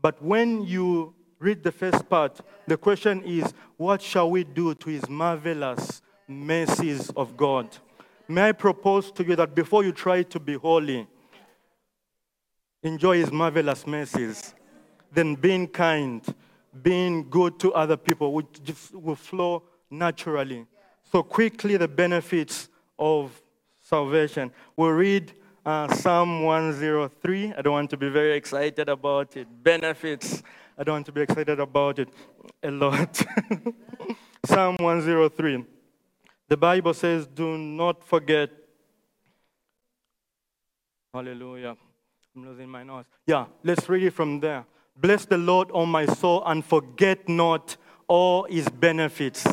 But 0.02 0.22
when 0.22 0.62
you 0.62 1.14
read 1.38 1.62
the 1.62 1.72
first 1.72 2.06
part, 2.10 2.38
the 2.66 2.76
question 2.76 3.22
is, 3.22 3.54
what 3.78 4.02
shall 4.02 4.30
we 4.30 4.44
do 4.44 4.74
to 4.74 4.90
his 4.90 5.08
marvelous 5.08 6.02
mercies 6.28 7.08
of 7.16 7.34
God? 7.34 7.66
May 8.28 8.50
I 8.50 8.52
propose 8.52 9.10
to 9.12 9.24
you 9.24 9.36
that 9.36 9.54
before 9.54 9.84
you 9.84 9.92
try 9.92 10.22
to 10.22 10.38
be 10.38 10.52
holy, 10.52 11.06
enjoy 12.82 13.18
His 13.18 13.32
marvelous 13.32 13.86
mercies, 13.86 14.54
then 15.12 15.34
being 15.34 15.68
kind, 15.68 16.22
being 16.82 17.28
good 17.28 17.58
to 17.60 17.72
other 17.74 17.96
people 17.96 18.32
will, 18.32 18.48
just, 18.62 18.94
will 18.94 19.16
flow 19.16 19.62
naturally. 19.90 20.66
So, 21.10 21.22
quickly, 21.22 21.76
the 21.76 21.88
benefits 21.88 22.68
of 22.98 23.40
salvation. 23.80 24.50
We'll 24.76 24.90
read 24.90 25.32
uh, 25.66 25.92
Psalm 25.94 26.44
103. 26.44 27.52
I 27.52 27.62
don't 27.62 27.72
want 27.72 27.90
to 27.90 27.96
be 27.96 28.08
very 28.08 28.34
excited 28.34 28.88
about 28.88 29.36
it. 29.36 29.46
Benefits. 29.62 30.42
I 30.78 30.84
don't 30.84 30.94
want 30.94 31.06
to 31.06 31.12
be 31.12 31.20
excited 31.20 31.60
about 31.60 31.98
it 31.98 32.08
a 32.62 32.70
lot. 32.70 33.14
Psalm 34.44 34.76
103. 34.80 35.64
The 36.48 36.56
Bible 36.56 36.94
says, 36.94 37.26
Do 37.26 37.58
not 37.58 38.02
forget. 38.02 38.50
Hallelujah. 41.12 41.76
I'm 42.34 42.46
losing 42.46 42.68
my 42.68 42.82
nose. 42.82 43.04
Yeah, 43.26 43.46
let's 43.62 43.88
read 43.88 44.04
it 44.04 44.12
from 44.12 44.40
there. 44.40 44.64
Bless 44.96 45.26
the 45.26 45.36
Lord, 45.36 45.68
O 45.72 45.84
my 45.84 46.06
soul, 46.06 46.42
and 46.46 46.64
forget 46.64 47.28
not 47.28 47.76
all 48.08 48.44
his 48.44 48.68
benefits. 48.68 49.46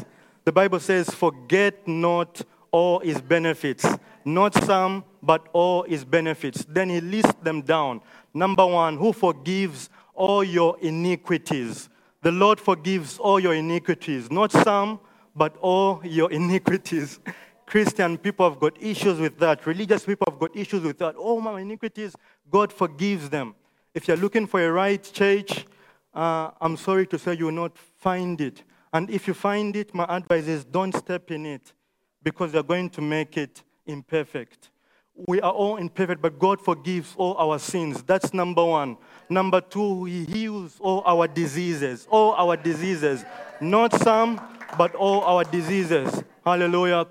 The 0.46 0.52
Bible 0.54 0.80
says, 0.80 1.10
forget 1.10 1.86
not 1.88 2.42
all 2.72 3.00
his 3.00 3.20
benefits. 3.22 3.86
Not 4.24 4.54
some, 4.64 5.04
but 5.22 5.48
all 5.52 5.84
his 5.84 6.06
benefits. 6.06 6.66
Then 6.70 6.90
he 6.90 7.02
lists 7.02 7.36
them 7.44 7.64
down. 7.64 8.02
Number 8.34 8.66
one, 8.66 8.96
who 8.98 9.12
forgives 9.12 9.90
all 10.14 10.44
your 10.44 10.78
iniquities. 10.80 11.90
The 12.22 12.32
Lord 12.32 12.60
forgives 12.60 13.18
all 13.18 13.40
your 13.40 13.54
iniquities. 13.54 14.32
Not 14.32 14.52
some, 14.52 15.00
but 15.36 15.58
all 15.58 16.02
your 16.06 16.32
iniquities. 16.40 17.20
Christian 17.70 18.18
people 18.18 18.50
have 18.50 18.60
got 18.60 18.82
issues 18.82 19.20
with 19.20 19.38
that. 19.38 19.68
Religious 19.68 20.04
people 20.04 20.26
have 20.28 20.40
got 20.40 20.56
issues 20.56 20.82
with 20.82 20.98
that. 20.98 21.14
Oh, 21.16 21.40
my 21.40 21.62
iniquities, 21.62 22.16
God 22.50 22.74
forgives 22.74 23.30
them. 23.30 23.54
If 23.94 24.08
you're 24.08 24.18
looking 24.18 24.48
for 24.48 24.60
a 24.66 24.72
right 24.72 25.04
church, 25.04 25.68
uh, 26.12 26.50
I'm 26.60 26.76
sorry 26.78 27.06
to 27.06 27.20
say 27.20 27.36
you 27.36 27.46
will 27.46 27.52
not 27.52 27.78
find 27.78 28.42
it. 28.42 28.64
And 28.92 29.08
if 29.12 29.28
you 29.28 29.36
find 29.36 29.76
it, 29.76 29.94
my 29.94 30.06
advice 30.10 30.48
is 30.48 30.66
don't 30.66 30.96
step 30.96 31.30
in 31.30 31.46
it 31.46 31.74
because 32.24 32.54
you're 32.54 32.64
going 32.64 32.90
to 32.90 33.02
make 33.02 33.38
it 33.38 33.62
imperfect. 33.86 34.72
We 35.28 35.40
are 35.40 35.52
all 35.52 35.78
imperfect, 35.78 36.24
but 36.24 36.40
God 36.40 36.60
forgives 36.60 37.14
all 37.18 37.38
our 37.38 37.60
sins. 37.60 38.02
That's 38.02 38.34
number 38.34 38.66
one. 38.66 38.98
Number 39.30 39.62
two, 39.62 40.06
He 40.06 40.26
heals 40.26 40.78
all 40.80 41.04
our 41.06 41.28
diseases. 41.28 42.08
All 42.10 42.34
our 42.34 42.58
diseases. 42.58 43.24
Not 43.62 43.94
some, 43.94 44.42
but 44.76 44.96
all 44.96 45.22
our 45.22 45.44
diseases. 45.44 46.24
Hallelujah 46.44 47.06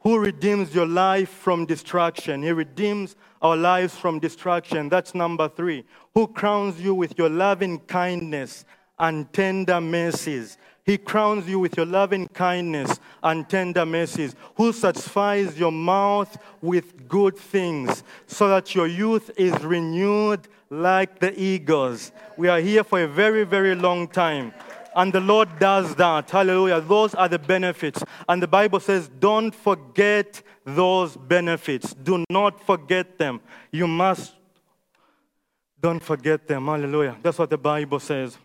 who 0.00 0.18
redeems 0.18 0.74
your 0.74 0.86
life 0.86 1.28
from 1.28 1.66
destruction. 1.66 2.42
He 2.42 2.52
redeems 2.52 3.16
our 3.42 3.56
lives 3.56 3.96
from 3.96 4.18
destruction. 4.18 4.88
That's 4.88 5.14
number 5.14 5.48
three. 5.48 5.84
Who 6.14 6.28
crowns 6.28 6.80
you 6.80 6.94
with 6.94 7.18
your 7.18 7.28
loving 7.28 7.80
kindness 7.80 8.64
and 8.98 9.32
tender 9.32 9.80
mercies. 9.80 10.58
He 10.84 10.98
crowns 10.98 11.46
you 11.46 11.58
with 11.58 11.76
your 11.76 11.86
loving 11.86 12.26
kindness 12.28 12.98
and 13.22 13.48
tender 13.48 13.84
mercies. 13.84 14.34
Who 14.56 14.72
satisfies 14.72 15.58
your 15.58 15.72
mouth 15.72 16.36
with 16.62 17.08
good 17.08 17.36
things 17.36 18.02
so 18.26 18.48
that 18.48 18.74
your 18.74 18.86
youth 18.86 19.30
is 19.36 19.52
renewed 19.62 20.48
like 20.70 21.18
the 21.18 21.38
eagles. 21.40 22.12
We 22.36 22.48
are 22.48 22.60
here 22.60 22.84
for 22.84 23.02
a 23.02 23.08
very, 23.08 23.44
very 23.44 23.74
long 23.74 24.08
time. 24.08 24.52
And 24.98 25.12
the 25.12 25.20
Lord 25.20 25.48
does 25.60 25.94
that. 25.94 26.28
Hallelujah. 26.28 26.80
Those 26.80 27.14
are 27.14 27.28
the 27.28 27.38
benefits. 27.38 28.02
And 28.28 28.42
the 28.42 28.48
Bible 28.48 28.80
says, 28.80 29.08
don't 29.20 29.54
forget 29.54 30.42
those 30.64 31.16
benefits. 31.16 31.94
Do 31.94 32.24
not 32.28 32.60
forget 32.66 33.16
them. 33.16 33.40
You 33.70 33.86
must 33.86 34.34
don't 35.80 36.02
forget 36.02 36.48
them. 36.48 36.66
Hallelujah. 36.66 37.16
That's 37.22 37.38
what 37.38 37.50
the 37.50 37.58
Bible 37.58 38.00
says. 38.00 38.36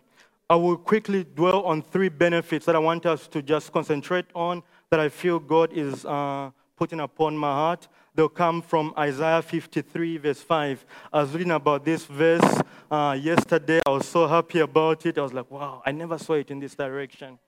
I 0.48 0.54
will 0.54 0.76
quickly 0.76 1.24
dwell 1.24 1.64
on 1.64 1.82
three 1.82 2.08
benefits 2.08 2.66
that 2.66 2.76
I 2.76 2.78
want 2.78 3.04
us 3.04 3.26
to 3.28 3.42
just 3.42 3.72
concentrate 3.72 4.26
on 4.32 4.62
that 4.90 5.00
I 5.00 5.08
feel 5.08 5.40
God 5.40 5.72
is 5.72 6.04
uh, 6.04 6.50
putting 6.76 7.00
upon 7.00 7.36
my 7.36 7.50
heart. 7.50 7.88
They'll 8.14 8.28
come 8.28 8.62
from 8.62 8.94
Isaiah 8.96 9.42
53, 9.42 10.18
verse 10.18 10.40
5. 10.40 10.86
I 11.12 11.22
was 11.22 11.32
reading 11.32 11.50
about 11.50 11.84
this 11.84 12.04
verse 12.04 12.60
uh, 12.88 13.18
yesterday. 13.20 13.80
I 13.84 13.90
was 13.90 14.06
so 14.06 14.28
happy 14.28 14.60
about 14.60 15.04
it. 15.04 15.18
I 15.18 15.22
was 15.22 15.32
like, 15.32 15.50
wow, 15.50 15.82
I 15.84 15.90
never 15.90 16.16
saw 16.16 16.34
it 16.34 16.48
in 16.52 16.60
this 16.60 16.76
direction. 16.76 17.40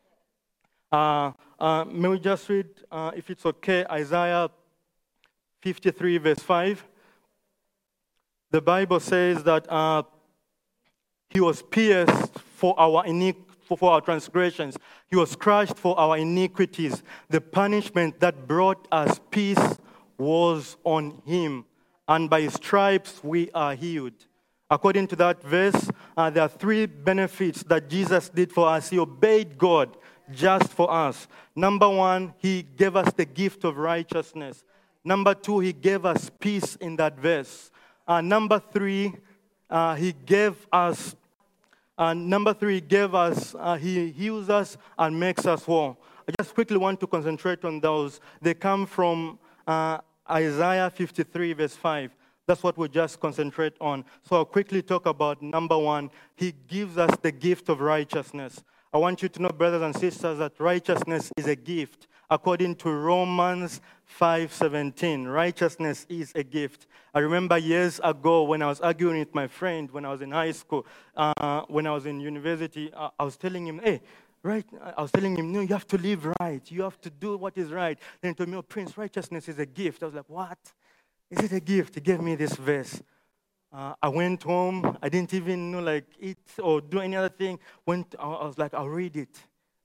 Uh, 0.90 1.30
uh, 1.60 1.84
may 1.84 2.08
we 2.08 2.18
just 2.18 2.48
read, 2.48 2.66
uh, 2.90 3.12
if 3.14 3.30
it's 3.30 3.46
okay, 3.46 3.84
Isaiah 3.88 4.50
53, 5.62 6.18
verse 6.18 6.40
5. 6.40 6.84
the 8.50 8.60
Bible 8.60 8.98
says 8.98 9.44
that 9.44 9.70
uh, 9.70 10.02
he 11.30 11.40
was 11.40 11.62
pierced 11.62 12.38
for 12.56 12.78
our 12.78 13.06
iniquity 13.06 13.44
for 13.76 13.90
our 13.90 14.00
transgressions. 14.00 14.76
He 15.10 15.16
was 15.16 15.34
crushed 15.34 15.76
for 15.76 15.98
our 15.98 16.16
iniquities. 16.16 17.02
The 17.28 17.40
punishment 17.40 18.20
that 18.20 18.46
brought 18.46 18.86
us 18.92 19.20
peace 19.30 19.58
was 20.18 20.76
on 20.84 21.22
him, 21.24 21.64
and 22.08 22.30
by 22.30 22.46
stripes 22.48 23.22
we 23.22 23.50
are 23.52 23.74
healed. 23.74 24.14
According 24.70 25.06
to 25.08 25.16
that 25.16 25.42
verse, 25.42 25.90
uh, 26.16 26.30
there 26.30 26.42
are 26.42 26.48
three 26.48 26.86
benefits 26.86 27.62
that 27.64 27.88
Jesus 27.88 28.28
did 28.28 28.52
for 28.52 28.68
us. 28.68 28.90
He 28.90 28.98
obeyed 28.98 29.56
God 29.56 29.96
just 30.32 30.72
for 30.72 30.90
us. 30.90 31.28
Number 31.54 31.88
one, 31.88 32.34
he 32.38 32.62
gave 32.62 32.96
us 32.96 33.12
the 33.12 33.24
gift 33.24 33.64
of 33.64 33.76
righteousness. 33.76 34.64
Number 35.04 35.34
two, 35.34 35.60
he 35.60 35.72
gave 35.72 36.04
us 36.04 36.30
peace 36.40 36.74
in 36.76 36.96
that 36.96 37.16
verse. 37.18 37.70
Uh, 38.08 38.20
number 38.20 38.60
three, 38.72 39.14
uh, 39.70 39.94
he 39.94 40.12
gave 40.12 40.66
us 40.72 41.14
and 41.98 42.28
number 42.28 42.52
three, 42.52 42.80
gave 42.80 43.14
us, 43.14 43.54
uh, 43.58 43.76
he 43.76 44.10
heals 44.10 44.50
us 44.50 44.76
and 44.98 45.18
makes 45.18 45.46
us 45.46 45.64
whole. 45.64 45.96
I 46.28 46.32
just 46.38 46.54
quickly 46.54 46.76
want 46.76 47.00
to 47.00 47.06
concentrate 47.06 47.64
on 47.64 47.80
those. 47.80 48.20
They 48.42 48.52
come 48.52 48.84
from 48.84 49.38
uh, 49.66 49.98
Isaiah 50.30 50.90
53, 50.90 51.52
verse 51.52 51.74
5. 51.74 52.10
That's 52.46 52.62
what 52.62 52.78
we 52.78 52.88
just 52.88 53.18
concentrate 53.18 53.74
on. 53.80 54.04
So 54.22 54.36
I'll 54.36 54.44
quickly 54.44 54.82
talk 54.82 55.06
about 55.06 55.42
number 55.42 55.76
one. 55.76 56.10
He 56.36 56.52
gives 56.68 56.96
us 56.96 57.10
the 57.20 57.32
gift 57.32 57.68
of 57.68 57.80
righteousness. 57.80 58.62
I 58.92 58.98
want 58.98 59.20
you 59.22 59.28
to 59.28 59.42
know, 59.42 59.48
brothers 59.48 59.82
and 59.82 59.94
sisters, 59.94 60.38
that 60.38 60.52
righteousness 60.58 61.32
is 61.36 61.46
a 61.46 61.56
gift. 61.56 62.06
According 62.30 62.76
to 62.76 62.90
Romans 62.90 63.80
5:17, 64.04 65.26
righteousness 65.26 66.06
is 66.08 66.32
a 66.34 66.42
gift. 66.42 66.86
I 67.14 67.20
remember 67.20 67.58
years 67.58 68.00
ago 68.02 68.42
when 68.44 68.62
I 68.62 68.66
was 68.66 68.80
arguing 68.80 69.18
with 69.18 69.34
my 69.34 69.46
friend 69.46 69.90
when 69.90 70.04
I 70.04 70.10
was 70.10 70.22
in 70.22 70.32
high 70.32 70.52
school, 70.52 70.86
uh, 71.16 71.62
when 71.68 71.86
I 71.86 71.92
was 71.92 72.06
in 72.06 72.20
university, 72.20 72.92
I 72.94 73.24
was 73.24 73.36
telling 73.36 73.66
him, 73.66 73.78
"Hey, 73.78 74.02
right?" 74.46 74.66
I 74.96 75.02
was 75.02 75.10
telling 75.10 75.36
him, 75.36 75.52
"No, 75.52 75.60
you 75.60 75.74
have 75.74 75.86
to 75.88 75.98
live 75.98 76.26
right. 76.40 76.62
You 76.70 76.82
have 76.82 77.00
to 77.02 77.10
do 77.10 77.36
what 77.36 77.56
is 77.58 77.70
right." 77.72 77.98
Then 78.20 78.30
he 78.30 78.34
told 78.34 78.48
me, 78.48 78.56
"Oh, 78.56 78.62
Prince, 78.62 78.96
righteousness 78.96 79.48
is 79.48 79.58
a 79.58 79.66
gift." 79.66 80.02
I 80.02 80.06
was 80.06 80.14
like, 80.14 80.28
"What? 80.28 80.58
Is 81.30 81.40
it 81.40 81.52
a 81.52 81.60
gift?" 81.60 81.96
He 81.96 82.00
gave 82.00 82.20
me 82.20 82.34
this 82.36 82.54
verse. 82.54 83.02
Uh, 83.72 83.94
I 84.02 84.08
went 84.08 84.42
home. 84.42 84.96
I 85.02 85.08
didn't 85.08 85.34
even 85.34 85.70
know 85.72 85.80
like 85.80 86.06
eat 86.20 86.38
or 86.62 86.80
do 86.80 87.00
any 87.00 87.16
other 87.16 87.28
thing. 87.28 87.58
Went. 87.84 88.14
I 88.18 88.26
was 88.46 88.58
like, 88.58 88.72
"I'll 88.72 88.88
read 88.88 89.16
it." 89.16 89.36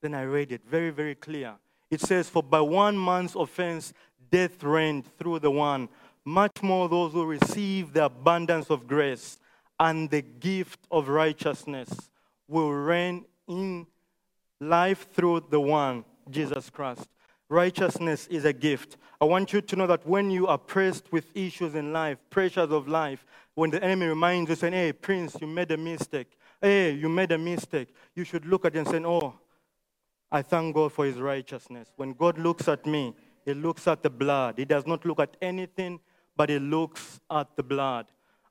Then 0.01 0.14
I 0.14 0.24
read 0.24 0.51
it. 0.51 0.62
Very, 0.66 0.91
very 0.91 1.16
clear. 1.16 1.55
It 1.89 2.01
says, 2.01 2.30
"For 2.30 2.43
by 2.43 2.62
one 2.62 3.03
man's 3.03 3.36
offense, 3.36 3.93
death 4.32 4.64
reigned 4.64 5.05
through 5.18 5.39
the 5.39 5.51
one. 5.51 5.89
Much 6.24 6.62
more 6.62 6.88
those 6.88 7.14
who 7.14 7.26
receive 7.26 7.93
the 7.93 8.05
abundance 8.05 8.70
of 8.70 8.88
grace 8.88 9.39
and 9.80 10.09
the 10.09 10.22
gift 10.22 10.80
of 10.91 11.09
righteousness 11.09 12.12
will 12.47 12.72
reign 12.72 13.26
in 13.47 13.88
life 14.62 15.12
through 15.12 15.45
the 15.49 15.59
one, 15.59 16.05
Jesus 16.30 16.70
Christ. 16.70 17.09
Righteousness 17.49 18.28
is 18.28 18.45
a 18.45 18.53
gift. 18.53 18.95
I 19.20 19.26
want 19.26 19.51
you 19.51 19.59
to 19.59 19.76
know 19.76 19.88
that 19.88 20.07
when 20.07 20.32
you 20.32 20.47
are 20.47 20.57
pressed 20.57 21.12
with 21.12 21.26
issues 21.36 21.76
in 21.76 21.91
life, 21.91 22.18
pressures 22.30 22.72
of 22.72 22.88
life, 22.88 23.26
when 23.55 23.72
the 23.72 23.84
enemy 23.84 24.05
reminds 24.05 24.49
you, 24.49 24.55
saying, 24.55 24.74
Hey, 24.74 24.93
Prince, 24.93 25.36
you 25.41 25.47
made 25.47 25.72
a 25.72 25.78
mistake. 25.78 26.38
Hey, 26.62 26.91
you 26.91 27.09
made 27.09 27.32
a 27.34 27.38
mistake. 27.38 27.89
You 28.16 28.24
should 28.24 28.45
look 28.45 28.64
at 28.64 28.76
it 28.76 28.80
and 28.80 28.88
say, 28.88 29.03
Oh, 29.03 29.34
I 30.32 30.41
thank 30.41 30.76
God 30.76 30.93
for 30.93 31.05
his 31.05 31.18
righteousness. 31.18 31.91
When 31.97 32.14
God 32.14 32.38
looks 32.38 32.70
at 32.70 32.86
me, 32.86 33.14
he 33.43 33.53
looks 33.53 33.88
at 33.88 34.01
the 34.01 34.09
blood. 34.09 34.55
He 34.57 34.66
does 34.66 34.88
not 34.88 35.05
look 35.05 35.20
at 35.20 35.36
anything, 35.41 35.99
but 36.38 36.49
he 36.49 36.59
looks 36.59 37.20
at 37.30 37.55
the 37.57 37.64
blood. 37.64 38.05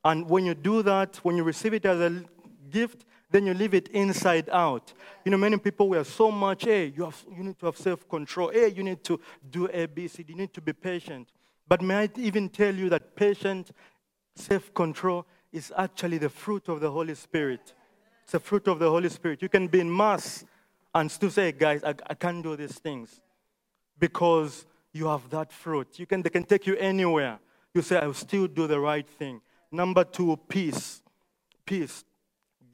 And 0.05 0.29
when 0.29 0.45
you 0.45 0.55
do 0.55 0.83
that, 0.83 1.17
when 1.23 1.37
you 1.37 1.45
receive 1.45 1.73
it 1.73 1.87
as 1.87 2.01
a 2.01 2.23
gift, 2.69 3.05
then 3.31 3.47
you 3.47 3.55
leave 3.55 3.75
it 3.75 3.89
inside 3.89 4.49
out. 4.51 4.93
You 5.25 5.31
know, 5.31 5.37
many 5.37 5.57
people 5.57 5.89
were 5.89 6.05
so 6.05 6.31
much, 6.31 6.65
hey, 6.65 6.93
you, 6.97 7.05
have, 7.05 7.25
you 7.37 7.45
need 7.45 7.59
to 7.61 7.67
have 7.67 7.77
self 7.77 8.09
control. 8.09 8.51
Hey, 8.51 8.69
you 8.69 8.83
need 8.83 9.05
to 9.05 9.21
do 9.51 9.69
A, 9.73 9.87
B, 9.87 10.09
C. 10.09 10.25
You 10.27 10.35
need 10.35 10.53
to 10.55 10.61
be 10.61 10.73
patient. 10.73 11.29
But 11.69 11.83
may 11.83 11.95
I 11.95 12.09
even 12.17 12.49
tell 12.49 12.75
you 12.75 12.89
that 12.89 13.15
patient, 13.15 13.71
self 14.35 14.75
control 14.75 15.27
is 15.53 15.73
actually 15.77 16.19
the 16.19 16.29
fruit 16.29 16.69
of 16.69 16.81
the 16.81 16.91
Holy 16.91 17.15
Spirit. 17.15 17.75
It's 18.25 18.33
the 18.33 18.41
fruit 18.41 18.67
of 18.69 18.79
the 18.79 18.91
Holy 18.91 19.09
Spirit. 19.09 19.43
You 19.43 19.49
can 19.49 19.69
be 19.69 19.81
in 19.81 19.95
mass 19.95 20.45
and 20.95 21.11
still 21.11 21.31
say, 21.31 21.53
guys, 21.53 21.85
I, 21.85 21.95
I 22.07 22.15
can't 22.15 22.43
do 22.43 22.57
these 22.57 22.79
things 22.79 23.21
because 23.99 24.67
you 24.93 25.07
have 25.07 25.29
that 25.31 25.53
fruit. 25.53 25.99
You 25.99 26.07
can, 26.07 26.23
they 26.23 26.31
can 26.31 26.45
take 26.45 26.67
you 26.67 26.77
anywhere. 26.77 27.39
You 27.75 27.83
say, 27.83 27.99
I 27.99 28.07
will 28.07 28.15
still 28.15 28.49
do 28.49 28.67
the 28.67 28.81
right 28.81 29.09
thing. 29.09 29.41
Number 29.71 30.03
two, 30.03 30.37
peace. 30.49 31.03
Peace. 31.65 32.05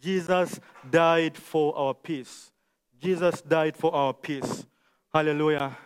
Jesus 0.06 0.60
died 0.88 1.36
for 1.36 1.76
our 1.76 1.92
peace. 1.92 2.52
Jesus 3.02 3.40
died 3.40 3.76
for 3.76 3.92
our 3.92 4.14
peace. 4.14 4.64
Hallelujah. 5.12 5.76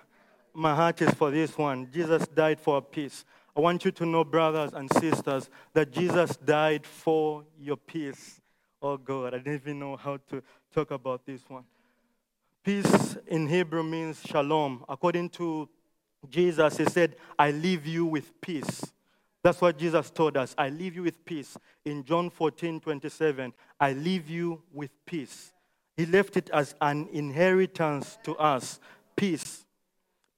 My 0.52 0.74
heart 0.74 1.00
is 1.00 1.08
for 1.14 1.30
this 1.30 1.56
one. 1.56 1.88
Jesus 1.90 2.26
died 2.26 2.60
for 2.60 2.74
our 2.74 2.82
peace. 2.82 3.24
I 3.56 3.60
want 3.60 3.82
you 3.82 3.90
to 3.92 4.04
know, 4.04 4.22
brothers 4.22 4.74
and 4.74 4.92
sisters, 4.92 5.48
that 5.72 5.90
Jesus 5.90 6.36
died 6.36 6.84
for 6.84 7.46
your 7.58 7.78
peace. 7.78 8.42
Oh 8.82 8.98
God, 8.98 9.32
I 9.32 9.38
didn't 9.38 9.62
even 9.62 9.78
know 9.78 9.96
how 9.96 10.18
to 10.28 10.42
talk 10.74 10.90
about 10.90 11.24
this 11.24 11.40
one. 11.48 11.64
Peace 12.62 13.16
in 13.26 13.46
Hebrew 13.46 13.82
means 13.82 14.20
shalom. 14.20 14.84
According 14.86 15.30
to 15.30 15.66
Jesus, 16.28 16.76
he 16.76 16.84
said, 16.84 17.16
I 17.38 17.52
leave 17.52 17.86
you 17.86 18.04
with 18.04 18.38
peace. 18.42 18.82
That's 19.42 19.60
what 19.60 19.78
Jesus 19.78 20.10
told 20.10 20.36
us. 20.36 20.54
I 20.58 20.68
leave 20.68 20.96
you 20.96 21.02
with 21.02 21.24
peace. 21.24 21.56
In 21.84 22.04
John 22.04 22.28
14, 22.28 22.80
27, 22.80 23.52
I 23.78 23.92
leave 23.92 24.28
you 24.28 24.62
with 24.72 24.90
peace. 25.06 25.52
He 25.96 26.06
left 26.06 26.36
it 26.36 26.50
as 26.50 26.74
an 26.80 27.08
inheritance 27.12 28.18
to 28.24 28.36
us. 28.36 28.80
Peace. 29.16 29.64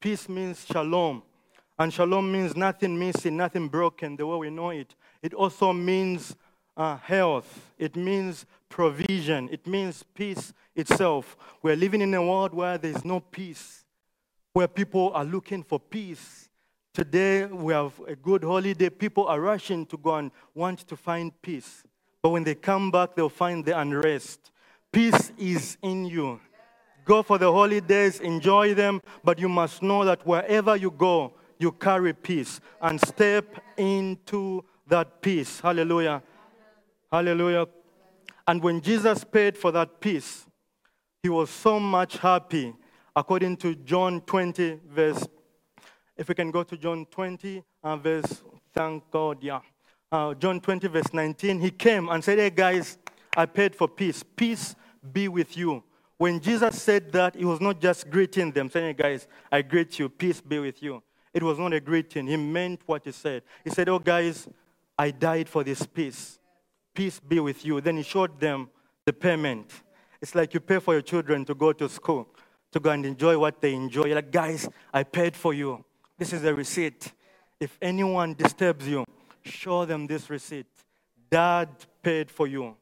Peace 0.00 0.28
means 0.28 0.64
shalom. 0.64 1.22
And 1.78 1.92
shalom 1.92 2.30
means 2.30 2.56
nothing 2.56 2.98
missing, 2.98 3.36
nothing 3.36 3.68
broken, 3.68 4.16
the 4.16 4.26
way 4.26 4.36
we 4.36 4.50
know 4.50 4.70
it. 4.70 4.94
It 5.22 5.34
also 5.34 5.72
means 5.72 6.36
uh, 6.76 6.96
health. 6.96 7.72
It 7.78 7.96
means 7.96 8.46
provision. 8.68 9.48
It 9.50 9.66
means 9.66 10.04
peace 10.14 10.52
itself. 10.74 11.36
We're 11.62 11.76
living 11.76 12.00
in 12.00 12.14
a 12.14 12.24
world 12.24 12.54
where 12.54 12.78
there's 12.78 13.04
no 13.04 13.20
peace, 13.20 13.84
where 14.52 14.68
people 14.68 15.12
are 15.14 15.24
looking 15.24 15.62
for 15.62 15.78
peace. 15.78 16.48
Today, 16.94 17.46
we 17.46 17.72
have 17.72 17.98
a 18.06 18.14
good 18.14 18.44
holiday. 18.44 18.90
People 18.90 19.26
are 19.26 19.40
rushing 19.40 19.86
to 19.86 19.96
go 19.96 20.16
and 20.16 20.30
want 20.54 20.80
to 20.80 20.94
find 20.94 21.32
peace. 21.40 21.84
But 22.20 22.30
when 22.30 22.44
they 22.44 22.54
come 22.54 22.90
back, 22.90 23.14
they'll 23.14 23.30
find 23.30 23.64
the 23.64 23.78
unrest. 23.78 24.50
Peace 24.92 25.32
is 25.38 25.78
in 25.80 26.04
you. 26.04 26.38
Go 27.06 27.22
for 27.22 27.38
the 27.38 27.50
holidays, 27.50 28.20
enjoy 28.20 28.74
them, 28.74 29.00
but 29.24 29.38
you 29.38 29.48
must 29.48 29.82
know 29.82 30.04
that 30.04 30.26
wherever 30.26 30.76
you 30.76 30.90
go, 30.90 31.32
you 31.58 31.72
carry 31.72 32.12
peace 32.12 32.60
and 32.82 33.00
step 33.00 33.62
into 33.78 34.62
that 34.86 35.22
peace. 35.22 35.60
Hallelujah. 35.60 36.22
Hallelujah. 37.10 37.68
And 38.46 38.62
when 38.62 38.82
Jesus 38.82 39.24
paid 39.24 39.56
for 39.56 39.72
that 39.72 39.98
peace, 39.98 40.46
he 41.22 41.30
was 41.30 41.48
so 41.48 41.80
much 41.80 42.18
happy. 42.18 42.74
According 43.16 43.56
to 43.58 43.76
John 43.76 44.20
20, 44.20 44.80
verse, 44.90 45.26
if 46.22 46.28
we 46.28 46.36
can 46.36 46.52
go 46.52 46.62
to 46.62 46.76
John 46.76 47.04
20, 47.10 47.64
uh, 47.82 47.96
verse, 47.96 48.44
thank 48.72 49.10
God, 49.10 49.38
yeah. 49.42 49.58
Uh, 50.12 50.34
John 50.34 50.60
20, 50.60 50.86
verse 50.86 51.12
19, 51.12 51.58
he 51.58 51.72
came 51.72 52.08
and 52.08 52.22
said, 52.22 52.38
Hey 52.38 52.50
guys, 52.50 52.96
I 53.36 53.44
paid 53.44 53.74
for 53.74 53.88
peace. 53.88 54.22
Peace 54.22 54.76
be 55.12 55.26
with 55.26 55.56
you. 55.56 55.82
When 56.18 56.38
Jesus 56.38 56.80
said 56.80 57.10
that, 57.10 57.34
he 57.34 57.44
was 57.44 57.60
not 57.60 57.80
just 57.80 58.08
greeting 58.08 58.52
them, 58.52 58.70
saying, 58.70 58.94
Hey 58.96 59.02
guys, 59.02 59.26
I 59.50 59.62
greet 59.62 59.98
you, 59.98 60.08
peace 60.08 60.40
be 60.40 60.60
with 60.60 60.80
you. 60.80 61.02
It 61.34 61.42
was 61.42 61.58
not 61.58 61.72
a 61.72 61.80
greeting. 61.80 62.28
He 62.28 62.36
meant 62.36 62.82
what 62.86 63.04
he 63.04 63.10
said. 63.10 63.42
He 63.64 63.70
said, 63.70 63.88
Oh 63.88 63.98
guys, 63.98 64.46
I 64.96 65.10
died 65.10 65.48
for 65.48 65.64
this 65.64 65.84
peace. 65.84 66.38
Peace 66.94 67.18
be 67.18 67.40
with 67.40 67.64
you. 67.64 67.80
Then 67.80 67.96
he 67.96 68.04
showed 68.04 68.38
them 68.38 68.70
the 69.04 69.12
payment. 69.12 69.72
It's 70.20 70.36
like 70.36 70.54
you 70.54 70.60
pay 70.60 70.78
for 70.78 70.92
your 70.94 71.02
children 71.02 71.44
to 71.46 71.54
go 71.56 71.72
to 71.72 71.88
school, 71.88 72.28
to 72.70 72.78
go 72.78 72.90
and 72.90 73.04
enjoy 73.04 73.36
what 73.36 73.60
they 73.60 73.74
enjoy. 73.74 74.04
You're 74.04 74.14
like, 74.14 74.30
guys, 74.30 74.68
I 74.94 75.02
paid 75.02 75.34
for 75.34 75.52
you. 75.52 75.84
This 76.22 76.34
is 76.34 76.44
a 76.44 76.54
receipt. 76.54 77.10
If 77.58 77.76
anyone 77.82 78.34
disturbs 78.34 78.86
you, 78.86 79.04
show 79.44 79.84
them 79.84 80.06
this 80.06 80.30
receipt. 80.30 80.66
Dad 81.28 81.68
paid 82.00 82.30
for 82.30 82.46
you. 82.46 82.76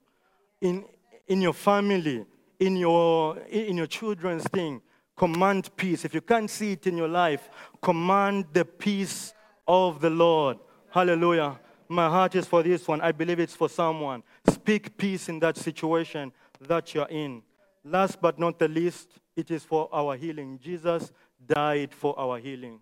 In, 0.61 0.85
in 1.27 1.41
your 1.41 1.55
family, 1.55 2.27
in 2.59 2.77
your, 2.77 3.39
in 3.49 3.79
your 3.79 3.87
children's 3.87 4.45
thing, 4.45 4.83
command 5.17 5.75
peace. 5.75 6.05
If 6.05 6.13
you 6.13 6.21
can't 6.21 6.51
see 6.51 6.73
it 6.73 6.87
in 6.87 6.99
your 6.99 7.09
life, 7.09 7.49
command 7.81 8.45
the 8.53 8.67
peace 8.67 9.33
of 9.67 10.03
the 10.03 10.11
Lord. 10.11 10.59
Hallelujah. 10.91 11.59
My 11.89 12.11
heart 12.11 12.35
is 12.35 12.45
for 12.45 12.63
this 12.63 12.87
one. 12.87 13.01
I 13.01 13.11
believe 13.11 13.41
it's 13.41 13.57
for 13.57 13.71
someone. 13.71 14.23
Speak 14.51 14.99
peace 14.99 15.31
in 15.31 15.39
that 15.39 15.57
situation 15.57 16.31
that 16.69 16.95
you're 16.95 17.09
in. 17.09 17.41
Last 17.87 18.21
but 18.21 18.39
not 18.39 18.59
the 18.59 18.69
least, 18.69 19.09
it 19.35 19.51
is 19.51 19.65
for 19.65 19.89
our 19.95 20.15
healing. 20.15 20.59
Jesus 20.63 21.11
died 21.49 21.95
for 21.95 22.19
our 22.21 22.39
healing. 22.39 22.81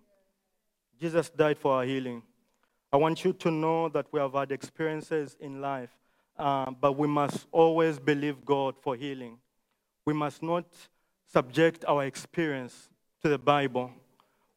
Jesus 0.99 1.29
died 1.29 1.57
for 1.57 1.75
our 1.75 1.85
healing. 1.85 2.21
I 2.91 2.97
want 2.97 3.23
you 3.23 3.31
to 3.33 3.51
know 3.51 3.87
that 3.89 4.07
we 4.11 4.19
have 4.19 4.33
had 4.33 4.51
experiences 4.51 5.37
in 5.39 5.61
life, 5.61 5.91
uh, 6.37 6.71
but 6.71 6.97
we 6.97 7.07
must 7.07 7.47
always 7.51 7.99
believe 7.99 8.43
God 8.43 8.75
for 8.81 8.95
healing. 8.95 9.37
We 10.05 10.13
must 10.13 10.43
not 10.43 10.65
subject 11.27 11.85
our 11.87 12.05
experience 12.05 12.89
to 13.21 13.29
the 13.29 13.37
Bible. 13.37 13.91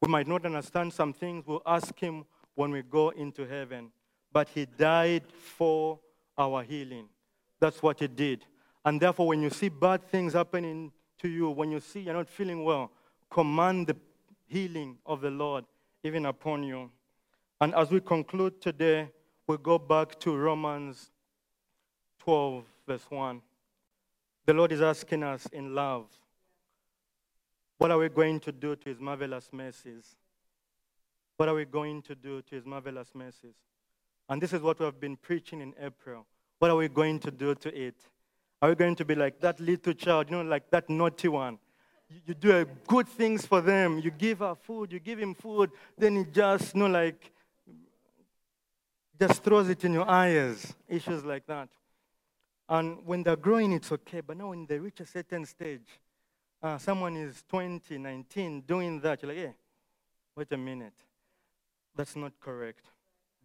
We 0.01 0.09
might 0.09 0.27
not 0.27 0.45
understand 0.45 0.91
some 0.91 1.13
things, 1.13 1.45
we'll 1.47 1.61
ask 1.65 1.97
Him 1.97 2.25
when 2.55 2.71
we 2.71 2.81
go 2.81 3.09
into 3.09 3.45
heaven. 3.45 3.91
But 4.31 4.49
He 4.49 4.65
died 4.65 5.23
for 5.31 5.99
our 6.37 6.63
healing. 6.63 7.07
That's 7.61 7.81
what 7.81 7.99
He 7.99 8.07
did. 8.07 8.45
And 8.83 8.99
therefore, 8.99 9.27
when 9.27 9.41
you 9.41 9.49
see 9.49 9.69
bad 9.69 10.03
things 10.09 10.33
happening 10.33 10.91
to 11.19 11.29
you, 11.29 11.49
when 11.51 11.71
you 11.71 11.79
see 11.79 12.01
you're 12.01 12.13
not 12.13 12.29
feeling 12.29 12.65
well, 12.65 12.91
command 13.29 13.87
the 13.87 13.95
healing 14.45 14.97
of 15.05 15.21
the 15.21 15.29
Lord 15.29 15.63
even 16.03 16.25
upon 16.25 16.63
you. 16.63 16.91
And 17.61 17.73
as 17.73 17.89
we 17.89 18.01
conclude 18.01 18.61
today, 18.61 19.09
we 19.47 19.57
go 19.57 19.79
back 19.79 20.19
to 20.19 20.35
Romans 20.35 21.11
12, 22.19 22.63
verse 22.87 23.05
1. 23.09 23.41
The 24.45 24.53
Lord 24.53 24.71
is 24.71 24.81
asking 24.81 25.23
us 25.23 25.47
in 25.53 25.73
love, 25.73 26.05
what 27.77 27.91
are 27.91 27.97
we 27.97 28.09
going 28.09 28.39
to 28.41 28.51
do 28.51 28.75
to 28.75 28.89
his 28.89 28.99
marvelous 28.99 29.49
mercies? 29.51 30.15
What 31.37 31.49
are 31.49 31.55
we 31.55 31.65
going 31.65 32.01
to 32.03 32.15
do 32.15 32.41
to 32.41 32.55
his 32.55 32.65
marvelous 32.65 33.11
mercies? 33.13 33.55
And 34.29 34.41
this 34.41 34.53
is 34.53 34.61
what 34.61 34.79
we 34.79 34.85
have 34.85 34.99
been 34.99 35.17
preaching 35.17 35.61
in 35.61 35.73
April. 35.81 36.25
What 36.59 36.71
are 36.71 36.77
we 36.77 36.87
going 36.87 37.19
to 37.19 37.31
do 37.31 37.55
to 37.55 37.75
it? 37.77 37.95
Are 38.61 38.69
we 38.69 38.75
going 38.75 38.95
to 38.95 39.05
be 39.05 39.15
like 39.15 39.41
that 39.41 39.59
little 39.59 39.93
child, 39.93 40.29
you 40.29 40.37
know, 40.37 40.43
like 40.43 40.69
that 40.71 40.89
naughty 40.89 41.27
one? 41.27 41.59
You, 42.09 42.33
do 42.33 42.65
good 42.87 43.07
things 43.07 43.45
for 43.45 43.61
them. 43.61 43.99
You 43.99 44.11
give 44.11 44.39
her 44.39 44.55
food, 44.55 44.91
you 44.91 44.99
give 44.99 45.19
him 45.19 45.33
food, 45.33 45.71
then 45.97 46.17
he 46.17 46.23
just, 46.25 46.75
you 46.75 46.81
know, 46.81 46.87
like, 46.87 47.31
just 49.19 49.43
throws 49.43 49.69
it 49.69 49.83
in 49.83 49.93
your 49.93 50.09
eyes. 50.09 50.75
Issues 50.87 51.23
like 51.23 51.45
that. 51.47 51.69
And 52.69 53.05
when 53.05 53.23
they're 53.23 53.35
growing, 53.35 53.73
it's 53.73 53.91
okay. 53.91 54.21
But 54.21 54.37
now 54.37 54.49
when 54.49 54.65
they 54.65 54.79
reach 54.79 54.99
a 54.99 55.05
certain 55.05 55.45
stage, 55.45 55.87
uh, 56.61 56.77
someone 56.77 57.17
is 57.17 57.43
20, 57.49 57.97
19, 57.97 58.61
doing 58.61 58.99
that, 59.01 59.21
you're 59.21 59.33
like, 59.33 59.43
hey, 59.43 59.55
wait 60.35 60.51
a 60.51 60.57
minute. 60.57 60.93
That's 61.95 62.15
not 62.15 62.33
correct. 62.39 62.85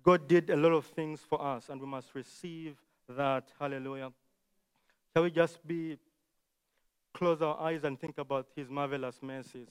God 0.03 0.29
did 0.29 0.51
a 0.51 0.57
lot 0.57 0.73
of 0.73 0.87
things 0.87 1.21
for 1.21 1.43
us, 1.43 1.69
and 1.69 1.81
we 1.81 1.87
must 1.87 2.15
receive 2.15 2.77
that. 3.09 3.49
Hallelujah. 3.59 4.13
Shall 5.13 5.25
we 5.25 5.31
just 5.31 5.67
be 5.67 5.99
close 7.19 7.43
our 7.43 7.59
eyes 7.61 7.83
and 7.83 8.01
think 8.01 8.17
about 8.17 8.47
his 8.55 8.71
marvelous 8.71 9.19
mercies 9.23 9.67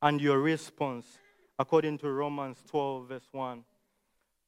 and 0.00 0.18
your 0.18 0.40
response 0.40 1.18
according 1.58 1.98
to 1.98 2.10
Romans 2.10 2.56
12, 2.70 3.08
verse 3.08 3.28
1. 3.32 3.62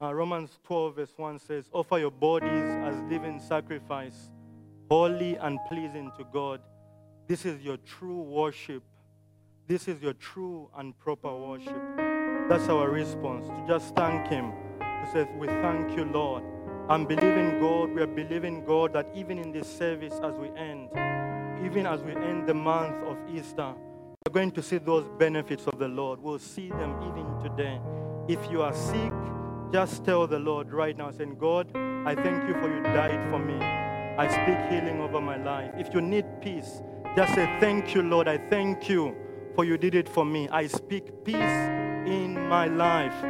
Uh, 0.00 0.14
Romans 0.14 0.58
12, 0.64 0.96
verse 0.96 1.12
1 1.16 1.38
says, 1.40 1.68
Offer 1.72 1.98
your 1.98 2.10
bodies 2.10 2.70
as 2.86 2.98
living 3.10 3.38
sacrifice, 3.38 4.30
holy 4.90 5.36
and 5.36 5.58
pleasing 5.68 6.10
to 6.16 6.24
God. 6.32 6.62
This 7.26 7.44
is 7.44 7.60
your 7.60 7.76
true 7.78 8.22
worship. 8.22 8.82
This 9.66 9.86
is 9.86 10.00
your 10.00 10.14
true 10.14 10.70
and 10.78 10.98
proper 10.98 11.34
worship. 11.34 11.82
That's 12.48 12.68
our 12.70 12.88
response 12.88 13.46
to 13.48 13.64
just 13.68 13.94
thank 13.94 14.26
Him. 14.28 14.52
To 14.80 15.10
say, 15.12 15.28
We 15.36 15.48
thank 15.48 15.94
you, 15.94 16.04
Lord. 16.04 16.42
I'm 16.88 17.04
believing 17.04 17.60
God. 17.60 17.90
We 17.90 18.00
are 18.00 18.06
believing 18.06 18.64
God 18.64 18.94
that 18.94 19.10
even 19.14 19.36
in 19.38 19.52
this 19.52 19.70
service, 19.70 20.14
as 20.22 20.34
we 20.36 20.48
end, 20.56 20.88
even 21.64 21.86
as 21.86 22.02
we 22.02 22.12
end 22.12 22.46
the 22.46 22.54
month 22.54 23.02
of 23.04 23.16
Easter, 23.32 23.74
we're 24.26 24.32
going 24.32 24.50
to 24.52 24.62
see 24.62 24.78
those 24.78 25.06
benefits 25.18 25.66
of 25.66 25.78
the 25.78 25.88
Lord. 25.88 26.20
We'll 26.20 26.38
see 26.38 26.68
them 26.68 26.96
even 27.02 27.26
today. 27.42 27.80
If 28.28 28.50
you 28.50 28.62
are 28.62 28.74
sick, 28.74 29.12
just 29.72 30.04
tell 30.04 30.26
the 30.26 30.38
Lord 30.38 30.72
right 30.72 30.96
now, 30.96 31.10
saying, 31.10 31.36
God, 31.38 31.74
I 31.76 32.14
thank 32.14 32.48
you 32.48 32.54
for 32.54 32.74
you 32.74 32.82
died 32.82 33.30
for 33.30 33.38
me. 33.38 33.54
I 33.54 34.26
speak 34.28 34.58
healing 34.70 35.00
over 35.00 35.20
my 35.20 35.36
life. 35.36 35.72
If 35.76 35.94
you 35.94 36.00
need 36.00 36.24
peace, 36.40 36.82
just 37.16 37.34
say, 37.34 37.46
Thank 37.60 37.94
you, 37.94 38.02
Lord. 38.02 38.28
I 38.28 38.38
thank 38.38 38.88
you 38.88 39.14
for 39.54 39.64
you 39.64 39.76
did 39.78 39.94
it 39.94 40.08
for 40.08 40.24
me. 40.24 40.48
I 40.50 40.66
speak 40.66 41.24
peace 41.24 41.36
in 41.36 42.34
my 42.48 42.66
life 42.66 43.24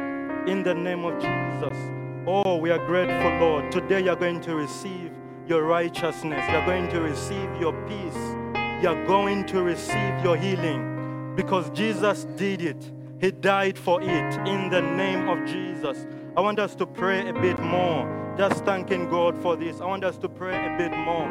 in 0.47 0.63
the 0.63 0.73
name 0.73 1.05
of 1.05 1.15
Jesus. 1.15 1.77
Oh, 2.25 2.57
we 2.57 2.71
are 2.71 2.85
grateful, 2.85 3.31
Lord. 3.39 3.71
Today 3.71 4.03
you're 4.03 4.15
going 4.15 4.41
to 4.41 4.55
receive 4.55 5.11
your 5.49 5.63
righteousness, 5.63 6.45
you're 6.51 6.65
going 6.65 6.87
to 6.89 7.01
receive 7.01 7.49
your 7.59 7.73
peace, 7.87 8.83
you're 8.83 9.03
going 9.07 9.43
to 9.47 9.63
receive 9.63 10.23
your 10.23 10.37
healing 10.37 11.33
because 11.35 11.71
Jesus 11.71 12.25
did 12.35 12.61
it. 12.61 12.91
He 13.19 13.31
died 13.31 13.77
for 13.77 13.99
it 14.01 14.47
in 14.47 14.69
the 14.69 14.81
name 14.81 15.27
of 15.27 15.45
Jesus. 15.47 16.05
I 16.37 16.41
want 16.41 16.59
us 16.59 16.75
to 16.75 16.85
pray 16.85 17.27
a 17.27 17.33
bit 17.33 17.59
more. 17.59 18.07
Just 18.37 18.63
thanking 18.63 19.09
God 19.09 19.41
for 19.41 19.57
this. 19.57 19.81
I 19.81 19.85
want 19.85 20.05
us 20.05 20.17
to 20.19 20.29
pray 20.29 20.55
a 20.55 20.77
bit 20.77 20.95
more. 20.95 21.27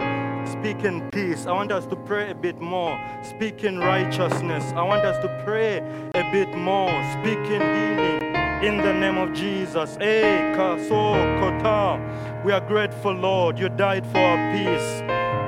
Speaking 0.47 1.09
peace. 1.11 1.47
I 1.47 1.53
want 1.53 1.73
us 1.73 1.87
to 1.87 1.97
pray 1.97 2.31
a 2.31 2.35
bit 2.35 2.61
more. 2.61 3.01
Speaking 3.23 3.79
righteousness. 3.79 4.65
I 4.75 4.83
want 4.83 5.05
us 5.07 5.17
to 5.23 5.43
pray 5.47 5.79
a 6.15 6.31
bit 6.33 6.55
more. 6.55 6.91
Speaking 7.15 7.61
healing 7.61 8.38
in 8.63 8.77
the 8.79 8.93
name 8.93 9.19
of 9.19 9.33
Jesus. 9.33 9.97
Eh, 10.01 10.55
kota. 10.57 12.43
We 12.45 12.53
are 12.53 12.61
grateful, 12.61 13.13
Lord. 13.13 13.59
You 13.59 13.69
died 13.69 14.05
for 14.07 14.19
our 14.19 14.53
peace. 14.53 15.01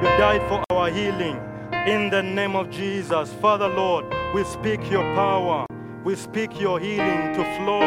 You 0.03 0.09
died 0.17 0.43
for 0.49 0.63
our 0.71 0.91
healing. 0.91 1.41
In 1.87 2.11
the 2.11 2.23
name 2.23 2.55
of 2.55 2.71
Jesus. 2.71 3.33
Father, 3.35 3.69
Lord, 3.69 4.05
we 4.35 4.45
speak 4.45 4.91
your 4.91 5.03
power. 5.15 5.67
We 6.05 6.15
speak 6.15 6.61
your 6.61 6.79
healing 6.79 7.35
to 7.35 7.45
flow 7.57 7.83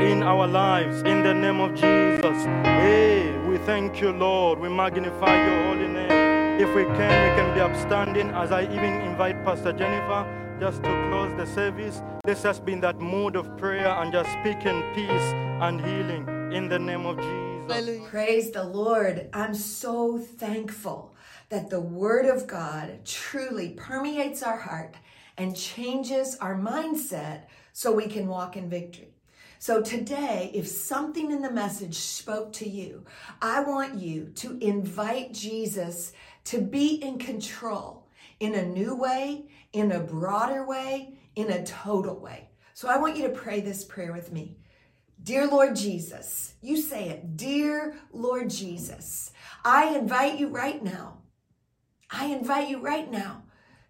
in 0.00 0.22
our 0.22 0.46
lives 0.46 1.02
in 1.02 1.22
the 1.22 1.34
name 1.34 1.60
of 1.60 1.74
Jesus. 1.74 2.44
Hey, 2.64 3.36
we 3.46 3.58
thank 3.58 4.00
you, 4.00 4.10
Lord. 4.10 4.58
We 4.58 4.68
magnify 4.68 5.44
your 5.46 5.64
holy 5.66 5.88
name. 5.88 6.60
If 6.60 6.74
we 6.74 6.84
can, 6.84 7.30
we 7.30 7.36
can 7.36 7.54
be 7.54 7.60
upstanding 7.60 8.30
as 8.30 8.50
I 8.50 8.62
even 8.62 9.00
invite 9.02 9.44
Pastor 9.44 9.72
Jennifer 9.72 10.26
just 10.60 10.82
to 10.84 11.08
close 11.08 11.34
the 11.36 11.46
service. 11.46 12.02
Let's 12.26 12.42
just 12.42 12.64
be 12.64 12.72
in 12.72 12.80
that 12.80 13.00
mood 13.00 13.36
of 13.36 13.56
prayer 13.56 13.88
and 13.88 14.12
just 14.12 14.30
speaking 14.30 14.82
peace 14.94 15.28
and 15.60 15.80
healing 15.80 16.52
in 16.52 16.68
the 16.68 16.78
name 16.78 17.06
of 17.06 17.16
Jesus. 17.18 18.08
Praise 18.08 18.50
the 18.50 18.64
Lord. 18.64 19.28
I'm 19.32 19.54
so 19.54 20.18
thankful 20.18 21.14
that 21.48 21.70
the 21.70 21.80
Word 21.80 22.26
of 22.26 22.46
God 22.46 23.04
truly 23.04 23.70
permeates 23.70 24.42
our 24.42 24.58
heart 24.58 24.96
and 25.36 25.56
changes 25.56 26.36
our 26.40 26.54
mindset 26.54 27.42
so 27.72 27.92
we 27.92 28.06
can 28.06 28.28
walk 28.28 28.56
in 28.56 28.70
victory. 28.70 29.08
So 29.58 29.82
today, 29.82 30.50
if 30.54 30.68
something 30.68 31.32
in 31.32 31.42
the 31.42 31.50
message 31.50 31.96
spoke 31.96 32.52
to 32.54 32.68
you, 32.68 33.04
I 33.40 33.60
want 33.60 33.98
you 33.98 34.26
to 34.36 34.58
invite 34.58 35.32
Jesus 35.32 36.12
to 36.44 36.60
be 36.60 36.94
in 37.02 37.18
control 37.18 38.06
in 38.40 38.54
a 38.54 38.64
new 38.66 38.94
way, 38.94 39.46
in 39.74 39.92
a 39.92 40.00
broader 40.00 40.64
way, 40.64 41.18
in 41.34 41.50
a 41.50 41.66
total 41.66 42.18
way. 42.18 42.48
So 42.72 42.88
I 42.88 42.96
want 42.96 43.16
you 43.16 43.24
to 43.24 43.34
pray 43.34 43.60
this 43.60 43.84
prayer 43.84 44.12
with 44.12 44.32
me. 44.32 44.56
Dear 45.22 45.46
Lord 45.46 45.74
Jesus, 45.76 46.54
you 46.60 46.76
say 46.76 47.08
it. 47.08 47.36
Dear 47.36 47.96
Lord 48.12 48.50
Jesus, 48.50 49.32
I 49.64 49.96
invite 49.96 50.38
you 50.38 50.48
right 50.48 50.82
now. 50.82 51.18
I 52.10 52.26
invite 52.26 52.68
you 52.68 52.80
right 52.80 53.10
now 53.10 53.42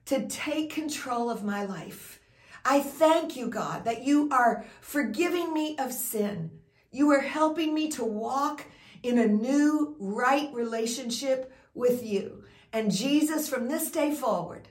to 0.06 0.26
take 0.26 0.72
control 0.72 1.30
of 1.30 1.44
my 1.44 1.64
life. 1.64 2.20
I 2.64 2.80
thank 2.80 3.36
you, 3.36 3.48
God, 3.48 3.84
that 3.84 4.04
you 4.04 4.30
are 4.30 4.64
forgiving 4.80 5.52
me 5.52 5.76
of 5.76 5.92
sin. 5.92 6.50
You 6.90 7.10
are 7.10 7.20
helping 7.20 7.74
me 7.74 7.90
to 7.90 8.04
walk 8.04 8.64
in 9.02 9.18
a 9.18 9.26
new, 9.26 9.96
right 9.98 10.50
relationship 10.54 11.52
with 11.74 12.02
you. 12.02 12.44
And 12.72 12.90
Jesus, 12.90 13.48
from 13.48 13.68
this 13.68 13.90
day 13.90 14.14
forward, 14.14 14.68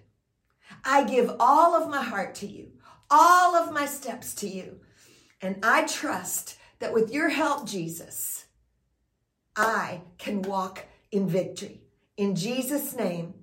I 0.83 1.03
give 1.03 1.31
all 1.39 1.75
of 1.75 1.89
my 1.89 2.03
heart 2.03 2.35
to 2.35 2.47
you, 2.47 2.71
all 3.09 3.55
of 3.55 3.73
my 3.73 3.85
steps 3.85 4.33
to 4.35 4.47
you. 4.47 4.79
And 5.41 5.57
I 5.63 5.83
trust 5.85 6.57
that 6.79 6.93
with 6.93 7.13
your 7.13 7.29
help, 7.29 7.67
Jesus, 7.67 8.45
I 9.55 10.01
can 10.17 10.41
walk 10.41 10.85
in 11.11 11.27
victory. 11.27 11.81
In 12.17 12.35
Jesus' 12.35 12.95
name, 12.95 13.33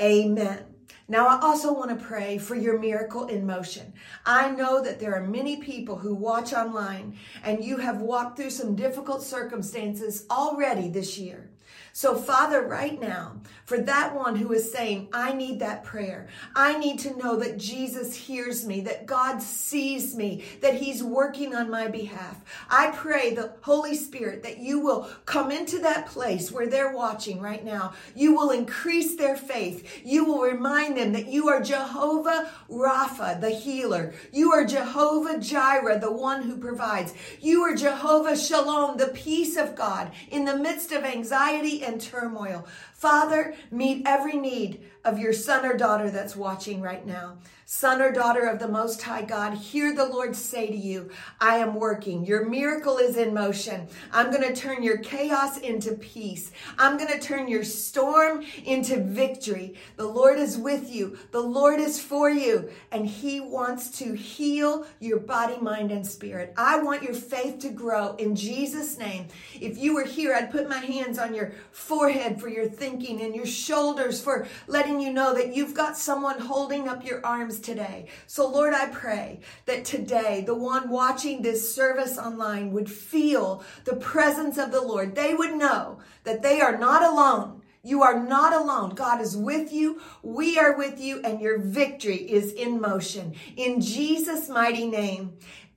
amen. 0.00 0.66
Now, 1.08 1.28
I 1.28 1.40
also 1.42 1.72
want 1.72 1.90
to 1.90 2.04
pray 2.04 2.38
for 2.38 2.54
your 2.54 2.78
miracle 2.78 3.26
in 3.26 3.46
motion. 3.46 3.92
I 4.24 4.50
know 4.50 4.82
that 4.82 4.98
there 4.98 5.14
are 5.14 5.26
many 5.26 5.58
people 5.58 5.98
who 5.98 6.14
watch 6.14 6.52
online 6.52 7.18
and 7.44 7.62
you 7.62 7.76
have 7.78 8.00
walked 8.00 8.36
through 8.36 8.50
some 8.50 8.74
difficult 8.74 9.22
circumstances 9.22 10.26
already 10.30 10.88
this 10.88 11.18
year. 11.18 11.51
So, 11.94 12.16
Father, 12.16 12.62
right 12.62 12.98
now, 12.98 13.36
for 13.66 13.78
that 13.78 14.14
one 14.14 14.36
who 14.36 14.52
is 14.52 14.72
saying, 14.72 15.08
I 15.12 15.34
need 15.34 15.60
that 15.60 15.84
prayer, 15.84 16.28
I 16.56 16.78
need 16.78 16.98
to 17.00 17.16
know 17.16 17.36
that 17.36 17.58
Jesus 17.58 18.14
hears 18.14 18.66
me, 18.66 18.80
that 18.82 19.04
God 19.06 19.42
sees 19.42 20.16
me, 20.16 20.44
that 20.62 20.74
He's 20.74 21.02
working 21.02 21.54
on 21.54 21.70
my 21.70 21.88
behalf. 21.88 22.40
I 22.70 22.92
pray 22.92 23.34
the 23.34 23.52
Holy 23.60 23.94
Spirit 23.94 24.42
that 24.42 24.58
you 24.58 24.80
will 24.80 25.08
come 25.26 25.50
into 25.50 25.78
that 25.80 26.06
place 26.06 26.50
where 26.50 26.66
they're 26.66 26.96
watching 26.96 27.40
right 27.40 27.64
now. 27.64 27.92
You 28.14 28.34
will 28.34 28.50
increase 28.50 29.16
their 29.16 29.36
faith. 29.36 30.02
You 30.04 30.24
will 30.24 30.40
remind 30.40 30.96
them 30.96 31.12
that 31.12 31.28
you 31.28 31.48
are 31.48 31.62
Jehovah 31.62 32.50
Rapha, 32.70 33.38
the 33.40 33.50
healer. 33.50 34.14
You 34.32 34.52
are 34.52 34.64
Jehovah 34.64 35.38
Jireh, 35.38 36.00
the 36.00 36.12
one 36.12 36.42
who 36.42 36.56
provides. 36.56 37.12
You 37.40 37.62
are 37.62 37.74
Jehovah 37.74 38.36
Shalom, 38.36 38.96
the 38.96 39.08
peace 39.08 39.56
of 39.56 39.74
God 39.74 40.10
in 40.30 40.46
the 40.46 40.56
midst 40.56 40.92
of 40.92 41.04
anxiety 41.04 41.81
and 41.82 42.00
turmoil. 42.00 42.66
Father, 43.02 43.56
meet 43.72 44.06
every 44.06 44.36
need 44.36 44.80
of 45.04 45.18
your 45.18 45.32
son 45.32 45.66
or 45.66 45.76
daughter 45.76 46.08
that's 46.08 46.36
watching 46.36 46.80
right 46.80 47.04
now. 47.04 47.38
Son 47.64 48.02
or 48.02 48.12
daughter 48.12 48.46
of 48.46 48.58
the 48.58 48.68
Most 48.68 49.00
High 49.02 49.22
God, 49.22 49.54
hear 49.54 49.94
the 49.94 50.04
Lord 50.04 50.36
say 50.36 50.66
to 50.66 50.76
you, 50.76 51.10
I 51.40 51.56
am 51.56 51.74
working. 51.74 52.24
Your 52.26 52.46
miracle 52.46 52.98
is 52.98 53.16
in 53.16 53.32
motion. 53.32 53.88
I'm 54.12 54.30
going 54.30 54.42
to 54.42 54.54
turn 54.54 54.82
your 54.82 54.98
chaos 54.98 55.58
into 55.58 55.94
peace. 55.94 56.52
I'm 56.78 56.98
going 56.98 57.10
to 57.10 57.18
turn 57.18 57.48
your 57.48 57.64
storm 57.64 58.44
into 58.66 59.02
victory. 59.02 59.74
The 59.96 60.06
Lord 60.06 60.38
is 60.38 60.58
with 60.58 60.92
you. 60.92 61.16
The 61.30 61.40
Lord 61.40 61.80
is 61.80 61.98
for 62.00 62.28
you. 62.28 62.68
And 62.90 63.06
He 63.06 63.40
wants 63.40 63.90
to 63.98 64.12
heal 64.12 64.86
your 65.00 65.18
body, 65.18 65.56
mind, 65.58 65.92
and 65.92 66.06
spirit. 66.06 66.52
I 66.56 66.82
want 66.82 67.02
your 67.02 67.14
faith 67.14 67.60
to 67.60 67.70
grow 67.70 68.16
in 68.16 68.36
Jesus' 68.36 68.98
name. 68.98 69.28
If 69.60 69.78
you 69.78 69.94
were 69.94 70.04
here, 70.04 70.34
I'd 70.34 70.52
put 70.52 70.68
my 70.68 70.78
hands 70.78 71.18
on 71.18 71.34
your 71.34 71.52
forehead 71.70 72.38
for 72.40 72.48
your 72.48 72.66
thinking 72.92 73.22
and 73.22 73.34
your 73.34 73.46
shoulders 73.46 74.20
for 74.20 74.46
letting 74.66 75.00
you 75.00 75.12
know 75.12 75.34
that 75.34 75.54
you've 75.54 75.74
got 75.74 75.96
someone 75.96 76.38
holding 76.38 76.88
up 76.88 77.04
your 77.04 77.24
arms 77.24 77.58
today. 77.58 78.06
So, 78.26 78.46
Lord, 78.48 78.74
I 78.74 78.86
pray 78.88 79.40
that 79.64 79.84
today 79.84 80.42
the 80.44 80.54
one 80.54 80.90
watching 80.90 81.40
this 81.40 81.74
service 81.74 82.18
online 82.18 82.72
would 82.72 82.90
feel 82.90 83.64
the 83.84 83.96
presence 83.96 84.58
of 84.58 84.72
the 84.72 84.82
Lord. 84.82 85.14
They 85.14 85.32
would 85.32 85.54
know 85.54 86.00
that 86.24 86.42
they 86.42 86.60
are 86.60 86.76
not 86.76 87.02
alone. 87.02 87.62
You 87.84 88.02
are 88.02 88.22
not 88.22 88.52
alone. 88.52 88.90
God 88.90 89.20
is 89.20 89.36
with 89.36 89.72
you. 89.72 90.00
We 90.22 90.56
are 90.56 90.76
with 90.76 91.00
you, 91.00 91.20
and 91.24 91.40
your 91.40 91.58
victory 91.58 92.18
is 92.30 92.52
in 92.52 92.80
motion. 92.80 93.34
In 93.56 93.80
Jesus' 93.80 94.48
mighty 94.48 94.86
name. 94.86 95.32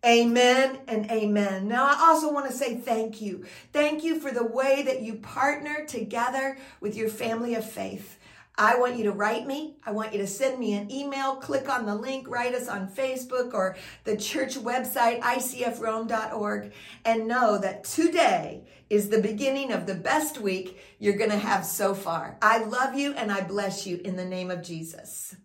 Amen 0.05 0.79
and 0.87 1.09
amen. 1.09 1.67
Now, 1.67 1.85
I 1.85 2.09
also 2.09 2.31
want 2.31 2.45
to 2.45 2.55
say 2.55 2.75
thank 2.75 3.21
you. 3.21 3.45
Thank 3.73 4.03
you 4.03 4.19
for 4.19 4.31
the 4.31 4.45
way 4.45 4.83
that 4.83 5.01
you 5.01 5.15
partner 5.15 5.83
together 5.85 6.59
with 6.79 6.95
your 6.95 7.09
family 7.09 7.55
of 7.55 7.67
faith. 7.67 8.19
I 8.57 8.77
want 8.77 8.97
you 8.97 9.05
to 9.05 9.11
write 9.11 9.47
me. 9.47 9.77
I 9.83 9.91
want 9.91 10.13
you 10.13 10.19
to 10.19 10.27
send 10.27 10.59
me 10.59 10.73
an 10.73 10.91
email. 10.91 11.37
Click 11.37 11.67
on 11.67 11.87
the 11.87 11.95
link, 11.95 12.29
write 12.29 12.53
us 12.53 12.67
on 12.67 12.87
Facebook 12.87 13.53
or 13.53 13.75
the 14.03 14.15
church 14.15 14.55
website, 14.55 15.21
icfrome.org, 15.21 16.71
and 17.03 17.27
know 17.27 17.57
that 17.57 17.83
today 17.83 18.63
is 18.89 19.09
the 19.09 19.21
beginning 19.21 19.73
of 19.73 19.87
the 19.87 19.95
best 19.95 20.39
week 20.39 20.79
you're 20.99 21.17
going 21.17 21.31
to 21.31 21.37
have 21.37 21.65
so 21.65 21.95
far. 21.95 22.37
I 22.43 22.63
love 22.63 22.95
you 22.95 23.13
and 23.13 23.31
I 23.31 23.41
bless 23.41 23.87
you 23.87 23.99
in 24.05 24.15
the 24.15 24.25
name 24.25 24.51
of 24.51 24.61
Jesus. 24.61 25.35